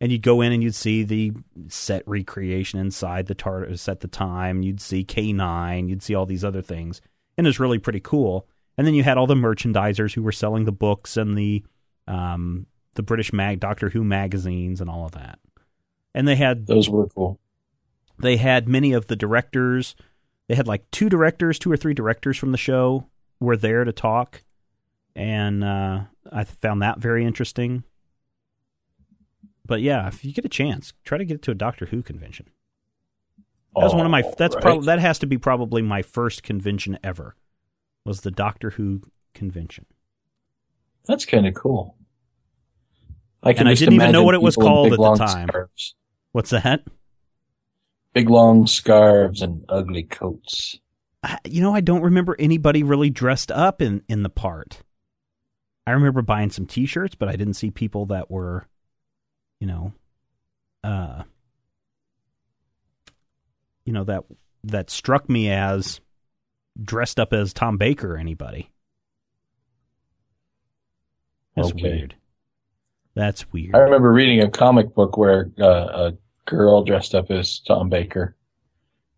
And 0.00 0.10
you'd 0.10 0.22
go 0.22 0.40
in 0.40 0.52
and 0.52 0.62
you'd 0.62 0.74
see 0.74 1.02
the 1.02 1.32
set 1.68 2.02
recreation 2.06 2.80
inside 2.80 3.26
the 3.26 3.34
TARDIS 3.34 3.86
at 3.88 4.00
the 4.00 4.08
time. 4.08 4.62
You'd 4.62 4.80
see 4.80 5.04
K9. 5.04 5.88
You'd 5.88 6.02
see 6.02 6.14
all 6.14 6.24
these 6.24 6.44
other 6.44 6.62
things, 6.62 7.02
and 7.36 7.46
it 7.46 7.48
was 7.48 7.60
really 7.60 7.78
pretty 7.78 8.00
cool. 8.00 8.46
And 8.78 8.86
then 8.86 8.94
you 8.94 9.02
had 9.02 9.18
all 9.18 9.26
the 9.26 9.34
merchandisers 9.34 10.14
who 10.14 10.22
were 10.22 10.32
selling 10.32 10.64
the 10.64 10.72
books 10.72 11.18
and 11.18 11.36
the 11.36 11.62
um, 12.08 12.66
the 12.94 13.02
British 13.02 13.30
mag 13.32 13.60
Doctor 13.60 13.90
Who 13.90 14.02
magazines 14.02 14.80
and 14.80 14.88
all 14.88 15.04
of 15.04 15.12
that. 15.12 15.38
And 16.14 16.26
they 16.26 16.36
had 16.36 16.66
Those 16.66 16.88
were 16.88 17.06
cool. 17.08 17.38
they 18.18 18.38
had 18.38 18.68
many 18.68 18.92
of 18.94 19.06
the 19.08 19.16
directors. 19.16 19.94
They 20.48 20.54
had 20.54 20.66
like 20.66 20.90
two 20.90 21.08
directors, 21.10 21.58
two 21.58 21.70
or 21.70 21.76
three 21.76 21.94
directors 21.94 22.38
from 22.38 22.52
the 22.52 22.58
show 22.58 23.06
were 23.38 23.56
there 23.56 23.84
to 23.84 23.92
talk, 23.92 24.42
and 25.20 25.62
uh, 25.62 26.00
I 26.32 26.44
found 26.44 26.80
that 26.80 26.98
very 26.98 27.26
interesting. 27.26 27.84
But 29.66 29.82
yeah, 29.82 30.08
if 30.08 30.24
you 30.24 30.32
get 30.32 30.46
a 30.46 30.48
chance, 30.48 30.94
try 31.04 31.18
to 31.18 31.26
get 31.26 31.42
to 31.42 31.50
a 31.50 31.54
Doctor 31.54 31.86
Who 31.86 32.02
convention. 32.02 32.46
That 33.76 33.84
was 33.84 33.94
one 33.94 34.06
of 34.06 34.10
my. 34.10 34.22
That's 34.38 34.56
right. 34.56 34.62
probably 34.62 34.86
that 34.86 34.98
has 34.98 35.18
to 35.20 35.26
be 35.26 35.36
probably 35.36 35.82
my 35.82 36.00
first 36.00 36.42
convention 36.42 36.98
ever. 37.04 37.36
Was 38.06 38.22
the 38.22 38.30
Doctor 38.30 38.70
Who 38.70 39.02
convention? 39.34 39.84
That's 41.06 41.26
kind 41.26 41.46
of 41.46 41.54
cool. 41.54 41.96
I 43.42 43.52
can 43.52 43.60
And 43.60 43.68
I 43.68 43.74
didn't 43.74 43.94
even 43.94 44.12
know 44.12 44.24
what 44.24 44.34
it 44.34 44.42
was 44.42 44.56
called 44.56 44.92
at 44.92 44.98
the 44.98 45.14
time. 45.16 45.48
Scarves. 45.48 45.94
What's 46.32 46.50
that? 46.50 46.86
Big 48.14 48.28
long 48.30 48.66
scarves 48.66 49.42
and 49.42 49.64
ugly 49.68 50.02
coats. 50.02 50.78
I- 51.22 51.38
you 51.44 51.60
know, 51.60 51.74
I 51.74 51.80
don't 51.80 52.02
remember 52.02 52.36
anybody 52.38 52.82
really 52.82 53.10
dressed 53.10 53.52
up 53.52 53.82
in 53.82 54.02
in 54.08 54.22
the 54.22 54.30
part. 54.30 54.82
I 55.86 55.92
remember 55.92 56.22
buying 56.22 56.50
some 56.50 56.66
T-shirts, 56.66 57.14
but 57.14 57.28
I 57.28 57.36
didn't 57.36 57.54
see 57.54 57.70
people 57.70 58.06
that 58.06 58.30
were, 58.30 58.66
you 59.60 59.66
know, 59.66 59.92
uh, 60.84 61.22
you 63.84 63.92
know 63.92 64.04
that 64.04 64.24
that 64.64 64.90
struck 64.90 65.28
me 65.28 65.50
as 65.50 66.00
dressed 66.82 67.18
up 67.18 67.32
as 67.32 67.52
Tom 67.52 67.76
Baker 67.76 68.14
or 68.14 68.18
anybody. 68.18 68.70
That's 71.56 71.72
Okay. 71.72 71.96
weird. 71.96 72.14
That's 73.14 73.52
weird. 73.52 73.74
I 73.74 73.78
remember 73.78 74.12
reading 74.12 74.40
a 74.40 74.50
comic 74.50 74.94
book 74.94 75.16
where 75.16 75.50
uh, 75.60 76.12
a 76.12 76.12
girl 76.46 76.84
dressed 76.84 77.14
up 77.14 77.30
as 77.30 77.58
Tom 77.60 77.88
Baker, 77.88 78.36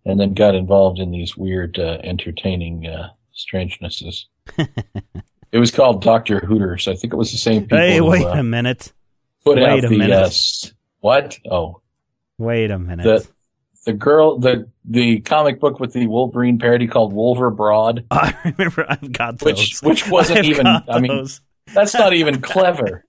and 0.05 0.19
then 0.19 0.35
got 0.35 0.55
involved 0.55 0.99
in 0.99 1.11
these 1.11 1.37
weird, 1.37 1.79
uh, 1.79 1.99
entertaining 2.03 2.87
uh, 2.87 3.11
strangenesses. 3.33 4.27
it 5.53 5.59
was 5.59 5.71
called 5.71 6.03
Doctor 6.03 6.41
Hooters. 6.41 6.89
I 6.89 6.95
think 6.95 7.13
it 7.13 7.17
was 7.17 7.31
the 7.31 7.39
same 7.39 7.63
people. 7.63 7.79
hey, 7.79 7.99
who, 7.99 8.07
wait 8.07 8.25
uh, 8.25 8.31
a 8.31 8.43
minute. 8.43 8.93
put 9.45 9.57
wait 9.59 9.67
out 9.67 9.85
a 9.85 9.89
the 9.89 9.99
minute. 9.99 10.13
uh, 10.13 10.31
what? 11.01 11.39
Oh, 11.51 11.81
Wait 12.39 12.71
a 12.71 12.79
minute. 12.79 13.05
the 13.05 13.27
the 13.85 13.93
girl, 13.93 14.39
the 14.39 14.69
the 14.85 15.21
comic 15.21 15.61
book 15.61 15.79
with 15.81 15.93
the 15.93 16.07
Wolverine 16.07 16.59
parody 16.59 16.87
called 16.87 17.13
Wolver 17.13 17.51
Broad. 17.51 18.05
I 18.11 18.35
remember 18.45 18.87
I've 18.89 19.13
got 19.13 19.39
those. 19.39 19.81
Which- 19.81 19.81
which 19.83 20.09
wasn't 20.11 20.41
I've 20.41 20.45
even- 20.47 20.67
I 20.67 20.99
mean. 21.01 21.27
That's 21.75 21.95
not 21.95 22.13
even 22.13 22.41
clever. 22.43 23.05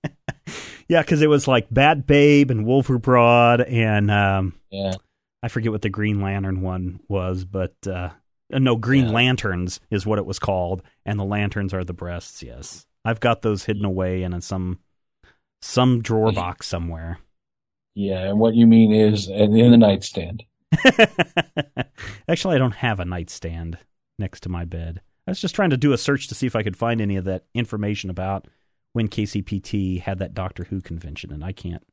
Yeah, 0.87 1.01
because 1.01 1.21
it 1.21 1.29
was 1.29 1.47
like 1.47 1.67
Bat 1.71 2.05
Babe 2.05 2.51
and 2.51 2.65
Wolfer 2.65 2.97
Broad, 2.99 3.61
and 3.61 4.11
um, 4.11 4.53
Yeah. 4.69 4.93
I 5.41 5.47
forget 5.47 5.71
what 5.71 5.81
the 5.81 5.89
Green 5.89 6.21
Lantern 6.21 6.61
one 6.61 6.99
was, 7.07 7.45
but 7.45 7.73
uh, 7.87 8.09
uh, 8.51 8.59
no, 8.59 8.75
Green 8.75 9.05
Yeah. 9.05 9.11
Lanterns 9.11 9.79
is 9.91 10.05
what 10.05 10.19
it 10.19 10.25
was 10.25 10.39
called, 10.39 10.81
and 11.05 11.19
the 11.19 11.23
lanterns 11.25 11.73
are 11.73 11.83
the 11.83 11.93
breasts. 11.93 12.41
Yes, 12.41 12.85
I've 13.05 13.19
got 13.19 13.41
those 13.41 13.65
hidden 13.65 13.85
away 13.85 14.23
in 14.23 14.39
some 14.41 14.79
some 15.61 16.01
drawer 16.01 16.31
box 16.31 16.67
somewhere. 16.67 17.19
Yeah, 17.95 18.23
and 18.23 18.39
what 18.39 18.55
you 18.55 18.65
mean 18.65 18.91
is 18.91 19.27
in 19.27 19.53
the 19.53 19.77
nightstand. 19.77 20.43
Actually, 22.27 22.55
I 22.55 22.59
don't 22.59 22.75
have 22.75 22.99
a 22.99 23.05
nightstand 23.05 23.77
next 24.17 24.41
to 24.41 24.49
my 24.49 24.65
bed. 24.65 25.01
I 25.27 25.31
was 25.31 25.39
just 25.39 25.55
trying 25.55 25.69
to 25.69 25.77
do 25.77 25.93
a 25.93 25.97
search 25.97 26.27
to 26.27 26.35
see 26.35 26.47
if 26.47 26.55
I 26.55 26.63
could 26.63 26.75
find 26.75 26.99
any 26.99 27.15
of 27.15 27.25
that 27.25 27.45
information 27.53 28.09
about 28.09 28.47
when 28.93 29.07
KCPT 29.07 30.01
had 30.01 30.19
that 30.19 30.33
Doctor 30.33 30.65
Who 30.65 30.81
convention, 30.81 31.31
and 31.31 31.43
I 31.43 31.51
can't 31.51 31.83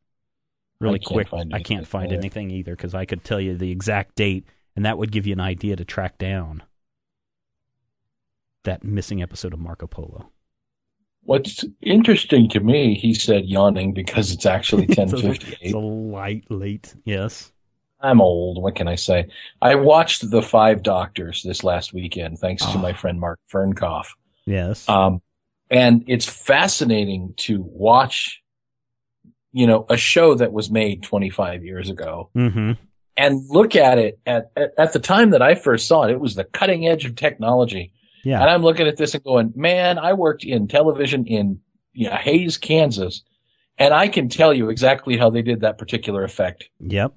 really 0.80 0.96
I 0.96 0.98
can't 0.98 1.12
quick. 1.12 1.28
find 1.28 1.54
I 1.54 1.62
can't 1.62 1.86
find 1.86 2.12
anything 2.12 2.50
either 2.50 2.74
because 2.74 2.94
I 2.94 3.04
could 3.04 3.22
tell 3.22 3.40
you 3.40 3.56
the 3.56 3.70
exact 3.70 4.16
date, 4.16 4.46
and 4.76 4.84
that 4.84 4.98
would 4.98 5.12
give 5.12 5.26
you 5.26 5.32
an 5.32 5.40
idea 5.40 5.76
to 5.76 5.84
track 5.84 6.18
down 6.18 6.62
that 8.64 8.84
missing 8.84 9.22
episode 9.22 9.52
of 9.52 9.58
Marco 9.58 9.86
Polo. 9.86 10.30
What's 11.22 11.64
interesting 11.82 12.48
to 12.50 12.60
me, 12.60 12.94
he 12.94 13.14
said, 13.14 13.46
yawning 13.46 13.92
because 13.92 14.32
it's 14.32 14.46
actually 14.46 14.86
ten 14.88 15.08
fifty 15.08 15.56
It's 15.60 15.74
a 15.74 15.78
light 15.78 16.50
late. 16.50 16.94
Yes. 17.04 17.52
I'm 18.02 18.20
old. 18.22 18.62
What 18.62 18.76
can 18.76 18.88
I 18.88 18.94
say? 18.94 19.26
I 19.60 19.74
watched 19.74 20.30
the 20.30 20.40
Five 20.40 20.82
Doctors 20.82 21.42
this 21.42 21.62
last 21.62 21.92
weekend, 21.92 22.38
thanks 22.38 22.64
to 22.64 22.72
Oh. 22.72 22.78
my 22.78 22.94
friend 22.94 23.20
Mark 23.20 23.38
Fernkoff. 23.52 24.06
Yes. 24.46 24.88
Um, 24.88 25.20
and 25.70 26.04
it's 26.06 26.26
fascinating 26.26 27.34
to 27.38 27.62
watch, 27.62 28.40
you 29.52 29.66
know, 29.66 29.84
a 29.90 29.98
show 29.98 30.34
that 30.34 30.52
was 30.52 30.70
made 30.70 31.02
25 31.02 31.62
years 31.62 31.90
ago 31.90 32.30
mm-hmm. 32.34 32.72
And 33.20 33.44
look 33.50 33.76
at 33.76 33.98
it 33.98 34.18
at, 34.24 34.50
at, 34.56 34.72
at 34.78 34.92
the 34.94 34.98
time 34.98 35.30
that 35.30 35.42
I 35.42 35.54
first 35.54 35.86
saw 35.86 36.04
it, 36.04 36.10
it 36.10 36.20
was 36.20 36.36
the 36.36 36.44
cutting 36.44 36.88
edge 36.88 37.04
of 37.04 37.16
technology. 37.16 37.92
Yeah. 38.24 38.40
And 38.40 38.48
I'm 38.48 38.62
looking 38.62 38.86
at 38.86 38.96
this 38.96 39.14
and 39.14 39.22
going, 39.22 39.52
man, 39.54 39.98
I 39.98 40.14
worked 40.14 40.42
in 40.42 40.68
television 40.68 41.26
in 41.26 41.60
you 41.92 42.08
know, 42.08 42.16
Hays, 42.16 42.56
Kansas, 42.56 43.22
and 43.76 43.92
I 43.92 44.08
can 44.08 44.30
tell 44.30 44.54
you 44.54 44.70
exactly 44.70 45.18
how 45.18 45.28
they 45.28 45.42
did 45.42 45.60
that 45.60 45.76
particular 45.76 46.24
effect. 46.24 46.70
Yep. 46.80 47.12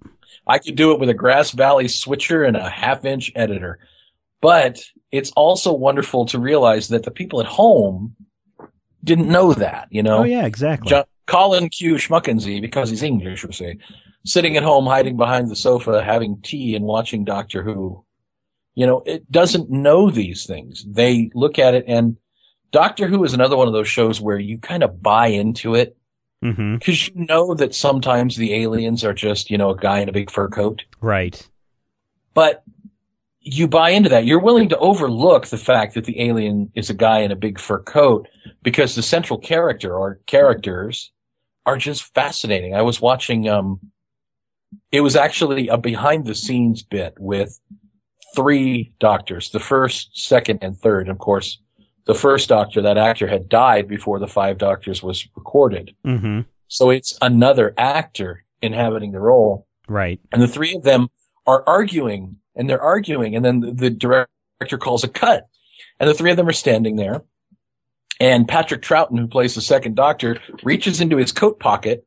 I 0.45 0.60
could 0.60 0.76
do 0.76 0.91
it 0.91 0.99
with 0.99 1.08
a 1.08 1.14
Grass 1.14 1.51
Valley 1.51 1.88
switcher 1.88 2.43
and 2.43 2.58
a 2.58 2.70
half 2.70 3.06
inch 3.06 3.32
editor. 3.34 3.80
But 4.41 4.84
it's 5.10 5.32
also 5.38 5.72
wonderful 5.72 6.26
to 6.28 6.39
realize 6.39 6.89
that 6.89 7.04
the 7.04 7.12
people 7.12 7.39
at 7.39 7.45
home 7.45 8.18
didn't 9.01 9.30
know 9.30 9.54
that, 9.54 9.88
you 9.89 10.04
know? 10.04 10.18
Oh 10.18 10.24
yeah, 10.24 10.45
exactly. 10.45 10.89
John, 10.89 11.06
Colin 11.28 11.70
Q. 11.70 11.95
Schmuckensee, 11.95 12.60
because 12.60 12.89
he's 12.89 13.04
English, 13.04 13.45
we 13.45 13.54
say, 13.54 13.78
sitting 14.26 14.57
at 14.57 14.63
home 14.63 14.86
hiding 14.86 15.17
behind 15.17 15.49
the 15.49 15.55
sofa, 15.55 16.03
having 16.03 16.41
tea 16.41 16.76
and 16.76 16.86
watching 16.86 17.24
Doctor 17.24 17.63
Who. 17.63 18.03
You 18.76 18.88
know, 18.88 19.03
it 19.05 19.32
doesn't 19.32 19.69
know 19.69 20.09
these 20.09 20.45
things. 20.45 20.84
They 20.88 21.30
look 21.36 21.59
at 21.59 21.76
it 21.76 21.86
and 21.88 22.17
Doctor 22.71 23.07
Who 23.07 23.24
is 23.24 23.34
another 23.34 23.55
one 23.55 23.67
of 23.67 23.74
those 23.74 23.88
shows 23.88 24.19
where 24.19 24.39
you 24.39 24.57
kind 24.57 24.82
of 24.82 25.01
buy 25.01 25.28
into 25.28 25.76
it 25.76 25.95
mm-hmm. 26.43 26.76
because 26.76 27.07
you 27.07 27.26
know 27.26 27.53
that 27.53 27.76
sometimes 27.76 28.36
the 28.36 28.53
aliens 28.55 29.03
are 29.05 29.13
just, 29.13 29.51
you 29.51 29.57
know, 29.57 29.69
a 29.69 29.78
guy 29.78 29.99
in 29.99 30.09
a 30.09 30.13
big 30.13 30.32
fur 30.32 30.49
coat. 30.49 30.84
Right. 30.99 31.47
But 32.34 32.63
you 33.41 33.67
buy 33.67 33.91
into 33.91 34.09
that. 34.09 34.26
You're 34.26 34.39
willing 34.39 34.69
to 34.69 34.78
overlook 34.80 35.47
the 35.47 35.57
fact 35.57 35.93
that 35.93 36.05
the 36.05 36.19
alien 36.19 36.71
is 36.74 36.89
a 36.89 36.95
guy 36.95 37.19
in 37.19 37.32
a 37.32 37.36
big 37.36 37.59
fur 37.59 37.80
coat 37.80 38.28
because 38.63 38.95
the 38.95 39.03
central 39.03 39.38
character 39.38 39.95
or 39.95 40.19
characters 40.26 41.11
are 41.65 41.78
just 41.78 42.13
fascinating. 42.15 42.74
I 42.74 42.82
was 42.82 42.99
watching, 42.99 43.47
um, 43.47 43.80
it 44.91 45.01
was 45.01 45.15
actually 45.15 45.67
a 45.67 45.78
behind 45.78 46.26
the 46.26 46.36
scenes 46.36 46.84
bit 46.84 47.13
with 47.19 47.59
three 48.36 48.93
doctors, 48.99 49.51
the 49.51 49.59
first, 49.59 50.17
second, 50.17 50.59
and 50.61 50.78
third. 50.78 51.09
Of 51.09 51.19
course, 51.19 51.59
the 52.05 52.13
first 52.13 52.49
doctor, 52.49 52.82
that 52.82 52.97
actor 52.97 53.28
had 53.28 53.49
died 53.49 53.88
before 53.88 54.19
the 54.19 54.28
five 54.28 54.57
doctors 54.57 55.01
was 55.01 55.28
recorded. 55.36 55.95
Mm-hmm. 56.05 56.41
So 56.67 56.89
it's 56.89 57.17
another 57.21 57.74
actor 57.78 58.43
inhabiting 58.61 59.11
the 59.11 59.19
role. 59.19 59.67
Right. 59.88 60.19
And 60.32 60.41
the 60.41 60.47
three 60.47 60.76
of 60.76 60.84
them 60.84 61.09
are 61.45 61.63
arguing 61.67 62.38
and 62.55 62.69
they're 62.69 62.82
arguing. 62.82 63.36
And 63.36 63.45
then 63.45 63.59
the, 63.59 63.71
the 63.71 63.89
director 63.89 64.78
calls 64.78 65.03
a 65.03 65.07
cut 65.07 65.47
and 65.99 66.09
the 66.09 66.13
three 66.13 66.32
of 66.32 66.38
them 66.38 66.47
are 66.47 66.53
standing 66.53 66.95
there. 66.95 67.24
And 68.19 68.47
Patrick 68.47 68.82
Troughton, 68.82 69.19
who 69.19 69.28
plays 69.28 69.55
the 69.55 69.61
second 69.61 69.95
doctor, 69.95 70.39
reaches 70.63 71.01
into 71.01 71.17
his 71.17 71.32
coat 71.32 71.59
pocket. 71.59 72.05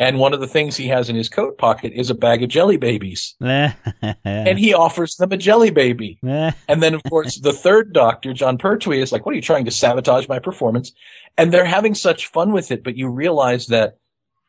And 0.00 0.20
one 0.20 0.32
of 0.32 0.38
the 0.38 0.46
things 0.46 0.76
he 0.76 0.86
has 0.88 1.10
in 1.10 1.16
his 1.16 1.28
coat 1.28 1.58
pocket 1.58 1.92
is 1.92 2.08
a 2.08 2.14
bag 2.14 2.44
of 2.44 2.48
jelly 2.48 2.76
babies. 2.76 3.34
and 4.24 4.56
he 4.56 4.72
offers 4.72 5.16
them 5.16 5.32
a 5.32 5.36
jelly 5.36 5.70
baby. 5.70 6.20
and 6.22 6.80
then, 6.80 6.94
of 6.94 7.02
course, 7.02 7.36
the 7.36 7.52
third 7.52 7.92
doctor, 7.92 8.32
Jon 8.32 8.58
Pertwee, 8.58 9.02
is 9.02 9.10
like, 9.10 9.26
what 9.26 9.32
are 9.32 9.36
you 9.36 9.42
trying 9.42 9.64
to 9.64 9.72
sabotage 9.72 10.28
my 10.28 10.38
performance? 10.38 10.92
And 11.36 11.52
they're 11.52 11.64
having 11.64 11.96
such 11.96 12.28
fun 12.28 12.52
with 12.52 12.70
it, 12.70 12.84
but 12.84 12.96
you 12.96 13.08
realize 13.08 13.66
that 13.66 13.98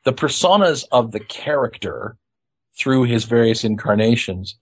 the 0.03 0.13
personas 0.13 0.85
of 0.91 1.11
the 1.11 1.19
character 1.19 2.15
through 2.77 3.03
his 3.03 3.25
various 3.25 3.63
incarnations 3.63 4.55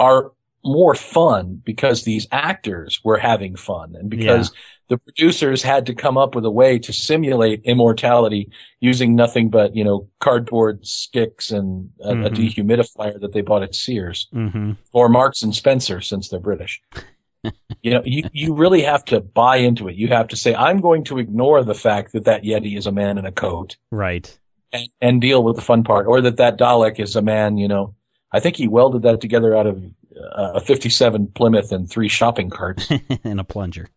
are 0.00 0.32
more 0.64 0.94
fun 0.94 1.62
because 1.64 2.02
these 2.02 2.26
actors 2.32 3.00
were 3.04 3.18
having 3.18 3.54
fun 3.54 3.94
and 3.94 4.10
because 4.10 4.50
yeah. 4.50 4.60
The 4.88 4.98
producers 4.98 5.62
had 5.62 5.86
to 5.86 5.94
come 5.94 6.16
up 6.16 6.34
with 6.34 6.44
a 6.44 6.50
way 6.50 6.78
to 6.78 6.92
simulate 6.92 7.62
immortality 7.64 8.50
using 8.80 9.16
nothing 9.16 9.50
but, 9.50 9.74
you 9.74 9.82
know, 9.82 10.08
cardboard 10.20 10.86
sticks 10.86 11.50
and 11.50 11.90
a, 12.00 12.12
mm-hmm. 12.12 12.24
a 12.24 12.30
dehumidifier 12.30 13.20
that 13.20 13.32
they 13.32 13.40
bought 13.40 13.62
at 13.62 13.74
Sears 13.74 14.28
mm-hmm. 14.32 14.72
or 14.92 15.08
Marks 15.08 15.42
and 15.42 15.54
Spencer 15.54 16.00
since 16.00 16.28
they're 16.28 16.38
British. 16.38 16.80
you 17.82 17.90
know, 17.90 18.02
you, 18.04 18.28
you 18.32 18.54
really 18.54 18.82
have 18.82 19.04
to 19.06 19.20
buy 19.20 19.56
into 19.56 19.88
it. 19.88 19.96
You 19.96 20.08
have 20.08 20.28
to 20.28 20.36
say, 20.36 20.54
I'm 20.54 20.80
going 20.80 21.04
to 21.04 21.18
ignore 21.18 21.64
the 21.64 21.74
fact 21.74 22.12
that 22.12 22.24
that 22.24 22.42
Yeti 22.42 22.76
is 22.76 22.86
a 22.86 22.92
man 22.92 23.18
in 23.18 23.26
a 23.26 23.32
coat. 23.32 23.76
Right. 23.90 24.38
And, 24.72 24.88
and 25.00 25.20
deal 25.20 25.42
with 25.42 25.56
the 25.56 25.62
fun 25.62 25.84
part 25.84 26.06
or 26.06 26.20
that 26.20 26.36
that 26.36 26.58
Dalek 26.58 27.00
is 27.00 27.16
a 27.16 27.22
man, 27.22 27.56
you 27.56 27.68
know, 27.68 27.94
I 28.32 28.40
think 28.40 28.56
he 28.56 28.68
welded 28.68 29.02
that 29.02 29.20
together 29.20 29.56
out 29.56 29.66
of 29.66 29.82
uh, 30.16 30.52
a 30.54 30.60
57 30.60 31.28
Plymouth 31.28 31.72
and 31.72 31.88
three 31.88 32.08
shopping 32.08 32.50
carts. 32.50 32.88
and 33.24 33.40
a 33.40 33.44
plunger. 33.44 33.88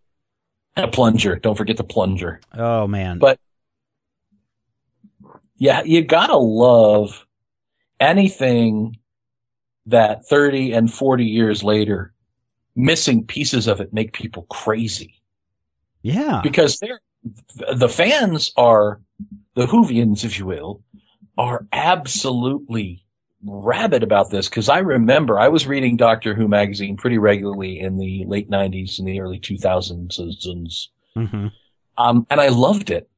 And 0.76 0.86
a 0.86 0.90
plunger. 0.90 1.36
Don't 1.36 1.58
forget 1.58 1.78
the 1.78 1.84
plunger. 1.84 2.40
Oh, 2.54 2.88
man. 2.88 3.20
But 3.20 3.40
yeah, 5.58 5.84
you 5.84 6.04
gotta 6.04 6.38
love 6.38 7.26
anything 8.00 8.98
that 9.88 10.26
30 10.26 10.74
and 10.74 10.92
40 10.92 11.26
years 11.26 11.64
later, 11.64 12.14
missing 12.76 13.26
pieces 13.26 13.68
of 13.68 13.82
it 13.82 13.94
make 13.94 14.14
people 14.14 14.44
crazy. 14.44 15.22
Yeah. 16.02 16.40
Because 16.44 16.80
they're, 16.80 17.02
the 17.74 17.90
fans 17.90 18.54
are, 18.56 19.02
the 19.56 19.66
Whovians, 19.66 20.24
if 20.24 20.40
you 20.40 20.46
will, 20.46 20.82
are 21.38 21.68
absolutely 21.74 23.06
rabid 23.46 24.04
about 24.04 24.30
this 24.30 24.50
because 24.50 24.70
I 24.70 24.80
remember 24.80 25.40
I 25.40 25.48
was 25.48 25.68
reading 25.68 25.98
Doctor 25.98 26.36
Who 26.36 26.48
magazine 26.48 26.98
pretty 26.98 27.18
regularly 27.18 27.80
in 27.80 27.98
the 27.98 28.26
late 28.26 28.50
90s 28.50 29.00
and 29.00 29.08
the 29.08 29.22
early 29.22 29.40
2000s. 29.40 30.88
Mm-hmm. 31.18 31.48
Um, 31.98 32.28
and 32.30 32.42
I 32.42 32.50
loved 32.50 32.90
it 32.90 33.10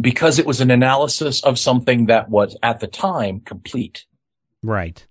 because 0.00 0.38
it 0.38 0.46
was 0.46 0.60
an 0.60 0.70
analysis 0.70 1.42
of 1.42 1.58
something 1.58 2.06
that 2.06 2.28
was 2.28 2.56
at 2.62 2.80
the 2.80 2.86
time 2.86 3.40
complete. 3.40 4.06
Right. 4.62 5.06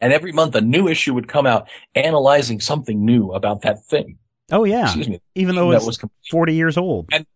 And 0.00 0.12
every 0.12 0.32
month 0.32 0.54
a 0.54 0.60
new 0.60 0.88
issue 0.88 1.14
would 1.14 1.28
come 1.28 1.46
out 1.46 1.68
analyzing 1.94 2.60
something 2.60 3.04
new 3.04 3.32
about 3.32 3.62
that 3.62 3.84
thing. 3.84 4.18
Oh 4.50 4.64
yeah. 4.64 4.84
Excuse 4.84 5.08
me. 5.08 5.20
Even 5.34 5.54
though 5.54 5.72
it 5.72 5.82
was 5.82 5.98
40 6.30 6.54
years 6.54 6.76
old. 6.76 7.08
And, 7.12 7.26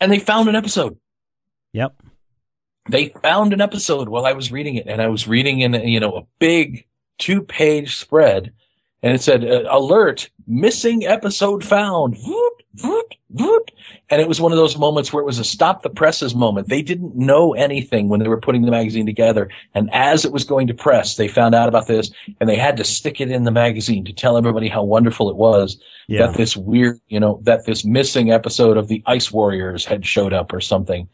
and 0.00 0.10
they 0.10 0.18
found 0.18 0.48
an 0.48 0.56
episode. 0.56 0.98
Yep 1.72 1.94
they 2.88 3.08
found 3.22 3.52
an 3.52 3.60
episode 3.60 4.08
while 4.08 4.26
I 4.26 4.32
was 4.32 4.52
reading 4.52 4.76
it 4.76 4.86
and 4.86 5.02
I 5.02 5.08
was 5.08 5.26
reading 5.26 5.60
in, 5.60 5.74
you 5.74 6.00
know, 6.00 6.16
a 6.16 6.26
big 6.38 6.86
two 7.18 7.42
page 7.42 7.96
spread 7.96 8.52
and 9.02 9.14
it 9.14 9.22
said, 9.22 9.44
uh, 9.44 9.64
alert, 9.70 10.30
missing 10.46 11.04
episode 11.06 11.64
found. 11.64 12.16
Voot, 12.18 12.62
voot, 12.74 13.14
voot. 13.30 13.70
And 14.08 14.20
it 14.20 14.28
was 14.28 14.40
one 14.40 14.52
of 14.52 14.58
those 14.58 14.78
moments 14.78 15.12
where 15.12 15.20
it 15.20 15.26
was 15.26 15.38
a 15.38 15.44
stop 15.44 15.82
the 15.82 15.90
presses 15.90 16.34
moment. 16.34 16.68
They 16.68 16.82
didn't 16.82 17.14
know 17.14 17.54
anything 17.54 18.08
when 18.08 18.20
they 18.20 18.28
were 18.28 18.40
putting 18.40 18.62
the 18.62 18.70
magazine 18.70 19.06
together. 19.06 19.48
And 19.74 19.90
as 19.92 20.24
it 20.24 20.32
was 20.32 20.44
going 20.44 20.66
to 20.68 20.74
press, 20.74 21.16
they 21.16 21.28
found 21.28 21.54
out 21.54 21.68
about 21.68 21.86
this 21.86 22.10
and 22.40 22.48
they 22.48 22.56
had 22.56 22.76
to 22.78 22.84
stick 22.84 23.20
it 23.20 23.30
in 23.30 23.44
the 23.44 23.50
magazine 23.50 24.04
to 24.06 24.12
tell 24.12 24.36
everybody 24.36 24.68
how 24.68 24.82
wonderful 24.82 25.28
it 25.28 25.36
was 25.36 25.78
yeah. 26.08 26.26
that 26.26 26.36
this 26.36 26.56
weird, 26.56 26.98
you 27.08 27.20
know, 27.20 27.40
that 27.42 27.66
this 27.66 27.84
missing 27.84 28.32
episode 28.32 28.76
of 28.76 28.88
the 28.88 29.02
Ice 29.06 29.30
Warriors 29.30 29.84
had 29.84 30.06
showed 30.06 30.32
up 30.32 30.52
or 30.52 30.60
something 30.60 31.08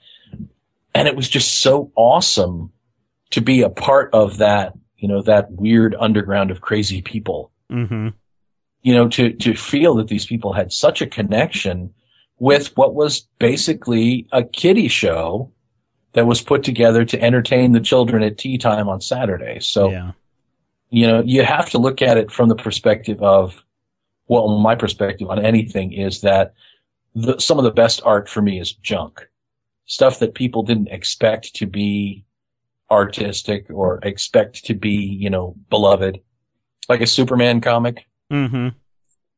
and 0.95 1.09
it 1.09 1.17
was 1.17 1.29
just 1.29 1.61
so 1.61 1.91
awesome 1.97 2.73
to 3.31 3.41
be 3.41 3.63
a 3.63 3.71
part 3.71 4.11
of 4.13 4.39
that, 4.39 4.75
you 4.97 5.09
know, 5.09 5.23
that 5.23 5.51
weird 5.51 5.97
underground 5.99 6.51
of 6.51 6.61
crazy 6.61 7.03
people. 7.03 7.51
Mm-hmm. 7.71 8.09
You 8.83 8.95
know, 8.95 9.09
to, 9.09 9.33
to 9.33 9.55
feel 9.55 9.95
that 9.97 10.09
these 10.09 10.27
people 10.27 10.53
had 10.53 10.73
such 10.73 11.01
a 11.01 11.07
connection 11.07 11.95
with 12.39 12.77
what 12.77 12.95
was 12.95 13.27
basically 13.39 14.27
a 14.33 14.43
kiddie 14.43 14.89
show 14.89 15.53
that 16.13 16.27
was 16.27 16.43
put 16.43 16.65
together 16.65 17.05
to 17.05 17.23
entertain 17.23 17.73
the 17.73 17.81
children 17.81 18.23
at 18.23 18.39
tea 18.39 18.59
time 18.59 18.89
on 18.89 19.01
Saturday. 19.01 19.61
So, 19.61 19.91
yeah. 19.91 20.13
you 20.91 21.07
know, 21.07 21.23
you 21.25 21.45
have 21.45 21.71
to 21.71 21.79
look 21.79 22.03
at 22.03 22.19
it 22.19 22.31
from 22.31 22.49
the 22.49 22.57
perspective 22.57 23.23
of, 23.23 23.65
well, 24.27 24.59
my 24.59 24.75
perspective 24.75 25.31
on 25.31 25.43
anything 25.43 25.93
is 25.93 26.23
that 26.23 26.55
the, 27.15 27.39
some 27.39 27.59
of 27.59 27.65
the 27.65 27.71
best 27.71 28.03
art 28.05 28.29
for 28.29 28.43
me 28.43 28.59
is 28.61 28.73
junk 28.73 29.29
stuff 29.87 30.19
that 30.21 30.35
people 30.35 30.63
didn't 30.63 30.89
expect 30.89 31.55
to 31.57 31.67
be 31.67 32.25
artistic 32.91 33.67
or 33.71 33.99
expect 34.03 34.65
to 34.67 34.75
be, 34.75 34.91
you 34.91 35.31
know, 35.31 35.57
beloved. 35.71 36.21
Like 36.89 37.01
a 37.01 37.07
Superman 37.07 37.61
comic. 37.61 38.07
Mm-hmm. 38.33 38.69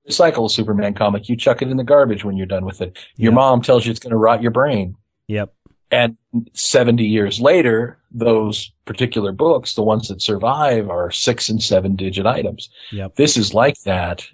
Recycle 0.08 0.46
a 0.46 0.50
Superman 0.50 0.94
comic. 0.94 1.28
You 1.28 1.36
chuck 1.36 1.62
it 1.62 1.68
in 1.70 1.76
the 1.76 1.84
garbage 1.84 2.24
when 2.24 2.36
you're 2.36 2.46
done 2.46 2.64
with 2.64 2.80
it. 2.80 2.96
Your 3.16 3.32
Yep. 3.32 3.34
mom 3.34 3.62
tells 3.62 3.84
you 3.86 3.90
it's 3.90 4.00
going 4.00 4.10
to 4.10 4.16
rot 4.16 4.42
your 4.42 4.50
brain. 4.50 4.96
Yep. 5.28 5.52
And 5.90 6.16
70 6.54 7.04
years 7.04 7.40
later, 7.40 7.98
those 8.10 8.72
particular 8.84 9.30
books, 9.32 9.74
the 9.74 9.82
ones 9.82 10.08
that 10.08 10.20
survive 10.20 10.90
are 10.90 11.10
six 11.10 11.48
and 11.48 11.62
seven 11.62 11.94
digit 11.96 12.26
items. 12.26 12.68
Yep. 12.92 13.14
This 13.16 13.36
is 13.36 13.54
like 13.54 13.80
that. 13.82 14.26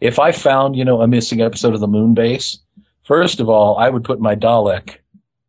If 0.00 0.18
I 0.18 0.32
found, 0.32 0.76
you 0.76 0.84
know, 0.84 1.00
a 1.02 1.08
missing 1.08 1.40
episode 1.40 1.74
of 1.74 1.80
the 1.80 1.88
moon 1.88 2.14
base, 2.14 2.58
first 3.04 3.40
of 3.40 3.48
all, 3.48 3.76
I 3.78 3.88
would 3.88 4.04
put 4.04 4.20
my 4.20 4.36
Dalek 4.36 4.96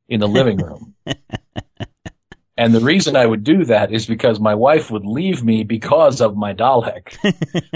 in 0.08 0.20
the 0.20 0.28
living 0.28 0.58
room. 0.58 0.94
and 2.58 2.74
the 2.74 2.80
reason 2.80 3.16
I 3.16 3.26
would 3.26 3.44
do 3.44 3.66
that 3.66 3.92
is 3.92 4.06
because 4.06 4.40
my 4.40 4.56
wife 4.56 4.92
would 4.92 5.06
leave 5.06 5.44
me 5.44 5.64
because 5.64 6.22
of 6.22 6.36
my 6.36 6.54
Dalek. 6.54 7.18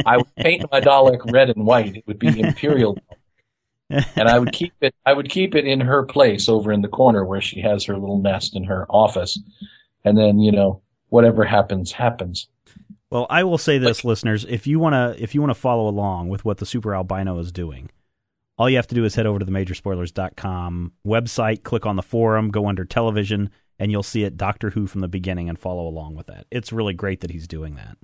I 0.06 0.18
would 0.18 0.36
paint 0.36 0.66
my 0.72 0.82
Dalek 0.82 1.32
red 1.32 1.50
and 1.50 1.66
white. 1.66 1.98
It 1.98 2.08
would 2.08 2.20
be 2.20 2.40
Imperial. 2.40 2.98
and 3.90 4.28
I 4.28 4.38
would 4.38 4.52
keep 4.52 4.74
it 4.82 4.94
I 5.06 5.14
would 5.14 5.30
keep 5.30 5.56
it 5.56 5.66
in 5.66 5.80
her 5.80 6.04
place 6.04 6.50
over 6.50 6.74
in 6.74 6.82
the 6.82 6.90
corner 6.90 7.24
where 7.24 7.40
she 7.40 7.62
has 7.62 7.86
her 7.86 7.98
little 7.98 8.20
nest 8.20 8.56
in 8.56 8.66
her 8.66 8.86
office. 8.90 9.40
And 10.04 10.18
then, 10.18 10.40
you 10.40 10.52
know, 10.52 10.82
whatever 11.10 11.46
happens 11.46 11.92
happens. 11.92 12.48
Well, 13.10 13.28
I 13.30 13.46
will 13.46 13.58
say 13.58 13.78
this, 13.78 14.04
like, 14.04 14.10
listeners: 14.10 14.46
if 14.48 14.68
you 14.68 14.80
want 14.80 14.94
to, 14.94 15.22
if 15.22 15.34
you 15.34 15.42
want 15.42 15.52
to 15.52 15.60
follow 15.60 15.88
along 15.88 16.28
with 16.28 16.44
what 16.44 16.58
the 16.58 16.66
Super 16.66 16.94
Albino 16.94 17.40
is 17.40 17.52
doing, 17.52 17.90
all 18.58 18.70
you 18.70 18.78
have 18.78 18.88
to 18.88 18.96
do 18.96 19.06
is 19.06 19.16
head 19.16 19.26
over 19.26 19.40
to 19.40 19.46
the 19.46 19.52
majorspoilers.com 19.52 20.94
website, 21.06 21.64
click 21.64 21.86
on 21.86 21.96
the 21.96 22.02
forum, 22.02 22.50
go 22.50 22.68
under 22.68 22.86
television, 22.86 23.50
and 23.80 23.92
you'll 23.92 24.04
see 24.04 24.24
it 24.24 24.38
Doctor 24.38 24.72
Who 24.72 24.88
from 24.88 25.02
the 25.02 25.08
beginning 25.08 25.50
and 25.50 25.60
follow 25.60 25.88
along 25.88 26.16
with 26.16 26.28
that. 26.28 26.46
It's 26.50 26.74
really 26.74 26.94
great 26.94 27.22
that 27.22 27.32
he's 27.32 27.48
doing 27.48 27.76
that. 27.76 27.98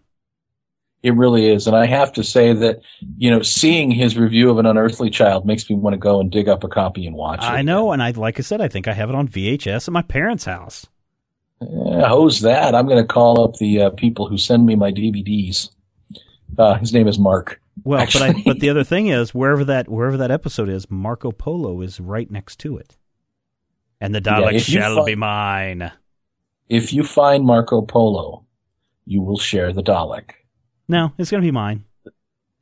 It 1.01 1.15
really 1.15 1.49
is. 1.49 1.67
And 1.67 1.75
I 1.75 1.85
have 1.85 2.13
to 2.13 2.23
say 2.23 2.53
that, 2.53 2.79
you 3.17 3.29
know, 3.29 3.41
seeing 3.41 3.91
his 3.91 4.17
review 4.17 4.49
of 4.49 4.57
An 4.57 4.65
Unearthly 4.65 5.09
Child 5.09 5.45
makes 5.45 5.69
me 5.69 5.75
want 5.75 5.95
to 5.95 5.97
go 5.97 6.21
and 6.21 6.31
dig 6.31 6.47
up 6.47 6.63
a 6.63 6.69
copy 6.69 7.05
and 7.05 7.15
watch 7.15 7.43
it. 7.43 7.49
I 7.49 7.61
know. 7.61 7.91
And 7.91 8.01
I, 8.01 8.11
like 8.11 8.39
I 8.39 8.41
said, 8.41 8.61
I 8.61 8.69
think 8.69 8.87
I 8.87 8.93
have 8.93 9.09
it 9.09 9.15
on 9.15 9.27
VHS 9.27 9.89
at 9.89 9.91
my 9.91 10.01
parents' 10.01 10.45
house. 10.45 10.85
Yeah, 11.59 12.07
how's 12.07 12.39
that? 12.41 12.73
I'm 12.73 12.87
going 12.87 13.01
to 13.01 13.07
call 13.07 13.43
up 13.43 13.55
the 13.55 13.81
uh, 13.81 13.89
people 13.91 14.27
who 14.29 14.37
send 14.37 14.65
me 14.65 14.75
my 14.75 14.91
DVDs. 14.91 15.69
Uh, 16.57 16.75
his 16.75 16.93
name 16.93 17.07
is 17.07 17.19
Mark. 17.19 17.59
Well, 17.83 17.99
actually. 17.99 18.33
but 18.33 18.37
I, 18.37 18.43
but 18.45 18.59
the 18.59 18.69
other 18.69 18.83
thing 18.83 19.07
is 19.07 19.33
wherever 19.33 19.63
that 19.65 19.89
wherever 19.89 20.17
that 20.17 20.31
episode 20.31 20.69
is, 20.69 20.89
Marco 20.89 21.31
Polo 21.31 21.81
is 21.81 21.99
right 21.99 22.29
next 22.29 22.59
to 22.59 22.77
it, 22.77 22.97
and 23.99 24.13
the 24.13 24.21
Dalek 24.21 24.53
yeah, 24.53 24.59
shall 24.59 24.95
find, 24.97 25.05
be 25.05 25.15
mine. 25.15 25.91
If 26.69 26.93
you 26.93 27.03
find 27.03 27.45
Marco 27.45 27.81
Polo, 27.81 28.45
you 29.05 29.21
will 29.21 29.39
share 29.39 29.73
the 29.73 29.83
Dalek. 29.83 30.31
No, 30.87 31.13
it's 31.17 31.31
going 31.31 31.41
to 31.41 31.47
be 31.47 31.51
mine. 31.51 31.85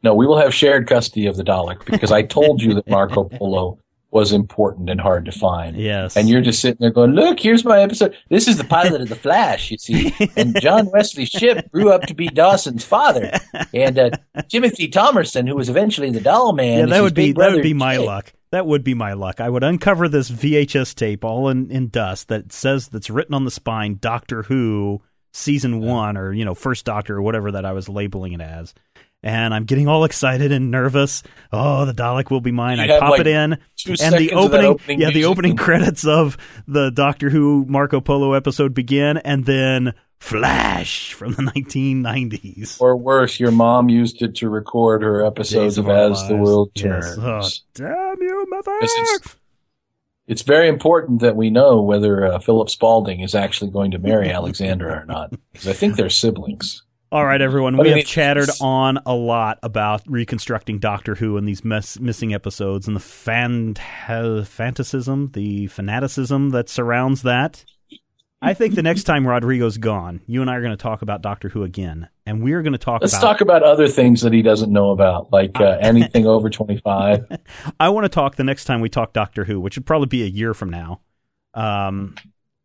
No, 0.04 0.16
we 0.16 0.26
will 0.26 0.38
have 0.38 0.54
shared 0.54 0.88
custody 0.88 1.28
of 1.28 1.36
the 1.36 1.44
Dalek 1.44 1.86
because 1.86 2.12
I 2.12 2.24
told 2.24 2.62
you 2.62 2.74
that 2.76 2.90
Marco 2.90 3.24
Polo 3.38 3.80
was 4.12 4.34
important 4.34 4.90
and 4.90 5.00
hard 5.00 5.26
to 5.26 5.32
find. 5.32 5.78
Yes. 5.78 6.18
And 6.18 6.30
you're 6.30 6.42
just 6.42 6.60
sitting 6.60 6.78
there 6.80 6.92
going, 6.92 7.12
look, 7.12 7.40
here's 7.40 7.64
my 7.64 7.82
episode. 7.82 8.16
This 8.30 8.48
is 8.48 8.58
the 8.58 8.64
pilot 8.66 9.02
of 9.02 9.10
The 9.10 9.16
Flash, 9.16 9.72
you 9.72 9.78
see. 9.78 10.14
And 10.36 10.60
John 10.62 10.90
Wesley 10.92 11.26
Shipp 11.26 11.72
grew 11.72 11.92
up 11.92 12.04
to 12.04 12.14
be 12.14 12.28
Dawson's 12.28 12.84
father. 12.84 13.32
And 13.74 13.98
uh, 13.98 14.10
Timothy 14.50 14.90
Thomerson, 14.90 15.48
who 15.48 15.56
was 15.56 15.70
eventually 15.70 16.10
the 16.10 16.22
doll 16.22 16.54
man. 16.54 16.80
Yeah, 16.80 16.86
that 16.88 17.02
would 17.04 17.14
be, 17.14 17.32
that 17.34 17.52
would 17.52 17.64
be 17.64 17.74
my 17.74 17.98
luck. 17.98 18.34
That 18.52 18.66
would 18.66 18.84
be 18.84 18.94
my 18.94 19.14
luck. 19.14 19.40
I 19.40 19.50
would 19.50 19.64
uncover 19.64 20.10
this 20.10 20.30
VHS 20.30 20.96
tape 20.96 21.24
all 21.24 21.50
in, 21.50 21.72
in 21.72 21.88
dust 21.88 22.28
that 22.28 22.52
says, 22.52 22.90
that's 22.90 23.10
written 23.10 23.34
on 23.34 23.46
the 23.46 23.52
spine, 23.52 23.98
Doctor 24.00 24.44
Who, 24.44 25.02
season 25.32 25.80
one, 25.80 26.18
or, 26.18 26.34
you 26.34 26.44
know, 26.44 26.56
first 26.56 26.86
Doctor, 26.86 27.18
or 27.18 27.22
whatever 27.22 27.52
that 27.54 27.66
I 27.66 27.72
was 27.72 27.88
labeling 27.88 28.34
it 28.34 28.42
as 28.42 28.74
and 29.24 29.54
I'm 29.54 29.66
getting 29.66 29.88
all 29.88 30.04
excited 30.04 30.52
and 30.52 30.72
nervous. 30.72 31.24
Oh, 31.52 31.86
the 31.86 31.94
Dalek 31.94 32.32
will 32.32 32.42
be 32.42 32.52
mine. 32.52 32.80
You 32.80 32.96
I 32.96 33.00
pop 33.00 33.12
like 33.12 33.22
it 33.22 33.28
in, 33.28 33.54
and 33.54 34.16
the 34.16 34.32
opening, 34.34 34.66
opening 34.66 35.02
yeah, 35.02 35.12
the 35.12 35.26
opening 35.26 35.56
credits 35.58 36.06
of 36.06 36.38
the 36.68 36.92
Doctor 36.92 37.30
Who 37.30 37.66
Marco 37.68 38.02
Polo 38.02 38.34
episode 38.34 38.74
begin, 38.74 39.18
and 39.18 39.46
then 39.46 39.94
Flash 40.22 41.14
from 41.14 41.34
the 41.34 41.42
1990s. 41.42 42.80
Or 42.80 42.96
worse, 42.96 43.40
your 43.40 43.50
mom 43.50 43.90
used 43.90 44.22
it 44.22 44.36
to 44.36 44.50
record 44.50 45.02
her 45.02 45.26
episodes 45.26 45.80
of, 45.80 45.88
of 45.88 45.96
As 45.96 46.18
lives. 46.20 46.28
the 46.30 46.36
World 46.36 46.76
Turns. 46.76 47.18
Yes. 47.18 47.20
Oh, 47.20 47.50
damn 47.74 48.22
you, 48.22 48.46
mother! 48.48 48.78
It's, 48.82 49.36
it's, 50.28 50.42
very 50.44 50.68
important 50.68 51.22
that 51.22 51.36
we 51.36 51.50
know 51.50 51.82
whether 51.82 52.24
uh, 52.24 52.38
Philip 52.38 52.70
Spaulding 52.70 53.22
is 53.22 53.34
actually 53.34 53.72
going 53.72 53.92
to 53.92 53.98
marry 53.98 54.30
Alexandra 54.30 55.02
or 55.02 55.06
not, 55.06 55.32
because 55.52 55.68
I 55.68 55.74
think 55.74 55.96
they're 55.96 56.10
siblings. 56.12 56.84
All 57.14 57.26
right, 57.26 57.42
everyone. 57.42 57.76
We 57.76 57.90
have 57.90 58.06
chattered 58.06 58.50
on 58.62 59.00
a 59.06 59.14
lot 59.14 59.60
about 59.64 60.02
reconstructing 60.08 60.80
Doctor 60.80 61.16
Who 61.16 61.36
and 61.36 61.46
these 61.46 61.66
mess- 61.66 62.00
missing 62.00 62.34
episodes 62.34 62.88
and 62.88 62.96
the 62.96 63.02
fan- 63.02 63.74
fantasism, 63.74 65.34
the 65.34 65.68
fanaticism 65.68 66.52
that 66.52 66.70
surrounds 66.70 67.24
that. 67.24 67.66
I 68.42 68.54
think 68.54 68.76
the 68.76 68.82
next 68.82 69.04
time 69.04 69.28
Rodrigo's 69.28 69.78
gone, 69.78 70.22
you 70.26 70.40
and 70.40 70.50
I 70.50 70.56
are 70.56 70.62
going 70.62 70.72
to 70.72 70.82
talk 70.82 71.02
about 71.02 71.22
Doctor 71.22 71.50
Who 71.50 71.64
again, 71.64 72.08
and 72.26 72.42
we 72.42 72.54
are 72.54 72.62
going 72.62 72.72
to 72.72 72.80
talk. 72.80 73.02
Let's 73.02 73.14
about, 73.14 73.22
talk 73.22 73.42
about 73.42 73.62
other 73.62 73.90
things 73.90 74.22
that 74.22 74.32
he 74.32 74.42
doesn't 74.42 74.72
know 74.72 74.92
about, 74.92 75.34
like 75.34 75.60
uh, 75.60 75.78
anything 75.82 76.26
over 76.26 76.50
twenty-five. 76.50 77.26
I 77.80 77.90
want 77.90 78.06
to 78.06 78.10
talk 78.10 78.38
the 78.38 78.46
next 78.46 78.66
time 78.66 78.80
we 78.80 78.88
talk 78.88 79.12
Doctor 79.12 79.44
Who, 79.44 79.60
which 79.60 79.76
would 79.76 79.86
probably 79.86 80.08
be 80.08 80.24
a 80.24 80.28
year 80.28 80.54
from 80.54 80.70
now. 80.70 81.02
Um, 81.54 82.16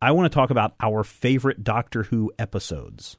I 0.01 0.13
want 0.13 0.31
to 0.31 0.33
talk 0.33 0.51
about 0.51 0.73
our 0.79 1.03
favorite 1.03 1.65
Doctor 1.65 2.03
Who 2.03 2.31
episodes. 2.39 3.17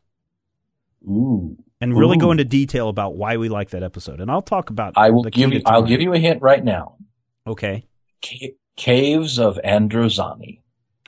Ooh. 1.04 1.56
And 1.80 1.96
really 1.96 2.16
Ooh. 2.16 2.20
go 2.20 2.30
into 2.30 2.44
detail 2.44 2.88
about 2.88 3.16
why 3.16 3.36
we 3.36 3.48
like 3.48 3.70
that 3.70 3.82
episode. 3.82 4.20
And 4.20 4.30
I'll 4.30 4.42
talk 4.42 4.70
about 4.70 4.94
I 4.96 5.10
will 5.10 5.24
give 5.24 5.52
you 5.52 5.62
I'll 5.66 5.82
give 5.82 6.00
you 6.00 6.12
a 6.12 6.18
hint 6.18 6.42
right 6.42 6.62
now. 6.62 6.96
Okay. 7.46 7.86
C- 8.24 8.56
Caves 8.76 9.38
of 9.38 9.58
Androzani. 9.64 10.60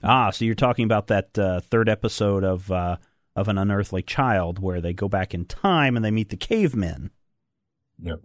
Ah, 0.03 0.30
so 0.30 0.45
you're 0.45 0.55
talking 0.55 0.84
about 0.84 1.09
that 1.09 1.38
uh, 1.38 1.61
third 1.61 1.88
episode 1.88 2.45
of 2.45 2.70
uh, 2.70 2.97
of 3.36 3.49
an 3.49 3.59
unearthly 3.59 4.03
child 4.03 4.59
where 4.59 4.80
they 4.80 4.93
go 4.93 5.09
back 5.09 5.34
in 5.34 5.45
time 5.45 5.97
and 5.97 6.05
they 6.05 6.11
meet 6.11 6.30
the 6.30 6.36
cavemen. 6.36 7.11
Yep. 8.03 8.20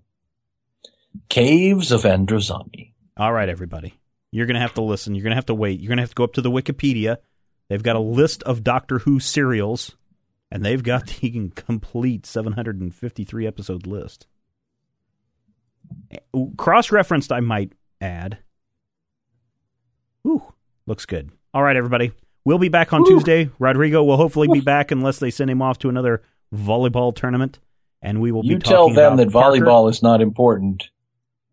Caves 1.30 1.91
of 1.91 2.03
Androzani. 2.03 2.93
All 3.18 3.32
right, 3.32 3.49
everybody. 3.49 3.93
You're 4.32 4.45
going 4.45 4.55
to 4.55 4.61
have 4.61 4.74
to 4.76 4.82
listen. 4.82 5.16
You're 5.16 5.24
going 5.24 5.32
to 5.32 5.38
have 5.38 5.45
to 5.45 5.53
wait. 5.53 5.80
You're 5.80 5.88
going 5.88 5.97
to 5.97 6.03
have 6.03 6.09
to 6.09 6.16
go 6.16 6.26
up 6.26 6.34
to 6.34 6.41
the 6.41 6.51
Wikipedia. 6.51 7.18
They've 7.70 7.82
got 7.82 7.95
a 7.95 8.01
list 8.01 8.43
of 8.43 8.63
Doctor 8.63 8.99
Who 8.99 9.20
serials 9.20 9.95
and 10.52 10.64
they've 10.64 10.84
got 10.84 11.08
the 11.08 11.50
complete 11.56 12.26
753 12.26 13.48
episode 13.48 13.88
list. 13.88 14.28
Eh, 16.12 16.18
Cross 16.58 16.91
referenced, 16.91 17.32
I 17.32 17.39
might 17.39 17.74
add. 18.02 18.39
Ooh, 20.28 20.43
looks 20.86 21.06
good. 21.06 21.32
All 21.54 21.64
right, 21.64 21.78
everybody. 21.78 22.12
We'll 22.43 22.60
be 22.60 22.70
back 22.70 22.93
on 22.93 23.02
Ooh. 23.02 23.06
Tuesday. 23.06 23.50
Rodrigo 23.60 24.04
will 24.04 24.18
hopefully 24.18 24.48
be 24.52 24.62
back 24.62 24.91
unless 24.91 25.20
they 25.20 25.32
send 25.32 25.50
him 25.50 25.62
off 25.62 25.80
to 25.80 25.89
another 25.89 26.22
volleyball 26.54 27.16
tournament. 27.16 27.60
And 28.02 28.22
we 28.22 28.32
will 28.32 28.46
you 28.46 28.58
be 28.58 28.62
tell 28.62 28.89
them 28.89 29.18
that 29.18 29.32
Parker. 29.32 29.60
volleyball 29.60 29.89
is 29.89 30.04
not 30.04 30.22
important. 30.22 30.89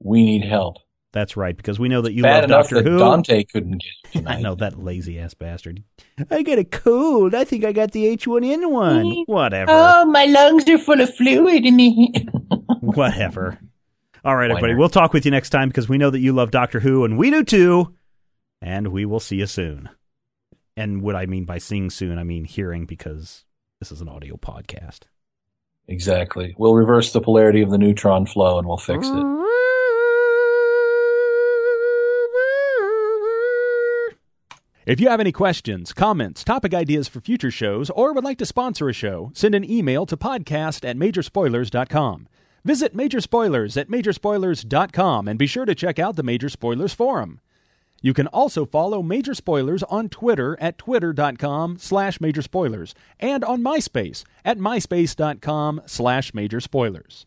We 0.00 0.22
need 0.24 0.44
help. 0.44 0.78
That's 1.12 1.36
right, 1.36 1.54
because 1.54 1.78
we 1.78 1.88
know 1.88 2.00
that 2.00 2.14
you 2.14 2.22
Bad 2.22 2.48
love 2.48 2.70
Doctor 2.70 2.82
Who. 2.82 2.98
Dante 2.98 3.44
couldn't 3.44 3.82
get 3.82 4.12
tonight. 4.12 4.38
I 4.38 4.40
know 4.40 4.54
that 4.54 4.82
lazy 4.82 5.18
ass 5.18 5.34
bastard. 5.34 5.82
I 6.30 6.42
got 6.42 6.58
a 6.58 6.64
cold. 6.64 7.34
I 7.34 7.44
think 7.44 7.64
I 7.64 7.72
got 7.72 7.92
the 7.92 8.16
H1N1. 8.16 8.62
Mm. 8.62 9.24
Whatever. 9.26 9.70
Oh, 9.70 10.06
my 10.06 10.24
lungs 10.24 10.66
are 10.70 10.78
full 10.78 11.00
of 11.00 11.14
fluid. 11.14 11.66
In 11.66 11.76
me. 11.76 12.12
Whatever. 12.80 13.58
All 14.24 14.36
right, 14.36 14.50
everybody. 14.50 14.74
We'll 14.74 14.88
talk 14.88 15.12
with 15.12 15.24
you 15.26 15.30
next 15.30 15.50
time 15.50 15.68
because 15.68 15.88
we 15.88 15.98
know 15.98 16.10
that 16.10 16.20
you 16.20 16.32
love 16.32 16.50
Doctor 16.50 16.80
Who, 16.80 17.04
and 17.04 17.18
we 17.18 17.30
do 17.30 17.44
too. 17.44 17.94
And 18.62 18.88
we 18.88 19.04
will 19.04 19.20
see 19.20 19.36
you 19.36 19.46
soon. 19.46 19.90
And 20.76 21.02
what 21.02 21.16
I 21.16 21.26
mean 21.26 21.44
by 21.44 21.58
seeing 21.58 21.90
soon, 21.90 22.18
I 22.18 22.22
mean 22.22 22.44
hearing 22.44 22.86
because 22.86 23.44
this 23.80 23.92
is 23.92 24.00
an 24.00 24.08
audio 24.08 24.36
podcast. 24.36 25.00
Exactly. 25.88 26.54
We'll 26.56 26.74
reverse 26.74 27.12
the 27.12 27.20
polarity 27.20 27.60
of 27.60 27.70
the 27.70 27.78
neutron 27.78 28.24
flow 28.24 28.58
and 28.58 28.66
we'll 28.66 28.78
fix 28.78 29.08
it. 29.08 29.12
Mm. 29.12 29.41
If 34.84 34.98
you 34.98 35.08
have 35.10 35.20
any 35.20 35.30
questions, 35.30 35.92
comments, 35.92 36.42
topic 36.42 36.74
ideas 36.74 37.06
for 37.06 37.20
future 37.20 37.52
shows, 37.52 37.88
or 37.90 38.12
would 38.12 38.24
like 38.24 38.38
to 38.38 38.46
sponsor 38.46 38.88
a 38.88 38.92
show, 38.92 39.30
send 39.32 39.54
an 39.54 39.68
email 39.68 40.06
to 40.06 40.16
podcast 40.16 40.88
at 40.88 40.96
majorspoilers.com. 40.96 42.26
Visit 42.64 42.94
Major 42.94 43.20
Spoilers 43.20 43.76
at 43.76 43.88
majorspoilers.com 43.88 45.28
and 45.28 45.38
be 45.38 45.46
sure 45.46 45.64
to 45.64 45.74
check 45.76 46.00
out 46.00 46.16
the 46.16 46.24
Major 46.24 46.48
Spoilers 46.48 46.92
Forum. 46.92 47.40
You 48.00 48.12
can 48.12 48.26
also 48.28 48.66
follow 48.66 49.02
Major 49.02 49.34
Spoilers 49.34 49.84
on 49.84 50.08
Twitter 50.08 50.58
at 50.60 50.78
twitter.com 50.78 51.78
slash 51.78 52.18
majorspoilers 52.18 52.94
and 53.20 53.44
on 53.44 53.62
MySpace 53.62 54.24
at 54.44 54.58
myspace.com 54.58 55.82
slash 55.86 56.34
major 56.34 56.60
spoilers. 56.60 57.26